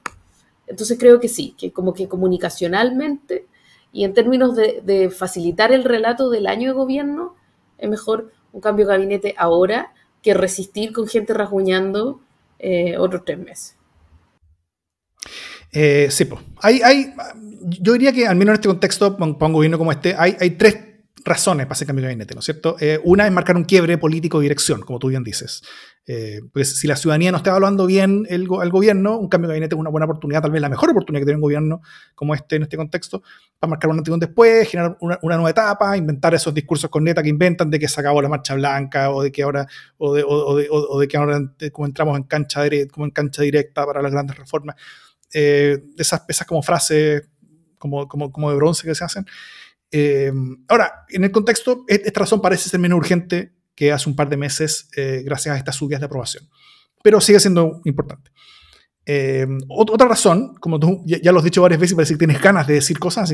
Entonces 0.67 0.99
creo 0.99 1.21
que 1.21 1.29
sí, 1.29 1.55
que 1.57 1.71
como 1.71 1.95
que 1.95 2.09
comunicacionalmente 2.09 3.47
y 3.93 4.03
en 4.03 4.13
términos 4.13 4.57
de, 4.57 5.09
facilitar 5.17 5.71
el 5.71 5.85
relato 5.85 6.31
del 6.31 6.49
año 6.49 6.71
de 6.71 6.75
gobierno, 6.75 7.37
es 7.79 7.89
mejor 7.89 8.33
un 8.53 8.61
cambio 8.61 8.85
de 8.85 8.95
gabinete 8.95 9.35
ahora 9.39 9.95
que 10.21 10.35
resistir 10.35 10.93
con 10.93 11.07
gente 11.07 11.33
rasguñando 11.33 12.21
eh, 12.59 12.99
otros 12.99 13.25
tres 13.25 13.39
meses. 13.39 13.77
Eh, 15.71 16.09
sí, 16.11 16.25
pues. 16.25 16.41
Hay, 16.61 16.81
hay, 16.83 17.15
yo 17.61 17.93
diría 17.93 18.13
que 18.13 18.27
al 18.27 18.35
menos 18.35 18.55
en 18.55 18.55
este 18.57 18.69
contexto, 18.69 19.17
para 19.17 19.47
un 19.47 19.53
gobierno 19.53 19.79
como 19.79 19.93
este, 19.93 20.17
hay, 20.19 20.37
hay 20.41 20.51
tres 20.51 20.88
razones 21.25 21.67
para 21.67 21.75
ese 21.75 21.87
cambio 21.87 22.03
de 22.03 22.09
gabinete, 22.09 22.35
¿no 22.35 22.41
es 22.41 22.45
cierto? 22.45 22.77
Eh, 22.81 23.01
una 23.05 23.27
es 23.27 23.33
marcar 23.33 23.57
un 23.57 23.65
quiebre 23.65 23.99
político 23.99 24.39
de 24.39 24.45
dirección, 24.45 24.81
como 24.81 24.99
tú 24.99 25.09
bien 25.09 25.25
dices. 25.25 25.63
Eh, 26.07 26.41
pues 26.53 26.79
si 26.79 26.87
la 26.87 26.97
ciudadanía 26.97 27.31
no 27.31 27.37
está 27.37 27.51
evaluando 27.51 27.87
bien 27.87 28.27
el, 28.31 28.49
gobierno, 28.49 29.19
un 29.19 29.29
cambio 29.29 29.49
de 29.49 29.55
gabinete 29.55 29.75
es 29.75 29.79
una 29.79 29.91
buena 29.91 30.07
oportunidad, 30.07 30.41
tal 30.41 30.51
vez 30.51 30.63
la 30.63 30.71
mejor 30.71 30.91
oportunidad 30.91 31.21
que 31.21 31.27
tiene 31.27 31.37
un 31.37 31.43
gobierno 31.43 31.83
como 32.15 32.35
este 32.35 32.57
en 32.57 32.63
este 32.63 32.77
contexto, 32.77 33.23
para 33.59 33.71
marcar 33.71 33.91
un 33.91 33.99
antes 33.99 34.11
y 34.11 34.15
un 34.15 34.21
después, 34.21 34.69
generar 34.69 34.97
una, 35.01 35.19
nueva 35.21 35.51
etapa, 35.51 35.97
inventar 35.97 36.35
esos 36.35 36.55
discursos 36.55 36.89
con 36.89 37.05
neta 37.05 37.23
que 37.23 37.29
inventan 37.29 37.71
de 37.71 37.79
que 37.79 37.89
se 37.89 38.01
acabó 38.01 38.23
la 38.23 38.29
marcha 38.29 38.55
blanca 38.55 39.11
o 39.11 39.23
de 39.23 39.31
que 39.31 39.43
ahora, 39.43 39.67
o 39.99 40.15
de, 40.15 40.25
o 40.27 40.99
de, 40.99 41.09
que 41.09 41.17
ahora 41.17 41.41
como 41.73 41.87
entramos 41.87 42.17
en 42.17 42.23
cancha, 42.25 42.63
como 42.91 43.05
en 43.05 43.11
cancha 43.11 43.43
directa 43.43 43.85
para 43.85 44.01
las 44.01 44.13
grandes 44.13 44.37
reformas. 44.37 44.77
Eh, 45.35 45.79
esas, 45.99 46.25
esas 46.27 46.47
como 46.47 46.63
frases 46.63 47.29
como, 47.79 48.09
como, 48.09 48.31
como 48.33 48.51
de 48.51 48.57
bronce 48.57 48.87
que 48.87 48.95
se 48.95 49.05
hacen. 49.05 49.27
Eh, 49.91 50.33
ahora, 50.69 51.05
en 51.09 51.25
el 51.25 51.31
contexto, 51.31 51.85
e-, 51.89 52.03
esta 52.05 52.21
razón 52.21 52.41
parece 52.41 52.69
ser 52.69 52.81
menos 52.81 52.99
urgente 52.99 53.55
que 53.75 53.93
hace 53.93 54.09
un 54.09 54.17
par 54.17 54.29
de 54.29 54.37
meses 54.37 54.89
eh, 54.97 55.23
gracias 55.25 55.55
a 55.55 55.59
estas 55.59 55.77
subidas 55.77 56.01
de 56.01 56.07
aprobación, 56.07 56.49
pero 57.03 57.21
sigue 57.21 57.41
siendo 57.41 57.81
importante. 57.85 58.31
Eh, 59.07 59.47
otra 59.69 60.07
razón, 60.07 60.55
como 60.57 60.79
tú 60.79 61.03
ya, 61.07 61.33
lo 61.33 61.39
has 61.39 61.45
dicho 61.45 61.63
varias 61.63 61.81
veces, 61.81 61.95
parece 61.95 62.15
que 62.15 62.19
tienes 62.19 62.43
ganas 62.43 62.67
de 62.67 62.75
decir 62.75 62.99
cosas, 62.99 63.33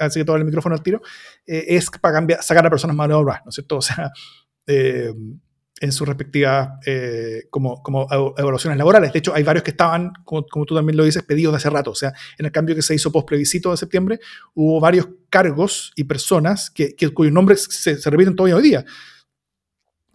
así, 0.00 0.18
que 0.18 0.24
todo 0.24 0.36
el 0.36 0.44
micrófono 0.44 0.74
al 0.74 0.82
tiro, 0.82 1.00
es 1.46 1.88
para 2.00 2.14
cambiar, 2.14 2.42
sacar 2.42 2.66
a 2.66 2.70
personas 2.70 2.96
más 2.96 3.08
¿no 3.08 3.30
es 3.30 3.54
cierto? 3.54 3.76
O 3.76 3.82
sea, 3.82 4.10
en 5.80 5.92
sus 5.92 6.06
respectivas 6.06 6.78
eh, 6.86 7.46
como, 7.50 7.82
como, 7.82 8.06
evaluaciones 8.38 8.78
laborales. 8.78 9.12
De 9.12 9.18
hecho, 9.18 9.34
hay 9.34 9.42
varios 9.42 9.62
que 9.62 9.72
estaban, 9.72 10.12
como, 10.24 10.44
tú 10.44 10.74
también 10.74 10.96
lo 10.96 11.04
dices, 11.04 11.22
pedidos 11.22 11.52
de 11.52 11.56
hace 11.58 11.70
rato. 11.70 11.90
O 11.90 11.94
sea, 11.94 12.12
en 12.38 12.46
el 12.46 12.52
cambio 12.52 12.74
que 12.74 12.82
se 12.82 12.94
hizo 12.94 13.12
post 13.12 13.28
plebiscito 13.28 13.70
de 13.70 13.76
septiembre, 13.76 14.20
hubo 14.54 14.80
varios 14.80 15.08
cargos 15.28 15.92
y 15.94 16.04
personas 16.04 16.70
que, 16.70 16.94
cuyos 17.12 17.32
nombres 17.32 17.64
se, 17.70 17.98
repiten 18.10 18.34
todavía 18.34 18.56
hoy 18.56 18.62
día. 18.62 18.84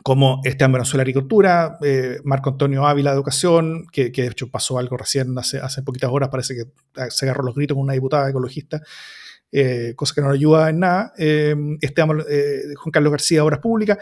Como 0.03 0.41
Esteban 0.43 0.71
Venezuela 0.71 1.03
Agricultura, 1.03 1.77
eh, 1.83 2.19
Marco 2.23 2.49
Antonio 2.49 2.87
Ávila 2.87 3.11
Educación, 3.11 3.85
que, 3.91 4.09
de 4.09 4.27
hecho 4.27 4.49
pasó 4.49 4.79
algo 4.79 4.97
recién 4.97 5.37
hace, 5.37 5.59
hace 5.59 5.83
poquitas 5.83 6.09
horas, 6.11 6.29
parece 6.29 6.55
que 6.55 7.11
se 7.11 7.25
agarró 7.25 7.43
los 7.43 7.53
gritos 7.53 7.75
con 7.75 7.83
una 7.83 7.93
diputada 7.93 8.27
ecologista. 8.27 8.81
Eh, 9.51 9.93
cosa 9.97 10.13
que 10.15 10.21
no 10.21 10.29
ayuda 10.29 10.69
en 10.69 10.79
nada. 10.79 11.13
Eh, 11.17 11.55
Esteban, 11.81 12.19
Juan 12.19 12.91
Carlos 12.91 13.11
García, 13.11 13.43
Obras 13.43 13.59
Públicas, 13.59 13.97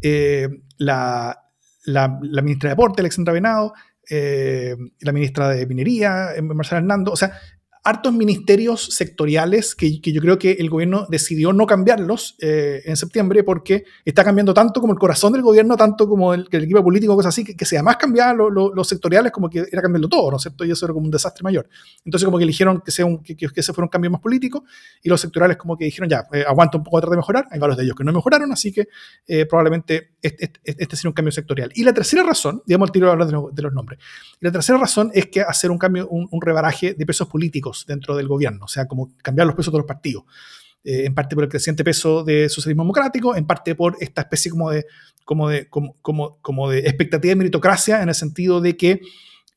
eh, 0.00 0.48
la, 0.78 1.38
la, 1.84 2.18
la, 2.22 2.42
ministra 2.42 2.68
de 2.68 2.72
Deporte, 2.72 3.02
Alexandra 3.02 3.32
Venado, 3.32 3.72
eh, 4.08 4.76
la 5.00 5.12
ministra 5.12 5.48
de 5.48 5.66
Minería, 5.66 6.30
Marcela 6.42 6.78
Hernando, 6.80 7.12
o 7.12 7.16
sea, 7.16 7.38
hartos 7.84 8.14
ministerios 8.14 8.86
sectoriales 8.86 9.74
que, 9.74 10.00
yo 10.00 10.20
creo 10.22 10.38
que 10.38 10.52
el 10.52 10.70
gobierno 10.70 11.06
decidió 11.10 11.52
no 11.52 11.66
cambiarlos 11.66 12.34
eh, 12.40 12.80
en 12.86 12.96
septiembre 12.96 13.44
porque 13.44 13.84
está 14.06 14.24
cambiando 14.24 14.54
tanto 14.54 14.80
como 14.80 14.94
el 14.94 14.98
corazón 14.98 15.34
del 15.34 15.42
gobierno, 15.42 15.76
tanto 15.76 16.08
como 16.08 16.32
el, 16.32 16.48
el 16.50 16.64
equipo 16.64 16.82
político, 16.82 17.14
cosas 17.14 17.34
así, 17.34 17.44
que, 17.44 17.54
que 17.54 17.66
si 17.66 17.76
además 17.76 17.98
cambiaban 17.98 18.38
los 18.38 18.88
sectoriales, 18.88 19.30
como 19.32 19.50
que 19.50 19.66
era 19.70 19.82
cambiando 19.82 20.08
todo, 20.08 20.30
¿no 20.30 20.38
es 20.38 20.42
cierto? 20.42 20.64
Y 20.64 20.70
eso 20.70 20.86
era 20.86 20.94
como 20.94 21.04
un 21.04 21.10
desastre 21.10 21.42
mayor. 21.42 21.68
Entonces, 22.06 22.24
como 22.24 22.38
que 22.38 22.44
eligieron 22.44 22.80
que, 22.80 22.90
sea 22.90 23.04
un, 23.04 23.22
que, 23.22 23.36
que 23.36 23.48
ese 23.54 23.74
fuera 23.74 23.84
un 23.84 23.90
cambio 23.90 24.10
más 24.10 24.22
político 24.22 24.64
y 25.02 25.10
los 25.10 25.20
sectoriales, 25.20 25.58
como 25.58 25.76
que 25.76 25.84
dijeron, 25.84 26.08
ya, 26.08 26.26
eh, 26.32 26.42
aguanta 26.48 26.78
un 26.78 26.84
poco 26.84 27.00
tratar 27.00 27.10
de 27.10 27.16
mejorar. 27.18 27.48
Hay 27.50 27.58
varios 27.58 27.76
de 27.76 27.84
ellos 27.84 27.96
que 27.96 28.04
no 28.04 28.14
mejoraron, 28.14 28.50
así 28.50 28.72
que 28.72 28.88
eh, 29.26 29.44
probablemente 29.44 30.14
este, 30.22 30.44
este, 30.46 30.60
este, 30.64 30.96
sería 30.96 31.10
un 31.10 31.14
cambio 31.14 31.32
sectorial. 31.32 31.70
Y 31.74 31.84
la 31.84 31.92
tercera 31.92 32.22
razón, 32.22 32.62
digamos, 32.64 32.88
el 32.88 32.92
tiro 32.92 33.06
de 33.08 33.12
hablar 33.12 33.28
de, 33.28 33.62
los 33.62 33.72
nombres, 33.74 33.98
la 34.40 34.50
tercera 34.50 34.78
razón 34.78 35.10
es 35.12 35.26
que 35.26 35.42
hacer 35.42 35.70
un 35.70 35.76
cambio, 35.76 36.08
un 36.08 36.40
rebaraje 36.40 36.94
de 36.94 37.04
pesos 37.04 37.28
políticos 37.28 37.73
dentro 37.86 38.16
del 38.16 38.28
gobierno, 38.28 38.64
o 38.64 38.68
sea, 38.68 38.86
como 38.86 39.12
cambiar 39.22 39.46
los 39.46 39.56
pesos 39.56 39.72
de 39.72 39.78
los 39.78 39.86
partidos. 39.86 40.24
Eh, 40.84 41.06
en 41.06 41.14
parte 41.14 41.34
por 41.34 41.44
el 41.44 41.50
creciente 41.50 41.82
peso 41.82 42.24
de 42.24 42.48
socialismo 42.50 42.82
democrático, 42.82 43.34
en 43.34 43.46
parte 43.46 43.74
por 43.74 43.96
esta 44.00 44.20
especie 44.22 44.50
como 44.50 44.70
de, 44.70 44.84
como 45.24 45.48
de, 45.48 45.66
como, 45.68 45.94
como, 46.02 46.38
como 46.42 46.70
de 46.70 46.80
expectativa 46.80 47.30
de 47.30 47.36
meritocracia, 47.36 48.02
en 48.02 48.10
el 48.10 48.14
sentido 48.14 48.60
de 48.60 48.76
que, 48.76 49.00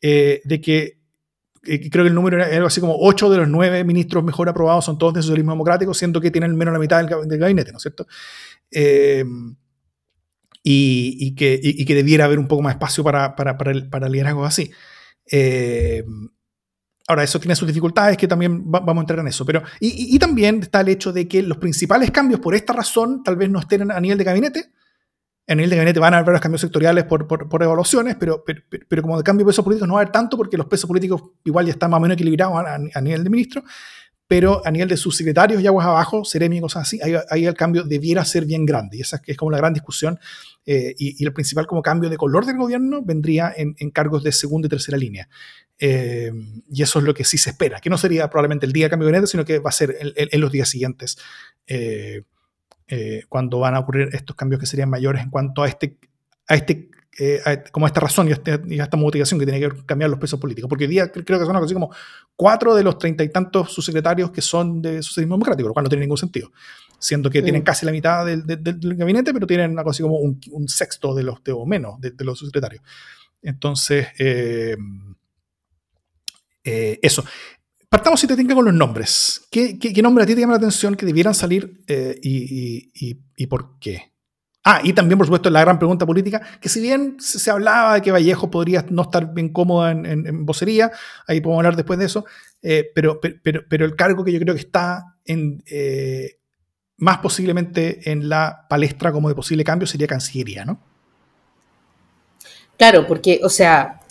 eh, 0.01 0.41
de 0.45 0.61
que 0.61 0.97
creo 1.61 2.05
que 2.05 2.09
el 2.09 2.15
número 2.15 2.37
era 2.37 2.55
algo 2.55 2.67
así 2.67 2.79
como 2.79 2.95
8 2.97 3.29
de 3.29 3.37
los 3.39 3.49
9 3.49 3.83
ministros 3.83 4.23
mejor 4.23 4.47
aprobados 4.47 4.85
son 4.85 4.97
todos 4.97 5.15
de 5.15 5.21
socialismo 5.21 5.51
democrático, 5.51 5.93
siendo 5.93 6.21
que 6.21 6.31
tienen 6.31 6.55
menos 6.55 6.73
la 6.73 6.79
mitad 6.79 7.03
del, 7.03 7.37
gabinete, 7.37 7.71
¿no 7.71 7.77
es 7.77 7.81
cierto? 7.81 8.07
Eh, 8.71 9.25
y, 10.63 11.35
que, 11.35 11.59
y, 11.61 11.85
que, 11.85 11.95
debiera 11.95 12.25
haber 12.25 12.39
un 12.39 12.47
poco 12.47 12.61
más 12.61 12.73
espacio 12.73 13.03
para, 13.03 13.35
para, 13.35 13.57
para, 13.57 13.89
para 13.89 14.09
liderazgos 14.09 14.47
así. 14.47 14.71
Eh, 15.31 16.03
Ahora, 17.09 17.23
eso 17.23 17.39
tiene 17.39 17.55
sus 17.55 17.67
dificultades, 17.67 18.17
que 18.17 18.27
también 18.27 18.69
vamos 18.69 18.97
a 18.97 18.99
entrar 18.99 19.19
en 19.19 19.29
eso. 19.29 19.45
Pero, 19.45 19.63
y, 19.79 20.19
también 20.19 20.61
está 20.61 20.81
el 20.81 20.89
hecho 20.89 21.13
de 21.13 21.25
que 21.25 21.41
los 21.41 21.57
principales 21.57 22.11
cambios, 22.11 22.41
por 22.41 22.53
esta 22.53 22.73
razón, 22.73 23.23
tal 23.23 23.37
vez 23.37 23.49
no 23.49 23.59
estén 23.59 23.89
a 23.89 23.99
nivel 24.01 24.17
de 24.17 24.23
gabinete. 24.25 24.71
A 25.47 25.55
nivel 25.55 25.69
de 25.69 25.77
gabinete 25.77 26.01
van 26.01 26.13
a 26.13 26.17
haber 26.17 26.25
varios 26.25 26.41
cambios 26.41 26.59
sectoriales 26.59 27.05
por, 27.05 27.25
por, 27.25 27.63
evaluaciones, 27.63 28.17
pero, 28.19 28.43
pero, 28.89 29.01
como 29.01 29.17
de 29.17 29.23
cambio 29.23 29.45
de 29.45 29.51
pesos 29.51 29.63
políticos 29.63 29.87
no 29.87 29.93
va 29.93 30.01
a 30.01 30.03
haber 30.03 30.11
tanto 30.11 30.35
porque 30.35 30.57
los 30.57 30.65
pesos 30.65 30.85
políticos 30.85 31.23
igual 31.45 31.65
ya 31.65 31.71
están 31.71 31.89
más 31.89 31.99
o 31.99 32.01
menos 32.01 32.15
equilibrados 32.15 32.57
a, 32.93 33.01
nivel 33.01 33.23
de 33.23 33.29
ministro. 33.29 33.63
Pero 34.27 34.61
a 34.65 34.71
nivel 34.71 34.89
de 34.89 34.97
sus 34.97 35.15
secretarios 35.15 35.61
y 35.61 35.67
aguas 35.67 35.87
abajo, 35.87 36.25
Seremi 36.25 36.57
y 36.57 36.61
cosas 36.61 36.83
así, 36.83 36.99
ahí, 37.29 37.45
el 37.45 37.53
cambio 37.53 37.83
debiera 37.83 38.25
ser 38.25 38.45
bien 38.45 38.65
grande. 38.65 38.97
Y 38.97 39.01
esa 39.01 39.21
es 39.25 39.37
como 39.37 39.51
la 39.51 39.57
gran 39.57 39.73
discusión. 39.73 40.19
Eh, 40.65 40.93
y, 40.97 41.23
el 41.23 41.31
principal 41.31 41.65
como 41.65 41.81
cambio 41.81 42.09
de 42.09 42.17
color 42.17 42.45
del 42.45 42.57
gobierno 42.57 43.01
vendría 43.01 43.53
en, 43.55 43.73
cargos 43.91 44.23
de 44.23 44.33
segunda 44.33 44.65
y 44.65 44.69
tercera 44.69 44.97
línea. 44.97 45.29
Eh, 45.79 46.31
y 46.69 46.83
eso 46.83 46.99
es 46.99 47.05
lo 47.05 47.13
que 47.13 47.23
sí 47.23 47.37
se 47.37 47.51
espera, 47.51 47.79
que 47.79 47.89
no 47.89 47.97
sería 47.97 48.29
probablemente 48.29 48.65
el 48.65 48.73
día 48.73 48.87
de 48.87 48.89
cambio 48.89 49.05
de 49.05 49.13
gabinete, 49.13 49.31
sino 49.31 49.45
que 49.45 49.59
va 49.59 49.69
a 49.69 49.73
ser 49.73 49.95
en, 49.99 50.41
los 50.41 50.51
días 50.51 50.67
siguientes, 50.67 51.17
eh, 51.67 52.23
cuando 53.29 53.59
van 53.59 53.75
a 53.75 53.79
ocurrir 53.79 54.09
estos 54.11 54.35
cambios 54.35 54.59
que 54.59 54.65
serían 54.65 54.89
mayores 54.89 55.21
en 55.21 55.29
cuanto 55.29 55.63
a 55.63 55.69
este, 55.69 55.97
a 56.47 56.55
este 56.55 56.89
como 57.71 57.87
esta 57.87 57.99
razón 57.99 58.27
y, 58.27 58.31
este, 58.31 58.61
y, 58.67 58.79
esta 58.79 58.95
motivación 58.95 59.39
que 59.39 59.45
tiene 59.45 59.59
que 59.59 59.85
cambiar 59.85 60.09
los 60.09 60.19
pesos 60.19 60.39
políticos. 60.39 60.69
Porque 60.69 60.85
hoy 60.85 60.91
día 60.91 61.11
creo 61.11 61.39
que 61.39 61.45
son 61.45 61.55
así 61.55 61.73
como 61.73 61.91
cuatro 62.35 62.75
de 62.75 62.83
los 62.83 62.97
treinta 62.97 63.23
y 63.23 63.29
tantos 63.29 63.71
subsecretarios 63.71 64.31
que 64.31 64.41
son 64.41 64.81
de 64.81 65.01
socialismo 65.01 65.35
democrático, 65.35 65.67
lo 65.67 65.73
cual 65.73 65.83
no 65.83 65.89
tiene 65.89 66.05
ningún 66.05 66.17
sentido. 66.17 66.51
Siendo 66.99 67.29
que 67.29 67.41
tienen 67.41 67.61
casi 67.61 67.85
la 67.85 67.91
mitad 67.91 68.25
del, 68.25 68.43
gabinete, 68.95 69.33
pero 69.33 69.45
tienen 69.45 69.77
algo 69.77 69.91
así 69.91 70.01
como 70.03 70.17
un, 70.17 70.67
sexto 70.67 71.13
de 71.13 71.23
los, 71.23 71.39
o 71.53 71.65
menos 71.65 71.99
de, 71.99 72.13
los 72.23 72.39
subsecretarios. 72.39 72.83
Entonces, 73.41 74.07
eh, 74.17 74.77
eso. 77.01 77.23
Partamos 77.89 78.19
si 78.19 78.27
te 78.27 78.35
tenga 78.35 78.53
con 78.53 78.65
los 78.65 78.73
nombres. 78.73 79.47
¿Qué, 79.49 79.79
qué, 79.79 80.01
nombre 80.01 80.25
a 80.25 80.27
ti 80.27 80.35
te 80.35 80.41
llama 80.41 80.53
la 80.53 80.57
atención 80.57 80.95
que 80.95 81.05
debieran 81.05 81.33
salir 81.33 81.83
eh, 81.87 82.19
y, 82.21 83.45
por 83.45 83.79
qué? 83.79 84.11
Ah, 84.69 84.81
y 84.83 84.91
también, 84.91 85.17
por 85.17 85.25
supuesto, 85.25 85.49
la 85.49 85.61
gran 85.61 85.79
pregunta 85.79 86.05
política, 86.05 86.41
que 86.59 86.67
si 86.67 86.81
bien 86.81 87.15
se, 87.21 87.49
hablaba 87.49 87.93
de 87.93 88.01
que 88.01 88.11
Vallejo 88.11 88.51
podría 88.51 88.83
no 88.89 89.03
estar 89.03 89.33
bien 89.33 89.47
cómoda 89.47 89.91
en, 89.91 90.45
vocería, 90.45 90.91
ahí 91.25 91.39
podemos 91.39 91.59
hablar 91.61 91.77
después 91.77 91.97
de 91.97 92.03
eso, 92.03 92.25
eh, 92.61 92.91
pero, 92.93 93.21
pero, 93.21 93.63
pero, 93.69 93.85
el 93.85 93.95
cargo 93.95 94.25
que 94.25 94.33
yo 94.33 94.39
creo 94.41 94.55
que 94.55 94.59
está 94.59 95.15
en, 95.23 95.63
más 96.97 97.19
posiblemente 97.19 98.11
en 98.11 98.27
la 98.27 98.65
palestra 98.67 99.13
como 99.13 99.29
de 99.29 99.35
posible 99.35 99.63
cambio 99.63 99.87
sería 99.87 100.05
Cancillería, 100.05 100.65
¿no? 100.65 100.81
Claro, 102.77 103.07
porque, 103.07 103.39
o 103.43 103.49
sea, 103.49 104.01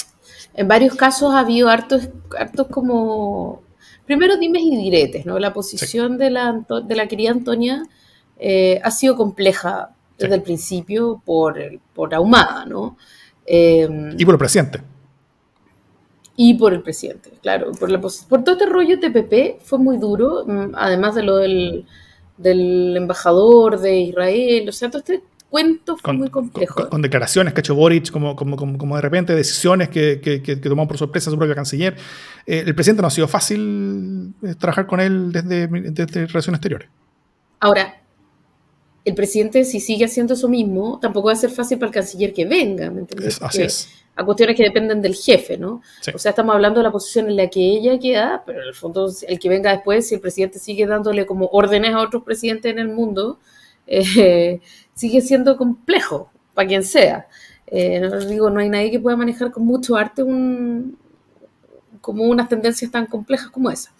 en 0.54 0.68
varios 0.68 0.94
casos 0.94 1.34
ha 1.34 1.40
habido 1.40 1.68
hartos, 1.68 2.08
hartos 2.38 2.68
como, 2.68 3.62
primero 4.06 4.38
dimes 4.38 4.62
y 4.62 4.74
diretes, 4.74 5.26
¿no? 5.26 5.38
La 5.38 5.52
posición 5.52 6.16
de, 6.16 6.30
la, 6.30 6.64
de 6.82 6.96
la 6.96 7.08
querida 7.08 7.32
Antonia 7.32 7.82
eh, 8.38 8.80
ha 8.82 8.90
sido 8.90 9.16
compleja 9.16 9.90
desde 10.18 10.34
el 10.34 10.42
principio 10.42 11.22
por, 11.24 11.58
por 11.94 12.14
Ahumada, 12.14 12.64
¿no? 12.64 12.96
Em, 13.44 14.14
y 14.18 14.24
por 14.24 14.34
el 14.34 14.38
presidente. 14.38 14.82
Y 16.36 16.54
por 16.54 16.74
el 16.74 16.82
presidente, 16.82 17.32
claro. 17.42 17.72
Por, 17.72 17.90
la, 17.90 18.00
por 18.00 18.44
todo 18.44 18.52
este 18.52 18.66
rollo 18.66 19.00
TPP 19.00 19.60
fue 19.62 19.78
muy 19.78 19.98
duro, 19.98 20.44
mm, 20.46 20.74
además 20.74 21.14
de 21.14 21.22
lo 21.22 21.36
del, 21.36 21.86
del 22.36 22.96
embajador 22.96 23.80
de 23.80 23.98
Israel, 24.00 24.68
o 24.68 24.72
sea, 24.72 24.90
todo 24.90 24.98
este 24.98 25.22
cuento 25.48 25.96
fue 25.96 26.12
muy 26.12 26.28
complejo. 26.28 26.88
Con, 26.88 27.00
declaraciones 27.00 27.54
que 27.54 27.60
ha 27.60 27.62
hecho 27.62 27.74
Boric, 27.74 28.10
como, 28.10 28.36
como, 28.36 28.56
como, 28.56 28.96
de 28.96 29.00
repente, 29.02 29.34
decisiones 29.34 29.88
que, 29.88 30.20
que, 30.20 30.42
que, 30.42 30.56
tomó 30.56 30.86
por 30.86 30.98
sorpresa 30.98 31.30
su 31.30 31.38
propio 31.38 31.54
canciller. 31.54 31.96
Eh, 32.46 32.64
el 32.66 32.74
presidente 32.74 33.00
no 33.00 33.08
ha 33.08 33.10
sido 33.10 33.28
fácil 33.28 34.34
eh, 34.42 34.54
trabajar 34.56 34.86
con 34.86 35.00
él 35.00 35.32
desde, 35.32 35.68
desde 35.68 36.26
Relaciones 36.26 36.58
Exteriores. 36.58 36.88
Ahora, 37.60 38.02
el 39.06 39.14
presidente, 39.14 39.64
si 39.64 39.78
sigue 39.78 40.04
haciendo 40.04 40.34
eso 40.34 40.48
mismo, 40.48 40.98
tampoco 41.00 41.28
va 41.28 41.34
a 41.34 41.36
ser 41.36 41.50
fácil 41.50 41.78
para 41.78 41.90
el 41.90 41.94
canciller 41.94 42.34
que 42.34 42.44
venga, 42.44 42.90
¿me 42.90 43.02
entiendes? 43.02 43.40
así 43.40 43.62
es. 43.62 43.88
A 44.16 44.24
cuestiones 44.24 44.56
que 44.56 44.64
dependen 44.64 45.00
del 45.00 45.14
jefe, 45.14 45.56
¿no? 45.56 45.80
O 46.12 46.18
sea, 46.18 46.30
estamos 46.30 46.54
hablando 46.56 46.80
de 46.80 46.84
la 46.84 46.90
posición 46.90 47.28
en 47.28 47.36
la 47.36 47.48
que 47.48 47.60
ella 47.60 47.98
queda, 48.00 48.42
pero 48.44 48.62
en 48.62 48.68
el 48.68 48.74
fondo, 48.74 49.08
el 49.28 49.38
que 49.38 49.48
venga 49.48 49.70
después, 49.70 50.08
si 50.08 50.16
el 50.16 50.20
presidente 50.20 50.58
sigue 50.58 50.86
dándole 50.86 51.24
como 51.24 51.46
órdenes 51.52 51.94
a 51.94 52.00
otros 52.00 52.24
presidentes 52.24 52.72
en 52.72 52.80
el 52.80 52.88
mundo, 52.88 53.38
eh, 53.86 54.60
sigue 54.94 55.20
siendo 55.20 55.56
complejo 55.56 56.32
para 56.52 56.66
quien 56.66 56.82
sea. 56.82 57.28
Eh, 57.68 58.00
no 58.00 58.18
digo, 58.26 58.50
no 58.50 58.58
hay 58.58 58.68
nadie 58.68 58.90
que 58.90 58.98
pueda 58.98 59.16
manejar 59.16 59.52
con 59.52 59.64
mucho 59.64 59.94
arte 59.94 60.24
un, 60.24 60.98
como 62.00 62.24
unas 62.24 62.48
tendencias 62.48 62.90
tan 62.90 63.06
complejas 63.06 63.50
como 63.50 63.70
esa. 63.70 63.92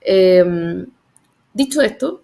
Em, 0.00 0.86
dicho 1.52 1.82
esto, 1.82 2.22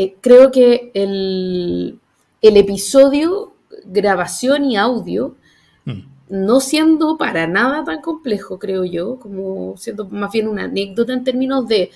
eh, 0.00 0.16
creo 0.18 0.50
que 0.50 0.90
el, 0.94 2.00
el, 2.40 2.56
episodio, 2.56 3.52
grabación 3.84 4.64
y 4.64 4.78
audio, 4.78 5.36
mm. 5.84 6.00
no 6.30 6.60
siendo 6.60 7.18
para 7.18 7.46
nada 7.46 7.84
tan 7.84 8.00
complejo, 8.00 8.58
creo 8.58 8.86
yo, 8.86 9.18
como 9.18 9.76
siendo 9.76 10.06
más 10.08 10.32
bien 10.32 10.48
una 10.48 10.64
anécdota 10.64 11.12
en 11.12 11.22
términos 11.22 11.68
de, 11.68 11.90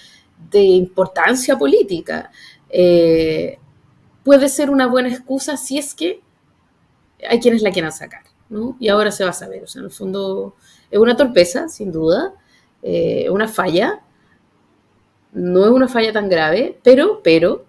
de 0.51 0.61
importancia 0.61 1.57
política, 1.57 2.31
eh, 2.69 3.59
puede 4.23 4.51
ser 4.51 4.69
una 4.69 4.87
buena 4.87 5.09
excusa 5.09 5.57
si 5.57 5.79
es 5.79 5.95
que 5.95 6.21
hay 7.27 7.41
quienes 7.41 7.63
la 7.63 7.71
quieran 7.71 7.93
sacar, 7.93 8.25
¿no? 8.51 8.77
Y 8.79 8.89
ahora 8.89 9.13
se 9.13 9.25
va 9.25 9.31
a 9.31 9.33
saber, 9.33 9.65
o 9.65 9.67
sea, 9.67 9.81
en 9.81 9.87
el 9.87 9.93
fondo 9.93 10.57
es 10.91 10.99
una 10.99 11.17
torpeza, 11.17 11.71
sin 11.71 11.91
duda, 11.91 12.35
eh, 12.83 13.31
una 13.31 13.49
falla, 13.49 14.03
no 15.33 15.65
es 15.65 15.71
una 15.71 15.89
falla 15.89 16.13
tan 16.13 16.29
grave, 16.29 16.79
pero, 16.83 17.23
pero 17.25 17.65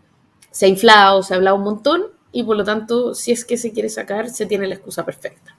se 0.55 0.67
ha 0.67 0.69
inflado, 0.69 1.21
se 1.21 1.33
ha 1.33 1.37
hablado 1.37 1.57
un 1.57 1.63
montón 1.63 2.03
y 2.31 2.41
por 2.43 2.55
lo 2.55 2.63
tanto, 2.63 3.13
si 3.13 3.33
es 3.33 3.43
que 3.43 3.57
se 3.57 3.73
quiere 3.73 3.89
sacar, 3.89 4.29
se 4.29 4.45
tiene 4.45 4.67
la 4.67 4.75
excusa 4.75 5.03
perfecta. 5.03 5.53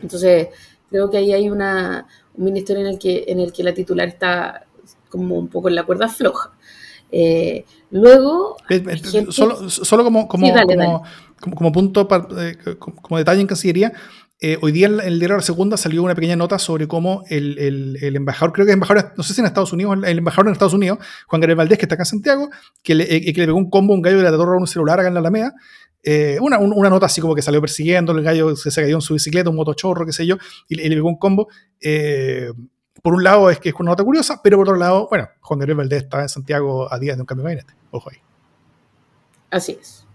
Entonces, 0.00 0.48
creo 0.88 1.10
que 1.10 1.18
ahí 1.18 1.34
hay 1.34 1.50
una, 1.50 2.06
un 2.34 2.44
ministerio 2.46 2.80
en 2.86 2.88
el, 2.88 2.98
que, 2.98 3.26
en 3.28 3.38
el 3.38 3.52
que 3.52 3.62
la 3.62 3.74
titular 3.74 4.08
está 4.08 4.64
como 5.10 5.34
un 5.36 5.48
poco 5.48 5.68
en 5.68 5.74
la 5.74 5.84
cuerda 5.84 6.08
floja. 6.08 6.52
luego... 7.90 8.56
solo, 9.28 10.04
como, 10.04 10.26
como, 10.26 11.02
como, 11.54 11.70
punto, 11.70 12.08
como 12.78 13.18
detalle 13.18 13.42
en 13.42 13.46
Cancillería, 13.46 13.92
eh, 14.40 14.56
hoy 14.62 14.70
día 14.70 14.86
en 14.86 15.00
el 15.00 15.18
diario 15.18 15.34
de 15.34 15.40
la 15.40 15.42
segunda 15.42 15.76
salió 15.76 16.00
una 16.00 16.14
pequeña 16.14 16.36
nota 16.36 16.60
sobre 16.60 16.86
cómo 16.86 17.24
el, 17.28 17.98
embajador, 18.00 18.52
creo 18.52 18.66
que 18.66 18.70
es 18.70 18.74
embajador, 18.74 19.12
no 19.16 19.24
sé 19.24 19.34
si 19.34 19.40
en 19.40 19.48
Estados 19.48 19.72
Unidos, 19.72 19.98
el 20.04 20.18
embajador 20.18 20.46
en 20.46 20.52
Estados 20.52 20.74
Unidos, 20.74 20.98
Juan 21.26 21.40
Gabriel 21.40 21.56
Valdés, 21.56 21.76
que 21.76 21.86
está 21.86 21.96
acá 21.96 22.02
en 22.02 22.06
Santiago, 22.06 22.48
que 22.84 22.94
le, 22.94 23.16
eh, 23.16 23.32
que 23.32 23.40
le 23.40 23.46
pegó 23.46 23.58
un 23.58 23.68
combo 23.68 23.94
a 23.94 23.96
un 23.96 24.02
gallo 24.02 24.18
de 24.18 24.22
la 24.22 24.30
torre 24.30 24.54
a 24.54 24.60
un 24.60 24.68
celular 24.68 25.00
acá 25.00 25.08
en 25.08 25.14
la 25.14 25.20
Alameda. 25.20 25.54
Eh, 26.04 26.38
una, 26.40 26.58
nota 26.58 27.06
así 27.06 27.20
como 27.20 27.34
que 27.34 27.42
salió 27.42 27.60
persiguiendo, 27.60 28.12
el 28.12 28.22
gallo 28.22 28.54
se, 28.54 28.70
se 28.70 28.80
cayó 28.80 28.94
en 28.94 29.00
su 29.00 29.14
bicicleta, 29.14 29.50
un 29.50 29.56
motochorro, 29.56 30.06
qué 30.06 30.12
sé 30.12 30.24
yo, 30.24 30.36
y, 30.68 30.76
le 30.76 30.94
pegó 30.94 31.08
un 31.08 31.18
combo. 31.18 31.48
por 33.02 33.14
un 33.14 33.24
lado 33.24 33.50
es 33.50 33.58
que 33.58 33.70
es 33.70 33.74
una 33.74 33.90
nota 33.90 34.04
curiosa, 34.04 34.40
pero 34.40 34.56
por 34.56 34.68
otro 34.68 34.78
lado, 34.78 35.08
bueno, 35.10 35.28
Juan 35.40 35.58
Gabriel 35.58 35.78
Valdés 35.78 36.04
está 36.04 36.22
en 36.22 36.28
Santiago 36.28 36.92
a 36.92 36.96
días 37.00 37.16
de 37.16 37.22
un 37.22 37.26
cambio 37.26 37.44
de 37.44 37.54
gabinete. 37.54 37.74
Ojo 37.90 38.10
ahí. 38.10 38.18
Así 39.50 39.76
es. 39.80 40.06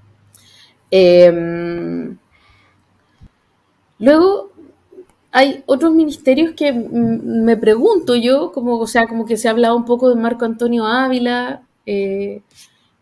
Eh, 0.89 2.15
Luego 3.99 4.51
hay 5.31 5.63
otros 5.65 5.93
ministerios 5.93 6.53
que 6.53 6.71
me 6.71 7.57
pregunto 7.57 8.15
yo, 8.15 8.51
como, 8.51 8.77
o 8.77 8.87
sea, 8.87 9.07
como 9.07 9.25
que 9.25 9.35
se 9.35 9.47
ha 9.47 9.51
hablado 9.51 9.75
un 9.75 9.85
poco 9.85 10.09
de 10.09 10.15
Marco 10.15 10.45
Antonio 10.45 10.85
Ávila. 10.85 11.63
Eh, 11.87 12.41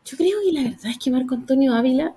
yo 0.06 0.18
creo 0.18 0.38
que 0.46 0.54
la 0.54 0.64
verdad 0.64 0.92
es 0.92 0.98
que 0.98 1.12
Marco 1.12 1.36
Antonio 1.36 1.74
Ávila, 1.74 2.16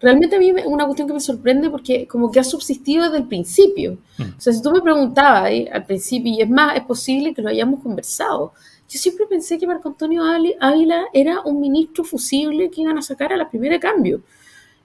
realmente 0.00 0.36
a 0.36 0.38
mí 0.38 0.50
es 0.50 0.66
una 0.66 0.84
cuestión 0.84 1.08
que 1.08 1.14
me 1.14 1.20
sorprende 1.20 1.70
porque 1.70 2.06
como 2.06 2.30
que 2.30 2.40
ha 2.40 2.44
subsistido 2.44 3.04
desde 3.04 3.18
el 3.18 3.26
principio. 3.26 3.96
Mm. 4.18 4.36
O 4.36 4.40
sea, 4.40 4.52
si 4.52 4.60
tú 4.60 4.70
me 4.70 4.82
preguntabas 4.82 5.50
al 5.72 5.86
principio, 5.86 6.30
y 6.30 6.42
es 6.42 6.50
más, 6.50 6.76
es 6.76 6.82
posible 6.82 7.32
que 7.32 7.40
lo 7.40 7.48
hayamos 7.48 7.80
conversado, 7.80 8.52
yo 8.86 8.98
siempre 8.98 9.24
pensé 9.26 9.58
que 9.58 9.66
Marco 9.66 9.88
Antonio 9.88 10.22
Ávila 10.60 11.06
era 11.14 11.40
un 11.40 11.58
ministro 11.58 12.04
fusible 12.04 12.70
que 12.70 12.82
iban 12.82 12.98
a 12.98 13.02
sacar 13.02 13.32
a 13.32 13.36
la 13.38 13.48
primera 13.48 13.80
cambio. 13.80 14.20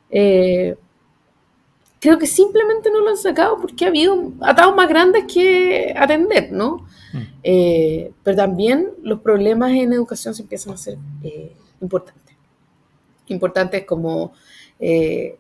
Eh, 0.10 0.78
creo 2.00 2.18
que 2.18 2.28
simplemente 2.28 2.90
no 2.90 3.02
lo 3.02 3.10
han 3.10 3.18
sacado 3.18 3.58
porque 3.60 3.86
ha 3.86 3.90
habido 3.90 4.32
atados 4.42 4.76
más 4.76 4.88
grandes 4.88 5.26
que 5.32 5.94
atender, 5.96 6.52
¿no? 6.52 6.88
Mm. 7.14 7.18
Eh, 7.44 8.12
pero 8.24 8.38
también 8.38 8.90
los 9.02 9.22
problemas 9.22 9.72
en 9.72 9.94
educación 9.94 10.34
se 10.34 10.44
empiezan 10.44 10.72
a 10.72 10.76
hacer 10.76 10.98
eh, 11.24 11.54
importantes. 11.82 12.36
Importantes 13.28 13.86
como 13.86 14.34
eh, 14.80 15.38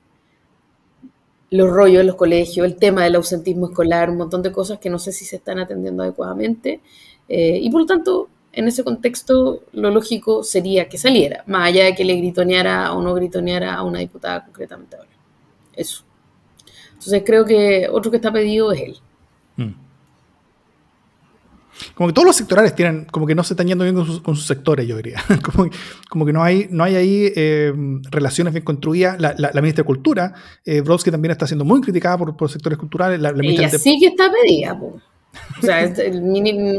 los 1.49 1.69
rollos 1.69 2.01
en 2.01 2.07
los 2.07 2.15
colegios, 2.15 2.65
el 2.65 2.75
tema 2.75 3.03
del 3.03 3.15
ausentismo 3.15 3.67
escolar, 3.67 4.09
un 4.09 4.17
montón 4.17 4.41
de 4.41 4.51
cosas 4.51 4.79
que 4.79 4.89
no 4.89 4.99
sé 4.99 5.11
si 5.11 5.25
se 5.25 5.37
están 5.37 5.59
atendiendo 5.59 6.03
adecuadamente. 6.03 6.81
y 7.27 7.69
por 7.69 7.81
lo 7.81 7.87
tanto, 7.87 8.29
en 8.51 8.67
ese 8.67 8.83
contexto, 8.83 9.63
lo 9.71 9.91
lógico 9.91 10.43
sería 10.43 10.89
que 10.89 10.97
saliera, 10.97 11.43
más 11.47 11.69
allá 11.69 11.85
de 11.85 11.95
que 11.95 12.03
le 12.03 12.15
gritoneara 12.15 12.93
o 12.93 13.01
no 13.01 13.13
gritoneara 13.13 13.75
a 13.75 13.83
una 13.83 13.99
diputada 13.99 14.45
concretamente 14.45 14.95
ahora. 14.95 15.09
Eso. 15.73 16.03
Entonces 16.99 17.23
creo 17.25 17.45
que 17.45 17.87
otro 17.89 18.11
que 18.11 18.17
está 18.17 18.31
pedido 18.31 18.73
es 18.73 18.81
él. 18.81 18.97
Mm. 19.55 19.73
Como 21.95 22.09
que 22.09 22.13
todos 22.13 22.25
los 22.25 22.35
sectorales 22.35 22.75
tienen, 22.75 23.05
como 23.05 23.25
que 23.25 23.33
no 23.33 23.41
se 23.41 23.53
están 23.53 23.67
yendo 23.67 23.85
bien 23.85 23.95
con 23.95 24.35
sus, 24.35 24.45
sectores, 24.45 24.85
yo 24.85 24.97
diría. 24.97 25.17
Como, 26.09 26.25
que 26.25 26.33
no 26.33 26.43
hay, 26.43 26.67
no 26.69 26.83
hay 26.83 26.95
ahí 26.95 27.31
eh, 27.33 27.73
relaciones 28.11 28.53
bien 28.53 28.65
construidas. 28.65 29.17
La, 29.17 29.61
ministra 29.61 29.83
de 29.83 29.85
Cultura, 29.85 30.33
eh, 30.65 30.81
Brodsky, 30.81 31.09
también 31.09 31.31
está 31.31 31.47
siendo 31.47 31.63
muy 31.63 31.79
criticada 31.79 32.17
por, 32.17 32.35
por 32.35 32.49
sectores 32.49 32.77
culturales. 32.77 33.21
La, 33.21 33.29
Ella 33.29 33.69
sí 33.69 33.97
que 33.97 34.07
está 34.07 34.29
pedida, 34.29 34.77
o 35.59 35.61
sea, 35.61 35.93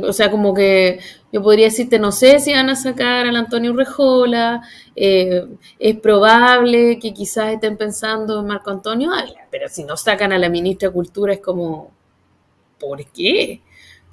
o 0.03 0.13
sea, 0.13 0.31
como 0.31 0.55
que 0.55 1.01
yo 1.33 1.43
podría 1.43 1.67
decirte, 1.67 1.99
no 1.99 2.13
sé 2.13 2.41
si 2.41 2.53
van 2.53 2.69
a 2.71 2.77
sacar 2.77 3.27
al 3.27 3.37
Antonio 3.37 3.73
Rejola, 3.75 4.63
eh, 4.97 5.47
es 5.79 5.97
probable 6.01 6.99
que 6.99 7.15
quizás 7.15 7.53
estén 7.53 7.77
pensando 7.77 8.41
en 8.41 8.47
Marco 8.47 8.71
Antonio 8.71 9.11
pero 9.51 9.69
si 9.69 9.85
no 9.85 9.97
sacan 9.97 10.33
a 10.33 10.39
la 10.39 10.49
ministra 10.49 10.89
de 10.89 10.95
Cultura 10.95 11.33
es 11.35 11.41
como, 11.41 11.91
¿por 12.79 13.05
qué? 13.13 13.63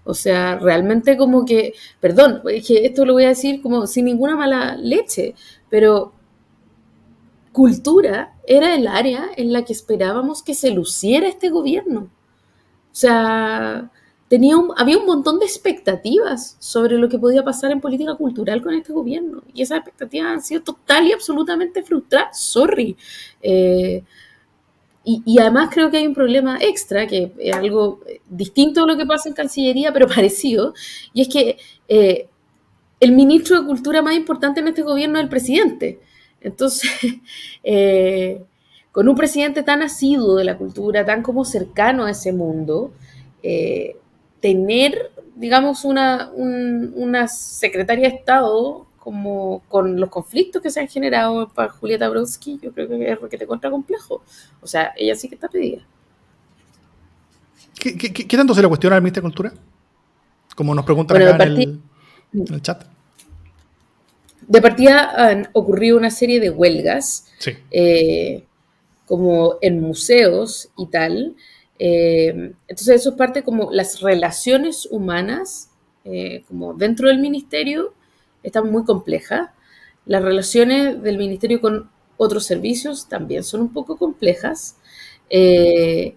O 0.03 0.13
sea, 0.13 0.57
realmente 0.57 1.17
como 1.17 1.45
que, 1.45 1.73
perdón, 1.99 2.41
que 2.65 2.85
esto 2.85 3.05
lo 3.05 3.13
voy 3.13 3.25
a 3.25 3.29
decir 3.29 3.61
como 3.61 3.88
sin 3.88 4.05
ninguna 4.05 4.35
mala 4.35 4.75
leche, 4.77 5.35
pero 5.69 6.13
cultura 7.51 8.35
era 8.45 8.75
el 8.75 8.88
área 8.88 9.29
en 9.35 9.51
la 9.51 9.65
que 9.65 9.73
esperábamos 9.73 10.43
que 10.43 10.53
se 10.53 10.71
luciera 10.71 11.27
este 11.27 11.49
gobierno. 11.49 12.01
O 12.01 12.95
sea, 12.99 13.91
había 14.75 14.97
un 14.97 15.05
montón 15.05 15.39
de 15.39 15.45
expectativas 15.45 16.57
sobre 16.59 16.97
lo 16.97 17.07
que 17.07 17.17
podía 17.17 17.43
pasar 17.43 17.71
en 17.71 17.80
política 17.80 18.15
cultural 18.15 18.61
con 18.61 18.73
este 18.73 18.91
gobierno. 18.91 19.41
Y 19.53 19.61
esas 19.61 19.78
expectativas 19.80 20.32
han 20.32 20.41
sido 20.41 20.63
total 20.63 21.07
y 21.07 21.13
absolutamente 21.13 21.82
frustradas. 21.82 22.39
Sorry. 22.39 22.97
Eh, 23.41 24.03
y, 25.09 25.39
además 25.39 25.69
creo 25.71 25.89
que 25.89 25.97
hay 25.97 26.07
un 26.07 26.13
problema 26.13 26.57
extra, 26.59 27.07
que 27.07 27.32
es 27.39 27.55
algo 27.55 28.01
distinto 28.30 28.84
a 28.84 28.88
lo 28.88 28.97
que 28.97 29.05
pasa 29.05 29.30
en 29.30 29.36
Cancillería, 29.36 29.93
pero 29.93 30.05
parecido, 30.15 30.73
y 31.13 31.21
es 31.21 31.30
que 31.30 31.57
eh, 31.88 32.28
el 32.99 33.13
ministro 33.13 33.61
de 33.61 33.67
Cultura 33.67 34.01
más 34.01 34.15
importante 34.15 34.59
en 34.59 34.67
este 34.67 34.82
gobierno 34.82 35.17
es 35.17 35.23
el 35.23 35.30
presidente. 35.30 36.01
Entonces, 36.41 36.91
eh, 37.63 38.43
con 38.91 39.07
un 39.07 39.15
presidente 39.15 39.63
tan 39.63 39.82
asiduo 39.82 40.36
de 40.36 40.43
la 40.43 40.57
cultura, 40.57 41.05
tan 41.05 41.23
como 41.23 41.45
cercano 41.45 42.03
a 42.03 42.11
ese 42.11 42.34
mundo, 42.34 42.91
tener, 44.47 45.11
digamos, 45.35 45.83
una, 45.83 46.31
una 46.33 47.27
secretaria 47.27 48.09
de 48.09 48.15
Estado 48.15 48.87
como 48.97 49.61
con 49.67 49.99
los 49.99 50.09
conflictos 50.09 50.61
que 50.61 50.69
se 50.69 50.79
han 50.79 50.87
generado 50.87 51.49
para 51.49 51.69
Julieta 51.69 52.07
Brodsky, 52.07 52.59
yo 52.61 52.71
creo 52.71 52.87
que 52.87 53.11
es 53.11 53.19
que 53.29 53.37
te 53.37 53.45
contra 53.45 53.69
complejo. 53.69 54.23
O 54.61 54.67
sea, 54.67 54.93
ella 54.95 55.15
sí 55.15 55.27
que 55.27 55.35
está 55.35 55.49
pedida. 55.49 55.81
¿Qué, 57.77 57.97
qué, 57.97 58.37
tanto 58.37 58.53
se 58.53 58.61
le 58.61 58.69
cuestiona 58.69 58.95
al 58.95 59.01
ministro 59.01 59.21
de 59.21 59.25
Cultura? 59.25 59.53
Como 60.55 60.73
nos 60.73 60.85
preguntan 60.85 61.21
acá 61.21 61.43
en, 61.43 61.81
el, 62.33 62.61
chat. 62.61 62.85
De 64.47 64.61
partida 64.61 65.29
han 65.29 65.49
ocurrido 65.51 65.97
una 65.97 66.09
serie 66.09 66.39
de 66.39 66.49
huelgas, 66.49 67.25
eh, 67.69 68.45
como 69.05 69.55
en 69.61 69.81
museos 69.81 70.69
y 70.77 70.87
tal, 70.87 71.35
eh, 71.80 72.53
entonces 72.67 73.01
eso 73.01 73.09
es 73.11 73.15
parte 73.15 73.43
como 73.43 73.71
las 73.71 74.01
relaciones 74.01 74.88
humanas, 74.89 75.69
eh, 76.05 76.43
como 76.47 76.73
dentro 76.73 77.09
del 77.09 77.19
ministerio, 77.19 77.93
están 78.43 78.71
muy 78.71 78.84
complejas. 78.84 79.49
Las 80.05 80.23
relaciones 80.23 81.01
del 81.03 81.17
ministerio 81.17 81.61
con 81.61 81.89
otros 82.17 82.45
servicios 82.45 83.07
también 83.07 83.43
son 83.43 83.61
un 83.61 83.73
poco 83.73 83.97
complejas. 83.97 84.78
Eh, 85.30 86.15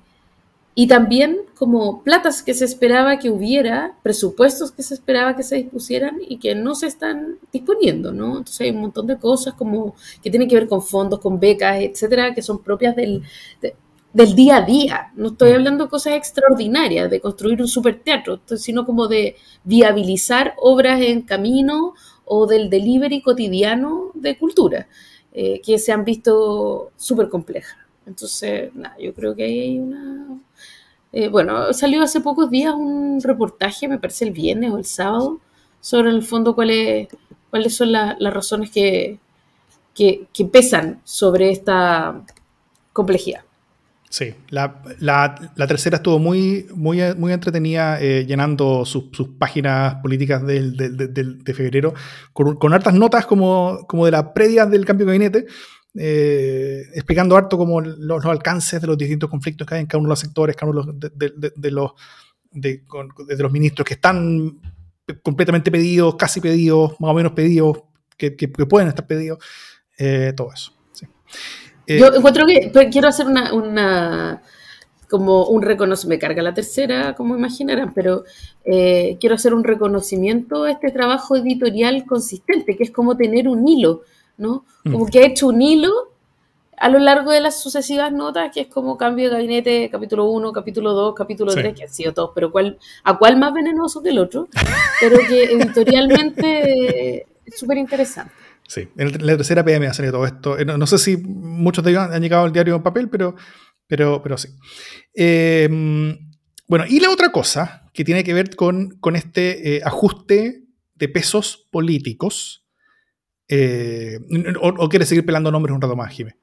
y 0.74 0.86
también 0.86 1.38
como 1.56 2.02
platas 2.04 2.42
que 2.42 2.54
se 2.54 2.64
esperaba 2.64 3.18
que 3.18 3.28
hubiera, 3.28 3.96
presupuestos 4.02 4.70
que 4.70 4.82
se 4.82 4.94
esperaba 4.94 5.36
que 5.36 5.42
se 5.42 5.56
dispusieran 5.56 6.18
y 6.26 6.38
que 6.38 6.54
no 6.54 6.74
se 6.74 6.86
están 6.86 7.38
disponiendo, 7.52 8.12
¿no? 8.12 8.38
Entonces 8.38 8.60
hay 8.62 8.70
un 8.70 8.80
montón 8.80 9.06
de 9.08 9.18
cosas 9.18 9.54
como 9.54 9.94
que 10.22 10.30
tienen 10.30 10.48
que 10.48 10.54
ver 10.54 10.68
con 10.68 10.80
fondos, 10.80 11.20
con 11.20 11.40
becas, 11.40 11.80
etcétera, 11.80 12.34
que 12.34 12.40
son 12.40 12.62
propias 12.62 12.94
del, 12.96 13.22
del 14.12 14.34
día 14.34 14.56
a 14.56 14.62
día. 14.62 15.12
No 15.14 15.28
estoy 15.28 15.52
mm. 15.52 15.54
hablando 15.54 15.84
de 15.84 15.90
cosas 15.90 16.14
extraordinarias, 16.14 17.10
de 17.10 17.20
construir 17.20 17.60
un 17.60 17.68
superteatro, 17.68 18.40
sino 18.56 18.84
como 18.84 19.08
de 19.08 19.36
viabilizar 19.64 20.54
obras 20.58 21.00
en 21.00 21.22
camino 21.22 21.94
o 22.24 22.46
del 22.46 22.70
delivery 22.70 23.22
cotidiano 23.22 24.10
de 24.14 24.38
cultura, 24.38 24.88
eh, 25.32 25.60
que 25.64 25.78
se 25.78 25.92
han 25.92 26.04
visto 26.04 26.92
súper 26.96 27.28
complejas. 27.28 27.76
Entonces, 28.06 28.74
nada, 28.74 28.96
yo 28.98 29.14
creo 29.14 29.34
que 29.34 29.44
hay 29.44 29.78
una... 29.78 30.40
Eh, 31.12 31.28
bueno, 31.28 31.72
salió 31.72 32.02
hace 32.02 32.20
pocos 32.20 32.50
días 32.50 32.74
un 32.74 33.20
reportaje, 33.20 33.88
me 33.88 33.98
parece 33.98 34.24
el 34.24 34.30
viernes 34.30 34.70
o 34.70 34.78
el 34.78 34.84
sábado, 34.84 35.40
sobre 35.80 36.10
el 36.10 36.22
fondo 36.22 36.54
cuáles, 36.54 37.08
cuáles 37.50 37.74
son 37.74 37.90
las 37.92 38.16
razones 38.34 38.70
que, 38.70 39.18
que 39.94 40.44
pesan 40.52 41.00
sobre 41.04 41.50
esta 41.50 42.24
complejidad. 42.92 43.42
Sí, 44.12 44.34
la, 44.48 44.82
tercera 45.68 45.98
estuvo 45.98 46.18
muy, 46.18 46.66
muy, 46.74 46.98
muy 47.16 47.32
entretenida 47.32 48.00
eh, 48.00 48.26
llenando 48.26 48.84
sus, 48.84 49.04
páginas 49.38 49.94
políticas 50.02 50.44
de 50.44 51.54
febrero 51.54 51.94
con, 52.32 52.74
hartas 52.74 52.92
notas 52.94 53.24
como, 53.24 53.86
como 53.86 54.06
de 54.06 54.10
las 54.10 54.24
predias 54.34 54.68
del 54.68 54.84
cambio 54.84 55.06
de 55.06 55.12
gabinete, 55.12 55.46
eh, 55.94 56.82
explicando 56.92 57.36
harto 57.36 57.56
como 57.56 57.80
los, 57.80 58.24
alcances 58.24 58.80
de 58.80 58.88
los 58.88 58.98
distintos 58.98 59.30
conflictos 59.30 59.64
que 59.64 59.76
hay 59.76 59.80
en 59.82 59.86
cada 59.86 60.00
uno 60.00 60.08
de 60.08 60.12
los 60.12 60.18
sectores, 60.18 60.56
cada 60.56 60.72
uno 60.72 60.92
de 60.92 61.70
los, 61.70 61.92
de, 62.50 62.82
los 63.38 63.52
ministros 63.52 63.86
que 63.86 63.94
están 63.94 64.60
completamente 65.22 65.70
pedidos, 65.70 66.16
casi 66.16 66.40
pedidos, 66.40 66.98
más 66.98 67.12
o 67.12 67.14
menos 67.14 67.30
pedidos, 67.30 67.84
que, 68.16 68.32
pueden 68.48 68.88
estar 68.88 69.06
pedidos, 69.06 69.38
eh, 69.96 70.32
todo 70.36 70.52
eso. 70.52 70.72
Eh, 71.90 71.98
Yo 71.98 72.14
encuentro 72.14 72.46
que 72.46 72.70
quiero 72.92 73.08
hacer 73.08 73.26
una, 73.26 74.42
como 75.08 75.46
un 75.46 75.60
reconocimiento, 75.60 76.08
me 76.08 76.20
carga 76.20 76.40
la 76.40 76.54
tercera, 76.54 77.16
como 77.16 77.36
imaginarán, 77.36 77.92
pero 77.92 78.22
eh, 78.64 79.16
quiero 79.18 79.34
hacer 79.34 79.52
un 79.54 79.64
reconocimiento 79.64 80.62
a 80.64 80.70
este 80.70 80.92
trabajo 80.92 81.34
editorial 81.34 82.04
consistente, 82.06 82.76
que 82.76 82.84
es 82.84 82.92
como 82.92 83.16
tener 83.16 83.48
un 83.48 83.66
hilo, 83.66 84.02
¿no? 84.38 84.64
Mm. 84.84 84.92
Como 84.92 85.06
que 85.06 85.18
ha 85.18 85.26
hecho 85.26 85.48
un 85.48 85.60
hilo 85.60 85.90
a 86.76 86.88
lo 86.88 87.00
largo 87.00 87.32
de 87.32 87.40
las 87.40 87.60
sucesivas 87.60 88.12
notas, 88.12 88.52
que 88.54 88.60
es 88.60 88.66
como 88.68 88.96
cambio 88.96 89.24
de 89.28 89.32
gabinete, 89.32 89.90
capítulo 89.90 90.26
1, 90.30 90.52
capítulo 90.52 90.92
2, 90.92 91.14
capítulo 91.16 91.52
3, 91.52 91.74
que 91.74 91.82
han 91.82 91.92
sido 91.92 92.14
todos, 92.14 92.30
pero 92.36 92.52
cuál, 92.52 92.78
a 93.02 93.18
cuál 93.18 93.36
más 93.36 93.52
venenoso 93.52 94.00
que 94.00 94.10
el 94.10 94.18
otro, 94.20 94.48
pero 95.00 95.18
que 95.28 95.42
editorialmente 95.54 97.26
es 97.44 97.58
súper 97.58 97.78
interesante. 97.78 98.32
Sí, 98.70 98.86
en 98.96 99.26
la 99.26 99.36
tercera 99.36 99.64
PM 99.64 99.88
ha 99.88 99.92
salido 99.92 100.12
todo 100.12 100.26
esto. 100.26 100.56
Eh, 100.56 100.64
no, 100.64 100.86
sé 100.86 100.96
si 100.98 101.16
muchos 101.16 101.82
de 101.82 101.90
ellos 101.90 102.04
han 102.04 102.22
llegado 102.22 102.44
al 102.44 102.52
diario 102.52 102.76
en 102.76 102.84
papel, 102.84 103.08
pero, 103.08 103.34
pero, 103.88 104.22
pero 104.22 104.38
sí. 104.38 104.50
Em, 105.12 106.16
bueno, 106.68 106.84
y 106.88 107.00
la 107.00 107.10
otra 107.10 107.32
cosa 107.32 107.90
que 107.92 108.04
tiene 108.04 108.22
que 108.22 108.32
ver 108.32 108.54
con, 108.54 108.90
con 109.00 109.16
este 109.16 109.74
eh, 109.74 109.80
ajuste 109.84 110.66
de 110.94 111.08
pesos 111.08 111.66
políticos, 111.72 112.64
eh, 113.48 114.20
o, 114.60 114.88
quieres 114.88 115.08
seguir 115.08 115.26
pelando 115.26 115.50
nombres 115.50 115.74
un 115.74 115.82
rato 115.82 115.96
más, 115.96 116.12
Jimé? 116.12 116.36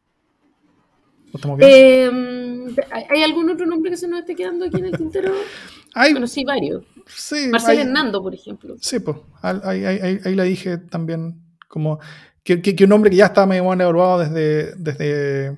¿Estamos 1.34 1.58
bien? 1.58 1.72
Em, 1.72 2.76
¿Hay 3.10 3.24
algún 3.24 3.50
otro 3.50 3.66
nombre 3.66 3.90
que 3.90 3.96
se 3.96 4.10
nos 4.10 4.20
esté 4.20 4.36
quedando 4.36 4.66
aquí 4.66 4.80
en 4.80 4.88
el 4.88 4.98
tintero? 4.98 5.32
Hay, 5.94 6.12
bueno, 6.12 6.28
sí, 6.28 6.44
varios. 6.44 6.84
Sí, 7.06 7.48
Marcel 7.50 7.80
Hernando, 7.80 8.22
por 8.22 8.34
ejemplo. 8.34 8.76
Sí, 8.82 9.00
pues, 9.00 9.16
ahí, 9.42 9.86
ahí, 9.86 10.20
ahí, 10.26 10.36
la 10.36 10.44
dije 10.44 10.78
también 10.78 11.47
como 11.68 12.00
que, 12.44 12.84
un 12.84 12.92
hombre 12.94 13.10
que 13.10 13.18
ya 13.18 13.26
estaba 13.26 13.48
medio 13.48 13.74
evaluado 13.74 14.20
desde, 14.20 14.74
desde, 14.76 15.58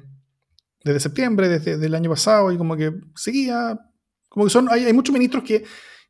desde 0.83 0.99
septiembre, 0.99 1.47
desde, 1.47 1.85
el 1.85 1.95
año 1.95 2.09
pasado, 2.09 2.51
y 2.51 2.57
como 2.57 2.75
que 2.75 2.93
seguía, 3.15 3.79
como 4.27 4.45
que 4.45 4.51
son, 4.51 4.67
hay, 4.71 4.91
muchos 4.93 5.13
ministros 5.13 5.43
que, 5.43 5.63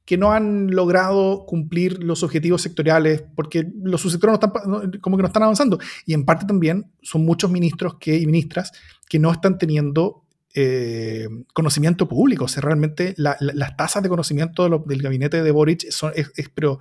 que 0.06 0.18
no 0.18 0.32
han 0.32 0.72
logrado 0.72 1.46
cumplir 1.46 2.02
los 2.02 2.24
objetivos 2.24 2.62
sectoriales 2.62 3.24
porque 3.36 3.70
los 3.84 4.02
subsectores 4.02 4.40
no 4.40 4.48
están, 4.48 4.92
como 5.02 5.18
que 5.18 5.24
no 5.24 5.28
están 5.28 5.44
avanzando. 5.44 5.80
Y 6.06 6.14
en 6.14 6.26
parte 6.26 6.46
también 6.46 6.92
son 7.02 7.26
muchos 7.26 7.52
ministros 7.52 7.98
que, 8.00 8.18
y 8.18 8.26
ministras 8.26 8.72
que 9.10 9.20
no 9.20 9.32
están 9.32 9.58
teniendo 9.58 10.24
eh, 10.56 11.28
conocimiento 11.54 12.08
público. 12.08 12.46
O 12.46 12.48
sea, 12.48 12.62
realmente 12.62 13.14
las 13.18 13.78
tasas 13.78 14.02
de 14.02 14.10
conocimiento 14.10 14.82
del 14.86 15.02
gabinete 15.02 15.44
de 15.44 15.52
Boric 15.52 15.92
son, 15.92 16.14
es 16.16 16.32
pero 16.56 16.80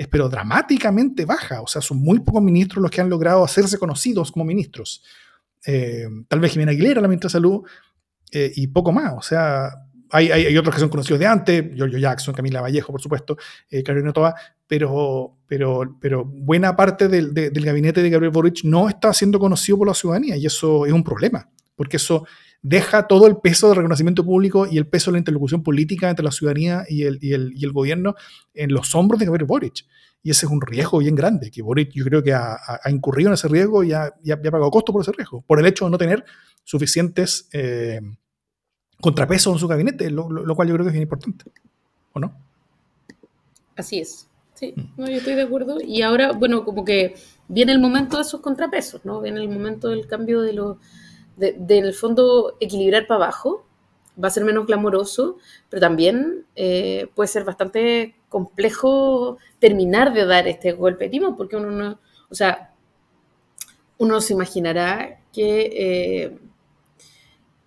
es 0.00 0.08
pero 0.08 0.30
dramáticamente 0.30 1.26
baja. 1.26 1.60
O 1.60 1.66
sea, 1.66 1.82
son 1.82 1.98
muy 1.98 2.20
pocos 2.20 2.42
ministros 2.42 2.80
los 2.80 2.90
que 2.90 3.02
han 3.02 3.10
logrado 3.10 3.44
hacerse 3.44 3.76
conocidos 3.76 4.32
como 4.32 4.46
ministros. 4.46 5.04
Eh, 5.66 6.08
tal 6.26 6.40
vez 6.40 6.52
Jimena 6.52 6.70
Aguilera, 6.70 7.02
la 7.02 7.06
ministra 7.06 7.28
de 7.28 7.32
Salud, 7.32 7.60
eh, 8.32 8.50
y 8.56 8.68
poco 8.68 8.92
más. 8.92 9.12
O 9.12 9.20
sea, 9.20 9.68
hay, 10.08 10.30
hay, 10.30 10.56
otros 10.56 10.74
que 10.74 10.80
son 10.80 10.88
conocidos 10.88 11.20
de 11.20 11.26
antes, 11.26 11.74
Giorgio 11.74 11.98
Jackson, 11.98 12.32
Camila 12.32 12.62
Vallejo, 12.62 12.92
por 12.92 13.02
supuesto, 13.02 13.36
eh, 13.70 13.82
Carolina 13.82 14.10
Toa, 14.14 14.34
pero, 14.66 15.36
pero, 15.46 15.98
pero 16.00 16.24
buena 16.24 16.74
parte 16.74 17.06
del, 17.06 17.34
del 17.34 17.62
gabinete 17.62 18.02
de 18.02 18.08
Gabriel 18.08 18.32
Boric 18.32 18.64
no 18.64 18.88
está 18.88 19.12
siendo 19.12 19.38
conocido 19.38 19.76
por 19.76 19.88
la 19.88 19.94
ciudadanía 19.94 20.34
y 20.34 20.46
eso 20.46 20.86
es 20.86 20.94
un 20.94 21.04
problema, 21.04 21.50
porque 21.76 21.98
eso 21.98 22.26
deja 22.62 23.06
todo 23.06 23.26
el 23.26 23.38
peso 23.38 23.68
del 23.68 23.76
reconocimiento 23.76 24.24
público 24.24 24.66
y 24.70 24.78
el 24.78 24.86
peso 24.86 25.10
de 25.10 25.14
la 25.14 25.18
interlocución 25.18 25.62
política 25.62 26.10
entre 26.10 26.24
la 26.24 26.30
ciudadanía 26.30 26.84
y 26.88 27.04
el, 27.04 27.18
y 27.22 27.32
el, 27.32 27.52
y 27.54 27.64
el 27.64 27.72
gobierno 27.72 28.14
en 28.54 28.72
los 28.72 28.94
hombros 28.94 29.18
de 29.18 29.26
Gabriel 29.26 29.46
Boric. 29.46 29.86
Y 30.22 30.30
ese 30.30 30.44
es 30.44 30.52
un 30.52 30.60
riesgo 30.60 30.98
bien 30.98 31.14
grande, 31.14 31.50
que 31.50 31.62
Boric 31.62 31.92
yo 31.92 32.04
creo 32.04 32.22
que 32.22 32.34
ha, 32.34 32.58
ha 32.82 32.90
incurrido 32.90 33.30
en 33.30 33.34
ese 33.34 33.48
riesgo 33.48 33.82
y 33.82 33.92
ha, 33.92 34.04
ha, 34.04 34.42
pagado 34.42 34.70
costo 34.70 34.92
por 34.92 35.00
ese 35.00 35.12
riesgo, 35.12 35.40
por 35.42 35.58
el 35.58 35.66
hecho 35.66 35.86
de 35.86 35.90
no 35.90 35.96
tener 35.96 36.24
suficientes 36.62 37.48
eh, 37.52 38.00
contrapesos 39.00 39.54
en 39.54 39.58
su 39.58 39.66
gabinete, 39.66 40.10
lo, 40.10 40.30
lo, 40.30 40.54
cual 40.54 40.68
yo 40.68 40.74
creo 40.74 40.84
que 40.84 40.90
es 40.90 40.92
bien 40.92 41.04
importante, 41.04 41.46
¿o 42.12 42.20
no? 42.20 42.34
Así 43.76 43.98
es. 43.98 44.28
Sí, 44.52 44.74
mm. 44.76 45.00
no, 45.00 45.06
yo 45.08 45.16
estoy 45.16 45.36
de 45.36 45.42
acuerdo. 45.42 45.78
Y 45.80 46.02
ahora, 46.02 46.32
bueno, 46.32 46.66
como 46.66 46.84
que 46.84 47.14
viene 47.48 47.72
el 47.72 47.80
momento 47.80 48.18
de 48.18 48.24
esos 48.24 48.42
contrapesos, 48.42 49.06
¿no? 49.06 49.22
Viene 49.22 49.40
el 49.40 49.48
momento 49.48 49.88
del 49.88 50.06
cambio 50.06 50.42
de 50.42 50.52
los 50.52 50.76
de, 51.40 51.78
en 51.78 51.84
el 51.84 51.94
fondo 51.94 52.56
equilibrar 52.60 53.06
para 53.06 53.24
abajo, 53.24 53.64
va 54.22 54.28
a 54.28 54.30
ser 54.30 54.44
menos 54.44 54.66
glamoroso, 54.66 55.38
pero 55.68 55.80
también 55.80 56.44
eh, 56.54 57.08
puede 57.14 57.28
ser 57.28 57.44
bastante 57.44 58.14
complejo 58.28 59.38
terminar 59.58 60.12
de 60.12 60.26
dar 60.26 60.46
este 60.46 60.72
golpe 60.72 61.04
de 61.04 61.10
timón, 61.10 61.36
porque 61.36 61.56
uno 61.56 61.70
no, 61.70 61.98
o 62.28 62.34
sea, 62.34 62.72
uno 63.98 64.20
se 64.20 64.34
imaginará 64.34 65.20
que, 65.32 65.70
eh, 65.72 66.38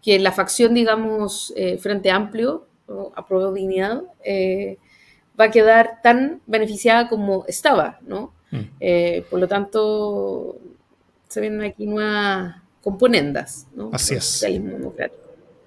que 0.02 0.20
la 0.20 0.32
facción, 0.32 0.74
digamos, 0.74 1.54
eh, 1.56 1.78
Frente 1.78 2.12
Amplio, 2.12 2.68
o 2.88 3.12
a 3.16 3.54
dignidad, 3.54 4.04
va 5.40 5.46
a 5.46 5.52
quedar 5.52 6.02
tan 6.04 6.42
beneficiada 6.46 7.10
como 7.10 7.46
estaba, 7.48 8.00
¿no? 8.02 8.34
Mm. 8.52 9.24
por 9.32 9.40
lo 9.40 9.48
tanto, 9.48 10.60
se 11.28 11.42
vienen 11.42 11.64
aquí 11.64 11.88
nuevas 11.88 12.63
componendas. 12.84 13.68
¿no? 13.76 13.90
Así 13.94 14.16
es. 14.16 14.46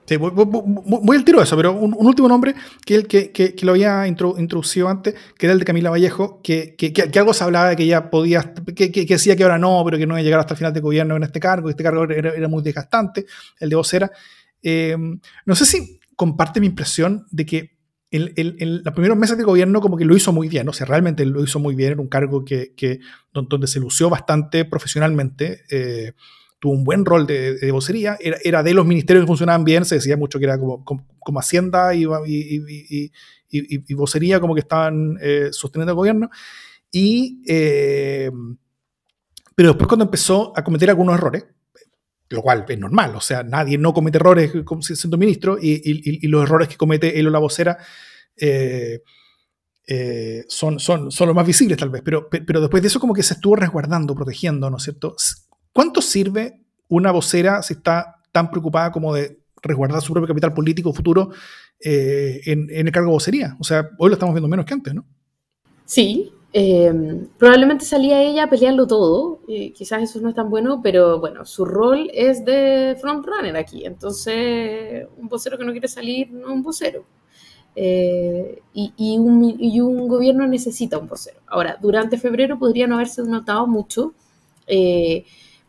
Sí, 0.07 0.17
voy, 0.19 1.17
al 1.17 1.25
tiro 1.25 1.39
de 1.39 1.45
eso, 1.45 1.57
pero 1.57 1.73
un, 1.73 1.93
último 1.99 2.29
nombre 2.29 2.55
que, 2.85 2.95
el 2.95 3.09
que, 3.09 3.33
que, 3.33 3.57
lo 3.63 3.73
había 3.73 4.07
introducido 4.07 4.89
antes, 4.89 5.17
que 5.37 5.47
era 5.47 5.53
el 5.53 5.59
de 5.59 5.65
Camila 5.65 5.91
Vallejo, 5.91 6.41
que, 6.43 6.77
que, 6.77 7.19
algo 7.19 7.35
se 7.35 7.43
hablaba 7.43 7.71
de 7.71 7.77
que 7.77 7.83
ella 7.83 8.09
podía, 8.09 8.55
que, 8.77 8.89
decía 8.89 9.35
que 9.35 9.43
ahora 9.43 9.59
no, 9.59 9.83
pero 9.85 9.99
que 9.99 10.07
no 10.07 10.15
iba 10.15 10.21
a 10.21 10.23
llegar 10.23 10.39
hasta 10.39 10.55
el 10.55 10.59
final 10.59 10.73
de 10.73 10.81
gobierno 10.81 11.17
en 11.17 11.25
este 11.25 11.41
cargo, 11.41 11.71
este 11.71 11.83
cargo 11.83 12.05
era, 12.05 12.47
muy 12.47 12.63
desgastante, 12.63 13.27
el 13.59 13.69
de 13.69 13.75
vocera. 13.75 14.13
Eh, 14.63 14.97
no 15.45 15.55
sé 15.57 15.67
si 15.67 15.99
comparte 16.15 16.61
mi 16.61 16.69
impresión 16.69 17.27
de 17.33 17.45
que 17.45 17.77
en, 18.13 18.85
los 18.85 18.95
primeros 18.95 19.19
meses 19.19 19.37
de 19.37 19.43
gobierno 19.43 19.81
como 19.81 19.97
que 19.97 20.05
lo 20.05 20.17
hizo 20.17 20.33
muy 20.33 20.49
bien, 20.49 20.69
o 20.69 20.73
sea, 20.73 20.87
realmente 20.87 21.27
lo 21.27 21.43
hizo 21.43 21.59
muy 21.59 21.75
bien, 21.75 21.93
era 21.93 22.01
un 22.01 22.09
cargo 22.09 22.45
que, 22.45 23.01
donde 23.33 23.67
se 23.67 23.81
lució 23.81 24.09
bastante 24.09 24.65
profesionalmente. 24.65 25.65
Eh, 25.69 26.13
tuvo 26.59 26.73
un 26.73 26.85
buen 26.85 27.05
rol 27.05 27.27
de, 27.27 27.71
vocería, 27.71 28.17
era, 28.21 28.63
de 28.63 28.75
los 28.75 28.87
ministerios 28.87 29.25
que 29.25 29.29
funcionaban 29.29 29.65
bien, 29.65 29.85
se 29.85 29.97
decía 29.97 30.17
mucho 30.17 30.39
que 30.39 30.47
era 30.47 30.59
como, 30.59 30.85
como, 30.85 31.41
Hacienda 31.41 31.95
y, 31.95 32.07
y, 33.49 33.95
vocería 33.95 34.41
como 34.41 34.55
que 34.55 34.61
estaban 34.61 35.19
eh, 35.21 35.49
sosteniendo 35.51 35.93
el 35.93 35.97
gobierno. 35.97 36.31
Y, 36.91 37.43
eh, 37.47 38.31
pero 39.55 39.71
después 39.71 39.89
cuando 39.89 40.05
empezó 40.05 40.53
a 40.57 40.65
cometer 40.65 40.89
algunos 40.89 41.15
errores, 41.15 41.47
lo 42.29 42.43
cual 42.43 42.65
es 42.67 42.79
normal, 42.79 43.15
o 43.15 43.21
sea, 43.21 43.43
nadie 43.43 43.79
no 43.79 43.93
comete 43.93 44.19
errores 44.19 44.53
siendo 44.81 45.19
ministro 45.19 45.59
y, 45.61 46.27
los 46.27 46.43
errores 46.43 46.69
que 46.69 46.77
comete 46.77 47.21
él 47.21 47.29
o 47.29 47.31
la 47.31 47.39
vocera 47.39 47.79
eh, 48.37 49.01
son, 50.49 50.81
son, 50.81 51.13
son 51.13 51.27
los 51.29 51.37
más 51.37 51.47
visibles 51.47 51.79
tal 51.79 51.91
vez, 51.91 52.03
pero, 52.05 52.29
pero 52.29 52.61
después 52.61 52.83
de 52.83 52.89
eso 52.89 52.99
como 52.99 53.15
que 53.15 53.23
se 53.23 53.35
estuvo 53.35 53.57
resguardando, 53.57 54.15
protegiendo, 54.15 54.71
¿no 54.71 54.79
es 54.79 54.83
cierto? 54.83 55.15
¿Cuánto 55.77 56.01
sirve 56.01 56.59
una 56.89 57.13
vocera 57.13 57.63
si 57.63 57.75
está 57.75 58.23
tan 58.33 58.51
preocupada 58.51 58.91
como 58.91 59.13
de 59.13 59.41
resguardar 59.61 60.01
su 60.01 60.11
propio 60.11 60.29
capital 60.29 60.55
político 60.55 60.91
futuro 60.91 61.33
eh, 61.79 62.41
en, 62.47 62.71
el 62.71 62.91
cargo 62.91 63.11
de 63.11 63.13
vocería? 63.13 63.57
O 63.61 63.65
sea, 63.65 63.91
hoy 63.99 64.09
lo 64.09 64.15
estamos 64.15 64.35
viendo 64.35 64.49
menos 64.49 64.65
que 64.65 64.73
antes, 64.73 64.95
¿no? 64.95 65.05
Sí, 65.85 66.33
eh, 66.55 67.27
probablemente 67.37 67.85
salía 67.85 68.23
ella 68.23 68.45
a 68.45 68.87
todo, 68.87 69.43
y 69.47 69.73
quizás 69.73 70.03
eso 70.03 70.19
no 70.23 70.31
es 70.31 70.35
tan 70.35 70.49
bueno, 70.49 70.81
pero 70.83 71.21
bueno, 71.21 71.45
su 71.45 71.67
rol 71.67 72.11
es 72.15 72.43
de 72.47 72.97
frontrunner 72.99 73.55
aquí, 73.59 73.85
entonces 73.85 75.07
un 75.19 75.29
vocero 75.29 75.59
que 75.59 75.65
no 75.67 75.73
quiere 75.73 75.89
salir 75.89 76.33
no 76.33 76.47
es 76.47 76.53
un 76.55 76.63
vocero. 76.63 77.05
Eh, 77.75 78.63
y, 78.73 79.19
un, 79.19 80.09
gobierno 80.09 80.47
necesita 80.47 80.97
un 80.97 81.07
vocero. 81.07 81.39
Ahora, 81.47 81.77
durante 81.83 82.17
febrero 82.17 82.59
podría 82.59 82.87
no 82.87 82.95
haberse 82.95 83.23
notado 83.25 83.67
mucho, 83.67 84.15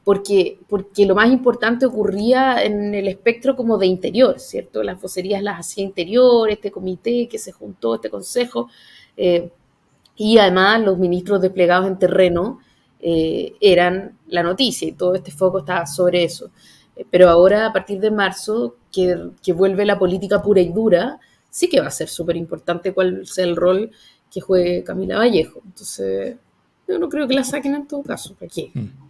porque, 0.07 0.57
porque 0.69 1.05
lo 1.05 1.15
más 1.15 1.29
importante 1.29 1.85
ocurría 1.85 2.63
en 2.63 2.95
el 2.95 3.09
espectro 3.09 3.57
como 3.57 3.77
de 3.77 3.87
interior, 3.87 4.39
¿cierto? 4.39 4.81
Las 4.81 5.01
vocerías 5.01 5.43
las 5.43 5.59
hacía 5.59 5.83
interior, 5.83 6.49
este 6.49 6.71
comité 6.71 7.27
que 7.27 7.37
se 7.37 7.51
juntó, 7.51 7.95
este 7.95 8.09
consejo, 8.09 8.69
eh, 9.17 9.51
y 10.15 10.37
además 10.37 10.79
los 10.79 10.97
ministros 10.97 11.41
desplegados 11.41 11.87
en 11.87 11.99
terreno 11.99 12.59
eh, 13.01 13.55
eran 13.59 14.17
la 14.27 14.43
noticia 14.43 14.87
y 14.87 14.93
todo 14.93 15.13
este 15.13 15.31
foco 15.31 15.59
estaba 15.59 15.85
sobre 15.85 16.23
eso. 16.23 16.51
Eh, 16.95 17.05
pero 17.11 17.27
ahora, 17.27 17.65
a 17.65 17.73
partir 17.73 17.99
de 17.99 18.09
marzo, 18.09 18.77
que, 18.89 19.13
vuelve 19.51 19.83
la 19.83 19.99
política 19.99 20.41
pura 20.41 20.61
y 20.61 20.69
dura, 20.69 21.19
sí 21.49 21.67
que 21.67 21.81
va 21.81 21.87
a 21.87 21.91
ser 21.91 22.07
súper 22.07 22.37
importante 22.37 22.93
cuál 22.93 23.27
sea 23.27 23.43
el 23.43 23.57
rol 23.57 23.91
que 24.31 24.39
juegue 24.39 24.85
Camila 24.85 25.17
Vallejo. 25.17 25.59
Entonces, 25.65 26.37
yo 26.87 26.97
no 26.97 27.09
creo 27.09 27.27
que 27.27 27.33
la 27.33 27.43
saquen 27.43 27.75
en 27.75 27.87
todo 27.89 28.03
caso. 28.03 28.37
Aquí. 28.41 28.71
Mm. 28.73 29.06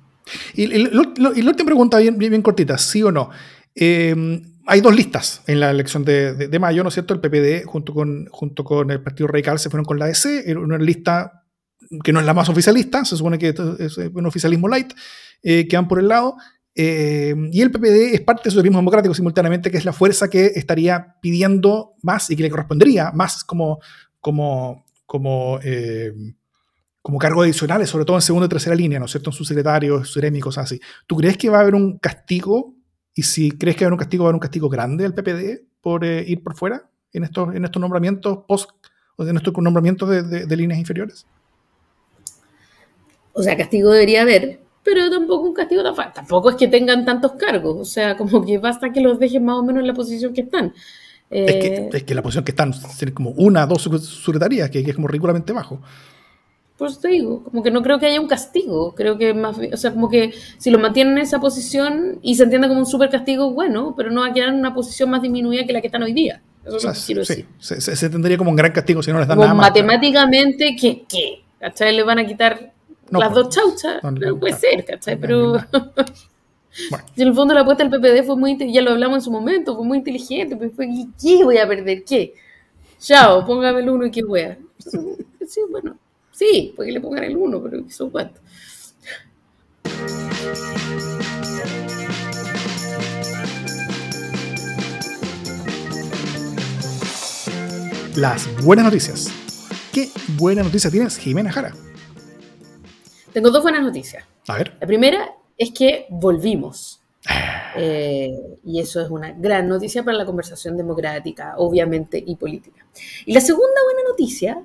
Y, 0.55 0.67
la 0.67 0.99
última 0.99 1.65
pregunta, 1.65 1.97
bien, 1.99 2.17
bien, 2.17 2.41
cortita, 2.41 2.77
¿sí 2.77 3.03
o 3.03 3.11
no? 3.11 3.29
Em, 3.75 4.41
hay 4.65 4.81
dos 4.81 4.95
listas 4.95 5.41
en 5.47 5.59
la 5.59 5.71
elección 5.71 6.03
de, 6.03 6.57
mayo, 6.59 6.83
¿no 6.83 6.89
es 6.89 6.93
cierto? 6.93 7.13
El 7.13 7.21
PPD 7.21 7.65
junto 7.65 7.93
con, 7.93 8.27
junto 8.31 8.63
con 8.63 8.91
el 8.91 9.01
Partido 9.01 9.27
Radical 9.27 9.59
se 9.59 9.69
fueron 9.69 9.85
con 9.85 9.97
la 9.97 10.05
ADC, 10.05 10.57
una 10.57 10.77
lista 10.77 11.43
que 12.03 12.11
no 12.11 12.19
es 12.19 12.25
la 12.25 12.33
más 12.33 12.49
oficialista, 12.49 13.05
se 13.05 13.15
supone 13.15 13.37
que 13.37 13.55
es 13.79 13.97
un 13.97 14.25
oficialismo 14.25 14.67
light, 14.67 14.93
eh, 15.41 15.67
que 15.67 15.75
van 15.77 15.87
por 15.87 15.99
el 15.99 16.07
lado. 16.07 16.35
Eh, 16.75 17.33
y 17.51 17.61
el 17.61 17.71
PPD 17.71 18.13
es 18.13 18.21
parte 18.21 18.43
del 18.43 18.51
socialismo 18.51 18.77
democrático 18.77 19.13
simultáneamente, 19.13 19.71
que 19.71 19.77
es 19.77 19.85
la 19.85 19.93
fuerza 19.93 20.29
que 20.29 20.47
estaría 20.55 21.15
pidiendo 21.21 21.95
más 22.03 22.29
y 22.29 22.35
que 22.35 22.43
le 22.43 22.49
correspondería 22.49 23.11
más 23.11 23.43
como, 23.43 23.79
como, 24.19 24.85
como, 25.05 25.59
eh, 25.63 26.13
como 27.07 27.19
cargo 27.19 27.41
adicionales, 27.41 27.89
sobre 27.89 28.03
todo 28.03 28.17
en 28.17 28.21
segunda 28.21 28.47
y 28.47 28.49
tercera 28.49 28.75
línea, 28.75 28.99
¿no 28.99 29.05
es 29.05 29.11
cierto? 29.11 29.29
En 29.29 29.33
sus 29.33 29.47
secretarios, 29.47 30.09
sus 30.09 30.21
cosas 30.41 30.65
así. 30.65 30.81
¿Tú 31.05 31.15
crees 31.15 31.37
que 31.37 31.49
va 31.49 31.59
a 31.59 31.61
haber 31.61 31.73
un 31.73 31.97
castigo? 31.99 32.75
Y 33.15 33.23
si 33.23 33.49
crees 33.51 33.77
que 33.77 33.85
va 33.85 33.87
a 33.87 33.87
haber 33.87 33.93
un 33.93 33.99
castigo, 33.99 34.25
va 34.25 34.27
a 34.27 34.29
haber 34.31 34.35
un 34.35 34.41
castigo 34.41 34.67
grande 34.67 35.05
al 35.05 35.13
PPD 35.13 35.61
por 35.79 36.03
ir 36.03 36.43
por 36.43 36.57
fuera 36.57 36.89
en 37.13 37.23
estos, 37.23 37.55
en 37.55 37.63
estos 37.63 37.79
nombramientos 37.79 38.39
post 38.45 38.71
o 39.15 39.25
en 39.25 39.37
estos 39.37 39.53
nombramientos 39.57 40.09
de 40.09 40.57
líneas 40.57 40.77
inferiores? 40.77 41.25
O 43.31 43.41
sea, 43.41 43.55
castigo 43.55 43.93
debería 43.93 44.23
haber, 44.23 44.59
pero 44.83 45.09
tampoco 45.09 45.47
un 45.47 45.53
castigo 45.53 45.83
tan 45.83 45.95
fácil. 45.95 46.11
Tampoco 46.13 46.49
es 46.49 46.57
que 46.57 46.67
tengan 46.67 47.05
tantos 47.05 47.31
cargos, 47.39 47.77
o 47.77 47.85
sea, 47.85 48.17
como 48.17 48.45
que 48.45 48.57
basta 48.57 48.91
que 48.91 48.99
los 48.99 49.17
dejen 49.17 49.45
más 49.45 49.55
o 49.55 49.63
menos 49.63 49.79
en 49.79 49.87
la 49.87 49.93
posición 49.93 50.33
que 50.33 50.41
están. 50.41 50.73
es, 51.29 51.55
que, 51.55 51.89
eh, 52.11 52.15
la 52.15 52.21
posición 52.21 52.43
que 52.43 52.51
están, 52.51 52.73
tienen 52.97 53.15
como 53.15 53.29
una, 53.29 53.65
dos 53.65 53.89
secretarías, 54.25 54.69
que, 54.69 54.79
es 54.81 54.93
como 54.93 55.07
ridículamente 55.07 55.53
bajo. 55.53 55.79
Pues 56.77 56.99
te 56.99 57.07
digo, 57.07 57.43
como 57.43 57.63
que 57.63 57.71
no 57.71 57.81
creo 57.81 57.97
que 57.97 58.05
haya 58.05 58.21
un 58.21 58.27
castigo, 58.27 58.93
creo 58.93 59.17
que 59.17 59.33
más 59.33 59.57
o 59.57 59.77
sea, 59.77 59.91
como 59.91 60.09
que 60.09 60.33
si 60.59 60.69
lo 60.69 60.77
mantienen 60.77 61.13
en 61.13 61.23
esa 61.23 61.39
posición 61.39 62.19
y 62.21 62.35
se 62.35 62.43
entiende 62.43 62.67
como 62.67 62.79
un 62.79 62.85
super 62.85 63.09
castigo, 63.09 63.51
bueno, 63.51 63.95
pero 63.97 64.11
no 64.11 64.21
va 64.21 64.27
a 64.27 64.33
quedar 64.33 64.49
en 64.49 64.55
una 64.55 64.75
posición 64.75 65.09
más 65.09 65.23
disminuida 65.23 65.65
que 65.65 65.73
la 65.73 65.81
que 65.81 65.87
están 65.87 66.03
hoy 66.03 66.13
día. 66.13 66.41
Eso 66.63 66.77
es 66.77 66.83
lo 66.83 66.93
que 66.93 66.99
quiero 67.05 67.21
decir. 67.21 67.45
Se, 67.59 67.81
se, 67.81 68.09
tendría 68.09 68.37
como 68.37 68.51
un 68.51 68.55
gran 68.55 68.71
castigo 68.71 69.01
si 69.01 69.11
no 69.11 69.17
les 69.17 69.27
dan 69.27 69.39
nada 69.39 69.53
más. 69.55 69.69
Matemáticamente, 69.69 70.75
¿qué? 70.79 71.03
¿qué? 71.09 71.41
¿Cachai? 71.59 71.95
Le 71.95 72.03
van 72.03 72.19
a 72.19 72.27
quitar 72.27 72.73
las 73.09 73.33
dos 73.33 73.49
chauchas, 73.49 74.03
no, 74.03 74.37
puede 74.37 74.53
ser, 74.53 74.85
¿cachai? 74.85 75.17
Pero 75.17 75.55
en 77.15 77.27
el 77.27 77.33
fondo 77.33 77.53
la 77.53 77.61
apuesta 77.61 77.83
del 77.83 77.99
PPD 77.99 78.25
fue 78.25 78.35
muy, 78.35 78.71
ya 78.71 78.81
lo 78.81 78.91
hablamos 78.91 79.17
en 79.17 79.21
su 79.21 79.31
momento, 79.31 79.75
fue 79.75 79.85
muy 79.85 79.99
inteligente, 79.99 80.57
fue, 80.75 80.89
¿qué 81.19 81.43
voy 81.43 81.57
a 81.57 81.67
perder? 81.67 82.03
¿Qué? 82.03 82.33
Chao, 82.99 83.45
póngame 83.45 83.79
el 83.79 83.89
uno 83.89 84.05
y 84.05 84.11
qué 84.11 84.23
wea. 84.23 84.57
Sí, 85.47 85.61
bueno, 85.71 85.95
sí, 86.37 86.73
porque 86.75 86.91
le 86.91 87.01
pongan 87.01 87.23
el 87.23 87.35
uno, 87.35 87.61
pero 87.61 87.79
eso 87.79 88.11
cuánto. 88.11 88.41
Las 98.15 98.47
buenas 98.63 98.85
noticias. 98.85 99.31
¿Qué 99.91 100.09
buena 100.37 100.63
noticia 100.63 100.89
tienes, 100.89 101.17
Jimena 101.17 101.51
Jara? 101.51 101.73
Tengo 103.33 103.51
dos 103.51 103.61
buenas 103.61 103.83
noticias. 103.83 104.23
A 104.47 104.57
ver. 104.57 104.75
La 104.79 104.87
primera 104.87 105.35
es 105.57 105.71
que 105.71 106.07
volvimos. 106.09 107.01
Eh, 107.75 108.31
y 108.65 108.79
eso 108.79 109.01
es 109.01 109.09
una 109.11 109.33
gran 109.33 109.67
noticia 109.67 110.03
para 110.03 110.17
la 110.17 110.25
conversación 110.25 110.77
democrática, 110.77 111.55
obviamente, 111.57 112.23
y 112.25 112.35
política. 112.35 112.85
Y 113.25 113.33
la 113.33 113.41
segunda 113.41 113.83
buena 113.85 114.09
noticia 114.09 114.63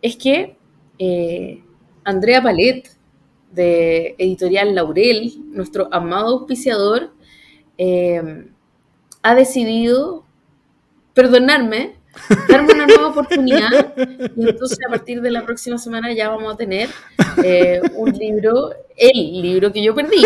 es 0.00 0.16
que 0.16 0.56
eh, 0.98 1.62
Andrea 2.04 2.42
Palet, 2.42 2.90
de 3.52 4.14
Editorial 4.18 4.74
Laurel, 4.74 5.32
nuestro 5.50 5.88
amado 5.92 6.38
auspiciador, 6.38 7.12
eh, 7.78 8.46
ha 9.22 9.34
decidido 9.34 10.24
perdonarme 11.14 11.96
darme 12.48 12.74
una 12.74 12.86
nueva 12.86 13.08
oportunidad 13.08 13.94
y 14.36 14.48
entonces 14.48 14.78
a 14.86 14.90
partir 14.90 15.20
de 15.20 15.30
la 15.30 15.44
próxima 15.44 15.78
semana 15.78 16.12
ya 16.12 16.28
vamos 16.28 16.52
a 16.52 16.56
tener 16.56 16.88
eh, 17.42 17.80
un 17.94 18.10
libro, 18.12 18.72
el 18.96 19.42
libro 19.42 19.72
que 19.72 19.82
yo 19.82 19.94
perdí, 19.94 20.22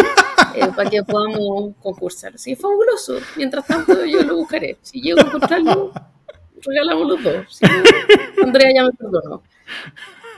para 0.74 0.90
que 0.90 1.02
podamos 1.02 1.74
concursar. 1.80 2.34
Así 2.34 2.54
que 2.54 2.56
fabuloso. 2.60 3.18
Mientras 3.36 3.66
tanto 3.66 4.04
yo 4.04 4.22
lo 4.22 4.36
buscaré. 4.36 4.78
Si 4.82 5.00
llego 5.00 5.20
a 5.20 5.22
encontrarlo, 5.22 5.92
regalamos 6.62 7.08
los 7.08 7.22
dos. 7.22 7.60
Andrea 8.42 8.72
ya 8.74 8.84
me 8.84 8.92
perdonó. 8.92 9.42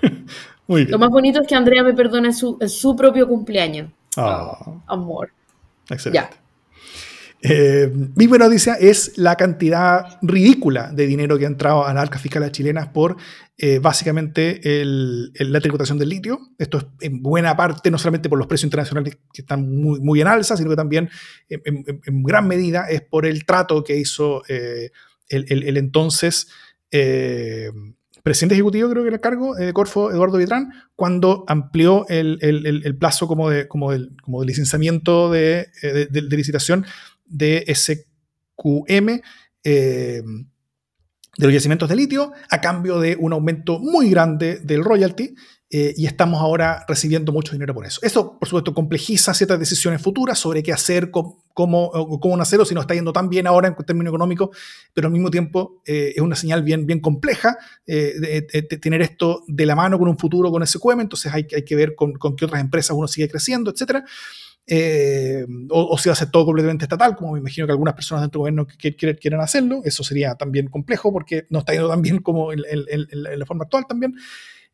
Lo 0.68 0.98
más 0.98 1.08
bonito 1.08 1.40
es 1.40 1.48
que 1.48 1.54
Andrea 1.54 1.82
me 1.82 1.94
perdona 1.94 2.28
en 2.28 2.34
su, 2.34 2.58
su 2.68 2.94
propio 2.94 3.26
cumpleaños. 3.26 3.90
Ah. 4.16 4.82
amor. 4.86 5.30
Excelente. 5.88 6.36
Eh, 7.40 7.90
mi 8.16 8.26
buena 8.26 8.46
noticia 8.46 8.74
es 8.74 9.16
la 9.16 9.36
cantidad 9.36 10.18
ridícula 10.22 10.90
de 10.92 11.06
dinero 11.06 11.38
que 11.38 11.44
ha 11.44 11.48
entrado 11.48 11.86
a 11.86 11.94
las 11.94 12.02
arcas 12.02 12.20
fiscales 12.20 12.50
chilenas 12.50 12.88
por 12.88 13.16
eh, 13.56 13.78
básicamente 13.78 14.60
la 14.64 15.60
tributación 15.60 15.98
del 15.98 16.08
litio. 16.08 16.40
Esto 16.58 16.78
es 16.78 16.86
en 17.00 17.22
buena 17.22 17.56
parte 17.56 17.90
no 17.92 17.98
solamente 17.98 18.28
por 18.28 18.38
los 18.38 18.48
precios 18.48 18.64
internacionales 18.64 19.18
que 19.32 19.42
están 19.42 19.70
muy, 19.70 20.00
muy 20.00 20.20
en 20.20 20.26
alza, 20.26 20.56
sino 20.56 20.70
que 20.70 20.76
también 20.76 21.08
en, 21.48 22.22
gran 22.24 22.48
medida 22.48 22.88
es 22.88 23.02
por 23.02 23.24
el 23.24 23.44
trato 23.46 23.84
que 23.84 23.96
hizo 23.96 24.42
eh, 24.48 24.90
el, 25.28 25.76
entonces 25.76 26.48
presidente 28.28 28.54
ejecutivo, 28.54 28.90
creo 28.90 29.02
que 29.02 29.08
era 29.08 29.16
el 29.16 29.20
cargo, 29.20 29.54
de 29.54 29.72
Corfo, 29.72 30.10
Eduardo 30.10 30.36
Vitrán, 30.36 30.70
cuando 30.94 31.44
amplió 31.48 32.06
el, 32.08 32.96
plazo 32.98 33.26
como 33.26 33.48
de, 33.48 33.66
licenciamiento 34.44 35.30
de, 35.30 35.68
de 35.82 36.36
licitación 36.36 36.84
de 37.24 37.64
SQM 37.74 39.20
eh, 39.64 40.22
de 41.36 41.46
los 41.46 41.54
yacimientos 41.54 41.88
de 41.88 41.94
litio 41.96 42.32
a 42.50 42.60
cambio 42.60 42.98
de 42.98 43.16
un 43.18 43.32
aumento 43.32 43.78
muy 43.78 44.10
grande 44.10 44.58
del 44.58 44.82
royalty 44.82 45.36
eh, 45.70 45.94
y 45.96 46.06
estamos 46.06 46.40
ahora 46.40 46.84
recibiendo 46.88 47.30
mucho 47.30 47.52
dinero 47.52 47.74
por 47.74 47.86
eso. 47.86 48.00
Eso, 48.02 48.38
por 48.38 48.48
supuesto, 48.48 48.74
complejiza 48.74 49.34
ciertas 49.34 49.60
decisiones 49.60 50.02
futuras 50.02 50.38
sobre 50.38 50.62
qué 50.62 50.72
hacer, 50.72 51.12
cómo, 51.58 51.90
cómo, 52.20 52.40
hacerlo, 52.40 52.64
si 52.64 52.72
no 52.72 52.82
está 52.82 52.94
yendo 52.94 53.12
tan 53.12 53.28
bien 53.28 53.48
ahora 53.48 53.66
en 53.66 53.74
términos 53.84 54.12
económicos, 54.12 54.56
pero 54.94 55.08
al 55.08 55.12
mismo 55.12 55.28
tiempo 55.28 55.82
eh, 55.84 56.12
es 56.14 56.22
una 56.22 56.36
señal 56.36 56.62
bien, 56.62 56.86
bien 56.86 57.00
compleja 57.00 57.58
de, 57.84 58.42
tener 58.80 59.02
esto 59.02 59.42
de 59.48 59.66
la 59.66 59.74
mano 59.74 59.98
con 59.98 60.08
un 60.08 60.16
futuro 60.16 60.52
con 60.52 60.64
SQM, 60.64 61.00
entonces 61.00 61.32
hay, 61.32 61.48
hay 61.52 61.64
que 61.64 61.74
ver 61.74 61.96
con, 61.96 62.14
qué 62.36 62.44
otras 62.44 62.60
empresas 62.60 62.96
uno 62.96 63.08
sigue 63.08 63.28
creciendo, 63.28 63.72
etcétera. 63.72 64.04
Eh, 64.70 65.46
o, 65.70 65.96
si 65.96 66.10
va 66.10 66.12
a 66.12 66.16
ser 66.16 66.30
todo 66.30 66.44
completamente 66.44 66.84
estatal, 66.84 67.16
como 67.16 67.32
me 67.32 67.38
imagino 67.38 67.66
que 67.66 67.72
algunas 67.72 67.94
personas 67.94 68.22
dentro 68.22 68.44
del 68.44 68.52
gobierno 68.54 68.66
que, 68.78 68.94
quieran 68.94 69.40
hacerlo. 69.40 69.80
Eso 69.82 70.04
sería 70.04 70.34
también 70.34 70.68
complejo 70.68 71.10
porque 71.10 71.46
no 71.48 71.60
está 71.60 71.72
yendo 71.72 71.88
tan 71.88 72.02
bien 72.02 72.18
como 72.18 72.52
en, 72.52 72.62
la 73.10 73.46
forma 73.46 73.64
actual 73.64 73.86
también. 73.88 74.14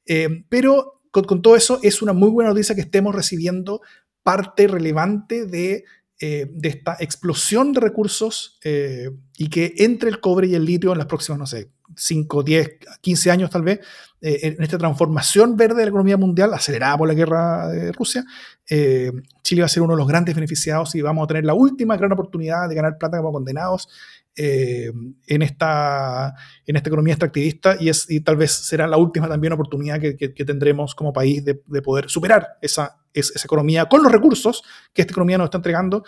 Eh, 0.05 0.45
pero 0.49 1.01
con, 1.13 1.41
todo 1.41 1.55
eso 1.55 1.79
es 1.83 2.03
una 2.03 2.13
muy 2.13 2.29
buena 2.29 2.51
noticia 2.51 2.75
que 2.75 2.81
estemos 2.81 3.15
recibiendo 3.15 3.81
parte 4.25 4.67
relevante 4.67 5.47
de, 5.47 5.85
eh, 6.21 6.47
de 6.51 6.69
esta 6.69 6.97
explosión 7.01 7.73
de 7.73 7.81
recursos 7.81 8.59
y 9.37 9.49
que 9.49 9.75
entre 9.79 10.09
el 10.11 10.21
cobre 10.21 10.47
y 10.47 10.55
el 10.55 10.65
litio 10.65 10.93
en 10.93 10.99
las 10.99 11.07
próximas, 11.07 11.39
no 11.39 11.47
sé, 11.47 11.71
5, 11.97 12.43
10, 12.43 12.79
15 13.01 13.31
años 13.31 13.51
tal 13.51 13.63
vez, 13.63 13.81
eh, 14.21 14.55
en 14.57 14.63
esta 14.63 14.79
transformación 14.79 15.57
verde 15.57 15.77
de 15.77 15.83
la 15.83 15.89
economía 15.89 16.17
mundial, 16.17 16.55
acelerada 16.55 16.97
por 16.97 17.09
la 17.09 17.15
guerra 17.15 17.69
de 17.69 17.93
Rusia, 17.93 18.25
eh, 18.69 19.13
Chile 19.43 19.63
va 19.63 19.67
a 19.67 19.69
ser 19.69 19.83
uno 19.83 19.95
de 19.95 19.99
los 19.99 20.09
grandes 20.09 20.35
beneficiados 20.35 20.95
y 20.95 21.03
vamos 21.03 21.25
a 21.25 21.27
tener 21.27 21.45
la 21.45 21.55
última 21.55 21.97
gran 21.97 22.13
oportunidad 22.13 22.69
de 22.69 22.75
ganar 22.75 22.97
plata 22.97 23.19
como 23.19 23.33
condenados 23.33 23.89
eh, 24.37 24.91
en, 25.27 25.43
esta, 25.43 26.35
en 26.67 26.77
esta 26.77 26.89
economía 26.89 27.15
extractivista 27.15 27.77
y, 27.79 27.89
es, 27.89 28.11
y 28.11 28.21
tal 28.21 28.37
vez 28.37 28.53
será 28.53 28.87
la 28.87 28.97
última 28.97 29.29
también 29.29 29.53
oportunidad 29.53 30.01
que, 30.01 30.29
tendremos 30.45 30.95
como 30.95 31.13
país 31.13 31.45
de, 31.45 31.55
poder 31.83 32.11
superar 32.11 32.59
esa, 32.61 32.97
esa, 33.13 33.45
economía 33.45 33.87
con 33.87 34.03
los 34.03 34.11
recursos 34.11 34.63
que 34.93 35.03
esta 35.03 35.13
economía 35.13 35.39
nos 35.39 35.47
está 35.47 35.59
entregando 35.59 36.05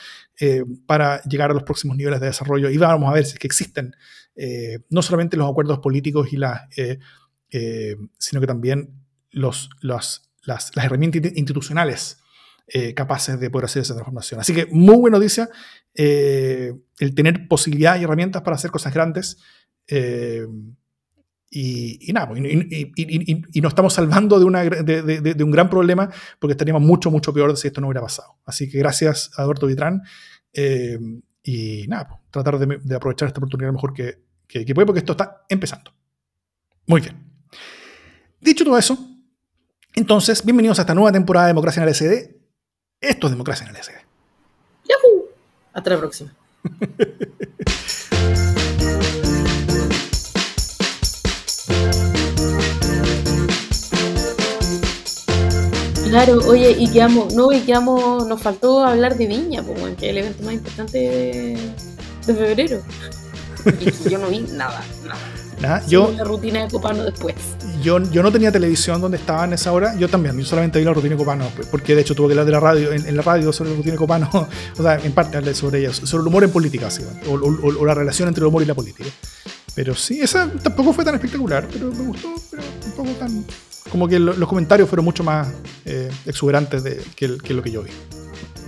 para 0.87 1.23
llegar 1.23 1.51
a 1.51 1.55
los 1.55 1.63
próximos 1.63 1.97
niveles 1.97 2.21
de 2.21 2.27
desarrollo. 2.27 2.69
Y 2.69 2.77
vamos 2.77 3.09
a 3.09 3.15
ver 3.15 3.25
si 3.25 3.35
es 3.35 3.39
que 3.39 3.47
existen 3.47 3.95
eh, 4.37 4.81
no 4.91 5.01
solamente 5.01 5.39
los 5.39 5.51
acuerdos 5.51 5.79
políticos 5.79 6.31
y 6.33 6.37
las, 6.37 6.63
eh, 6.77 6.99
eh, 7.51 7.97
sino 8.19 8.41
que 8.41 8.47
también 8.47 8.91
los, 9.31 9.71
las, 9.81 10.31
las, 10.43 10.77
herramientas 10.77 11.33
institucionales 11.35 12.19
capaces 12.95 13.39
de 13.39 13.51
poder 13.51 13.67
hacer 13.67 13.83
esa 13.83 13.95
transformación. 13.95 14.41
Así 14.41 14.53
que 14.53 14.67
muy 14.67 14.97
buena 14.97 15.19
noticia 15.19 15.49
el 15.95 17.15
tener 17.15 17.47
posibilidad 17.49 17.99
y 17.99 18.05
herramientas 18.05 18.43
para 18.43 18.57
hacer 18.57 18.71
cosas 18.71 18.93
grandes. 18.93 19.39
Y, 21.49 22.13
nada, 22.13 22.29
pues, 22.29 22.43
y, 22.45 23.61
nos 23.61 23.71
estamos 23.71 23.95
salvando 23.95 24.39
de, 24.39 25.45
un 25.45 25.51
gran 25.51 25.71
problema 25.71 26.11
porque 26.39 26.53
estaríamos 26.53 26.83
mucho, 26.83 27.11
mucho 27.11 27.33
peor 27.33 27.57
si 27.57 27.69
esto 27.69 27.81
no 27.81 27.87
hubiera 27.87 28.03
pasado. 28.03 28.37
Así 28.45 28.69
que 28.69 28.79
gracias 28.79 29.31
a 29.37 29.43
Alberto 29.43 29.67
Vitrán. 29.67 30.03
y 30.53 31.87
nada, 31.89 32.09
pues, 32.09 32.21
tratar 32.31 32.59
de, 32.59 32.97
aprovechar 32.97 33.29
esta 33.29 33.39
oportunidad 33.39 33.73
mejor 33.73 33.93
que, 33.95 34.19
que, 34.47 34.75
puede 34.75 34.87
porque 34.87 34.99
esto 34.99 35.13
está 35.13 35.45
empezando. 35.49 35.93
Muy 36.87 37.01
bien. 37.01 37.17
Dicho 38.41 38.65
todo 38.65 38.77
eso, 38.77 38.99
entonces, 39.95 40.45
bienvenidos 40.45 40.79
a 40.79 40.83
esta 40.83 40.95
nueva 40.95 41.11
temporada 41.11 41.47
de 41.47 41.51
Democracia 41.51 41.83
en 41.83 41.89
el 41.89 41.95
SD. 41.95 42.36
Esto 43.01 43.27
es 43.27 43.31
Democracia 43.33 43.67
en 43.69 43.77
el 43.77 43.83
SD. 43.83 43.93
¡Yahoo! 44.89 45.27
Hasta 45.75 45.91
la 45.91 45.99
próxima. 45.99 46.33
Claro, 56.09 56.39
oye, 56.47 56.71
y 56.79 56.91
quedamos, 56.91 57.35
no, 57.35 57.53
y 57.53 57.61
quedamos, 57.61 58.27
nos 58.27 58.41
faltó 58.41 58.83
hablar 58.83 59.17
de 59.17 59.27
Viña, 59.27 59.63
pues, 59.63 59.97
que 59.97 60.07
es 60.07 60.11
el 60.13 60.19
evento 60.19 60.43
más 60.45 60.55
importante 60.55 60.99
de, 60.99 61.73
de 62.27 62.35
febrero. 62.35 62.83
Y 63.81 64.09
yo 64.09 64.19
no 64.19 64.29
vi 64.29 64.43
nada, 64.43 64.81
nada. 65.05 65.36
Nada, 65.61 65.83
yo, 65.87 66.13
la 66.15 66.25
rutina 66.25 66.65
de 66.65 66.71
Copano 66.71 67.03
después. 67.05 67.35
Yo, 67.83 67.99
yo 68.11 68.23
no 68.23 68.31
tenía 68.31 68.53
televisión 68.53 69.01
donde 69.01 69.17
estaba 69.17 69.45
en 69.45 69.55
esa 69.55 69.73
hora. 69.73 69.97
Yo 69.97 70.09
también, 70.09 70.39
yo 70.39 70.45
solamente 70.45 70.79
vi 70.79 70.85
la 70.85 70.93
rutina 70.93 71.15
de 71.15 71.19
Copano, 71.19 71.49
porque 71.71 71.95
de 71.95 72.03
hecho 72.03 72.15
tuve 72.15 72.29
que 72.29 72.33
hablar 72.33 72.47
de 72.47 72.53
la 72.53 72.61
radio, 72.61 72.93
en, 72.93 73.17
la 73.17 73.23
radio 73.23 73.53
sobre 73.53 73.71
la 73.71 73.77
rutina 73.77 73.93
de 73.93 73.99
Copano, 73.99 74.29
o 74.79 74.83
sea, 74.83 74.97
en 75.03 75.13
parte 75.13 75.39
hablé 75.39 75.55
sobre 75.55 75.81
ella, 75.81 75.93
sobre 75.93 76.23
el 76.23 76.29
humor 76.29 76.45
en 76.45 76.51
política, 76.51 76.89
o, 77.29 77.33
o, 77.33 77.87
la 77.87 77.95
relación 77.95 78.29
entre 78.29 78.43
el 78.43 78.49
humor 78.49 78.63
y 78.63 78.67
la 78.67 78.75
política. 78.75 79.09
Pero 79.75 79.95
sí, 79.95 80.21
esa 80.21 80.51
tampoco 80.63 80.93
fue 80.93 81.05
tan 81.05 81.15
espectacular, 81.15 81.69
pero 81.71 81.93
me 81.93 82.07
gustó, 82.07 82.35
pero 82.51 82.63
tampoco 82.81 83.11
tan... 83.19 83.45
Como 83.91 84.09
que 84.09 84.19
los 84.19 84.49
comentarios 84.49 84.89
fueron 84.89 85.05
mucho 85.05 85.23
más 85.23 85.49
eh, 85.85 86.11
exuberantes 86.27 86.83
de, 86.83 87.03
que, 87.15 87.29
lo 87.29 87.63
que 87.63 87.71
yo 87.71 87.83
vi. 87.83 87.91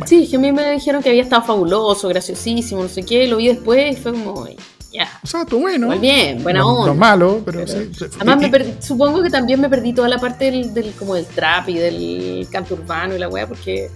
Sí, 0.07 0.29
que 0.29 0.37
a 0.37 0.39
mí 0.39 0.53
me 0.53 0.71
dijeron 0.71 1.03
que 1.03 1.09
había 1.09 1.23
estado 1.23 1.43
fabuloso, 1.43 2.09
graciosísimo, 2.09 2.83
no 2.83 2.89
sé 2.89 3.03
qué, 3.03 3.27
lo 3.27 3.39
vi 3.39 3.49
después 3.49 3.99
y 3.99 4.01
fue 4.01 4.13
como, 4.13 4.47
ya. 4.93 5.09
O 5.23 5.27
sea, 5.27 5.45
tú 5.45 5.61
bueno. 5.61 5.89
Muy 5.89 5.99
bien, 5.99 6.43
buena 6.43 6.67
onda. 6.67 6.87
No 6.87 6.95
malo, 6.95 7.43
pero, 7.45 7.67
sí. 7.67 7.91
Además, 8.17 8.51
me 8.51 8.83
supongo 8.83 9.23
que 9.23 9.31
también 9.31 9.61
me 9.61 9.69
perdí 9.69 9.93
toda 9.93 10.09
la 10.09 10.19
parte 10.19 10.51
del, 10.51 10.93
como 10.99 11.15
del 11.15 11.27
trap 11.27 11.69
y 11.69 11.79
del 11.79 12.49
canto 12.51 12.75
urbano 12.75 13.15
y 13.15 13.19
la 13.19 13.29
weá, 13.29 13.47
porque 13.47 13.91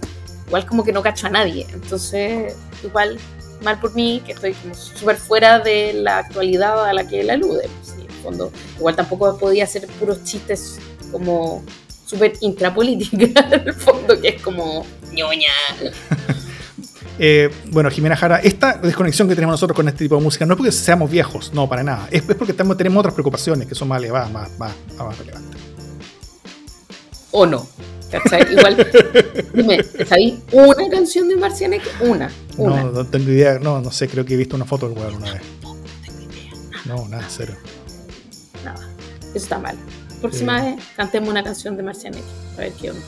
igual 0.47 0.65
como 0.65 0.83
que 0.83 0.91
no 0.91 1.01
cacho 1.01 1.27
a 1.27 1.29
nadie. 1.29 1.65
Entonces, 1.73 2.55
igual, 2.83 3.17
mal 3.63 3.79
por 3.79 3.95
mí, 3.95 4.21
que 4.25 4.33
estoy 4.33 4.53
como 4.53 4.75
súper 4.75 5.17
fuera 5.17 5.59
de 5.59 5.93
la 5.93 6.19
actualidad 6.19 6.85
a 6.85 6.93
la 6.93 7.07
que 7.07 7.21
él 7.21 7.29
alude. 7.29 7.69
Pues, 7.79 7.93
en 7.95 8.01
el 8.01 8.11
fondo, 8.23 8.51
igual 8.77 8.95
tampoco 8.95 9.37
podía 9.37 9.63
hacer 9.63 9.87
puros 9.99 10.23
chistes 10.23 10.79
como 11.11 11.63
súper 12.05 12.33
intrapolítica, 12.41 13.47
en 13.51 13.67
el 13.67 13.73
fondo, 13.73 14.19
que 14.19 14.29
es 14.29 14.41
como 14.41 14.85
ñoña. 15.11 15.51
Eh, 17.19 17.53
bueno, 17.67 17.89
Jimena 17.91 18.15
Jara, 18.15 18.37
esta 18.39 18.77
desconexión 18.77 19.27
que 19.27 19.35
tenemos 19.35 19.53
nosotros 19.53 19.75
con 19.75 19.87
este 19.87 20.05
tipo 20.05 20.15
de 20.15 20.21
música 20.21 20.45
no 20.45 20.53
es 20.53 20.57
porque 20.57 20.71
seamos 20.71 21.11
viejos, 21.11 21.53
no, 21.53 21.69
para 21.69 21.83
nada. 21.83 22.07
Es, 22.11 22.23
porque 22.23 22.53
tenemos 22.53 22.99
otras 22.99 23.13
preocupaciones 23.13 23.67
que 23.67 23.75
son 23.75 23.87
más 23.87 23.99
elevadas, 23.99 24.31
más, 24.31 24.57
más, 24.57 24.73
más 24.97 25.17
relevantes. 25.17 25.61
O 27.31 27.45
no. 27.45 27.67
¿Cachai? 28.11 28.51
Igual, 28.51 28.77
dime, 29.53 29.83
¿sabéis 30.07 30.35
una 30.51 30.87
canción 30.89 31.27
de 31.29 31.35
Marcianek? 31.35 31.81
Una, 32.01 32.31
una. 32.57 32.83
No, 32.83 32.91
no 32.91 33.05
tengo 33.07 33.31
idea, 33.31 33.57
no, 33.57 33.81
no 33.81 33.91
sé, 33.91 34.07
creo 34.07 34.23
que 34.23 34.35
he 34.35 34.37
visto 34.37 34.55
una 34.55 34.65
foto 34.65 34.87
del 34.87 34.97
weón 34.97 35.15
una 35.15 35.33
vez. 35.33 35.41
No, 36.85 37.07
nada, 37.07 37.25
cero. 37.29 37.55
Nada, 38.63 38.87
eso 39.29 39.37
está 39.37 39.57
mal. 39.57 39.75
Próxima 40.21 40.61
vez 40.61 40.83
cantemos 40.95 41.29
una 41.29 41.43
canción 41.43 41.75
de 41.75 41.81
Marcianek, 41.81 42.23
a 42.55 42.61
ver 42.61 42.73
qué 42.73 42.91
onda. 42.91 43.03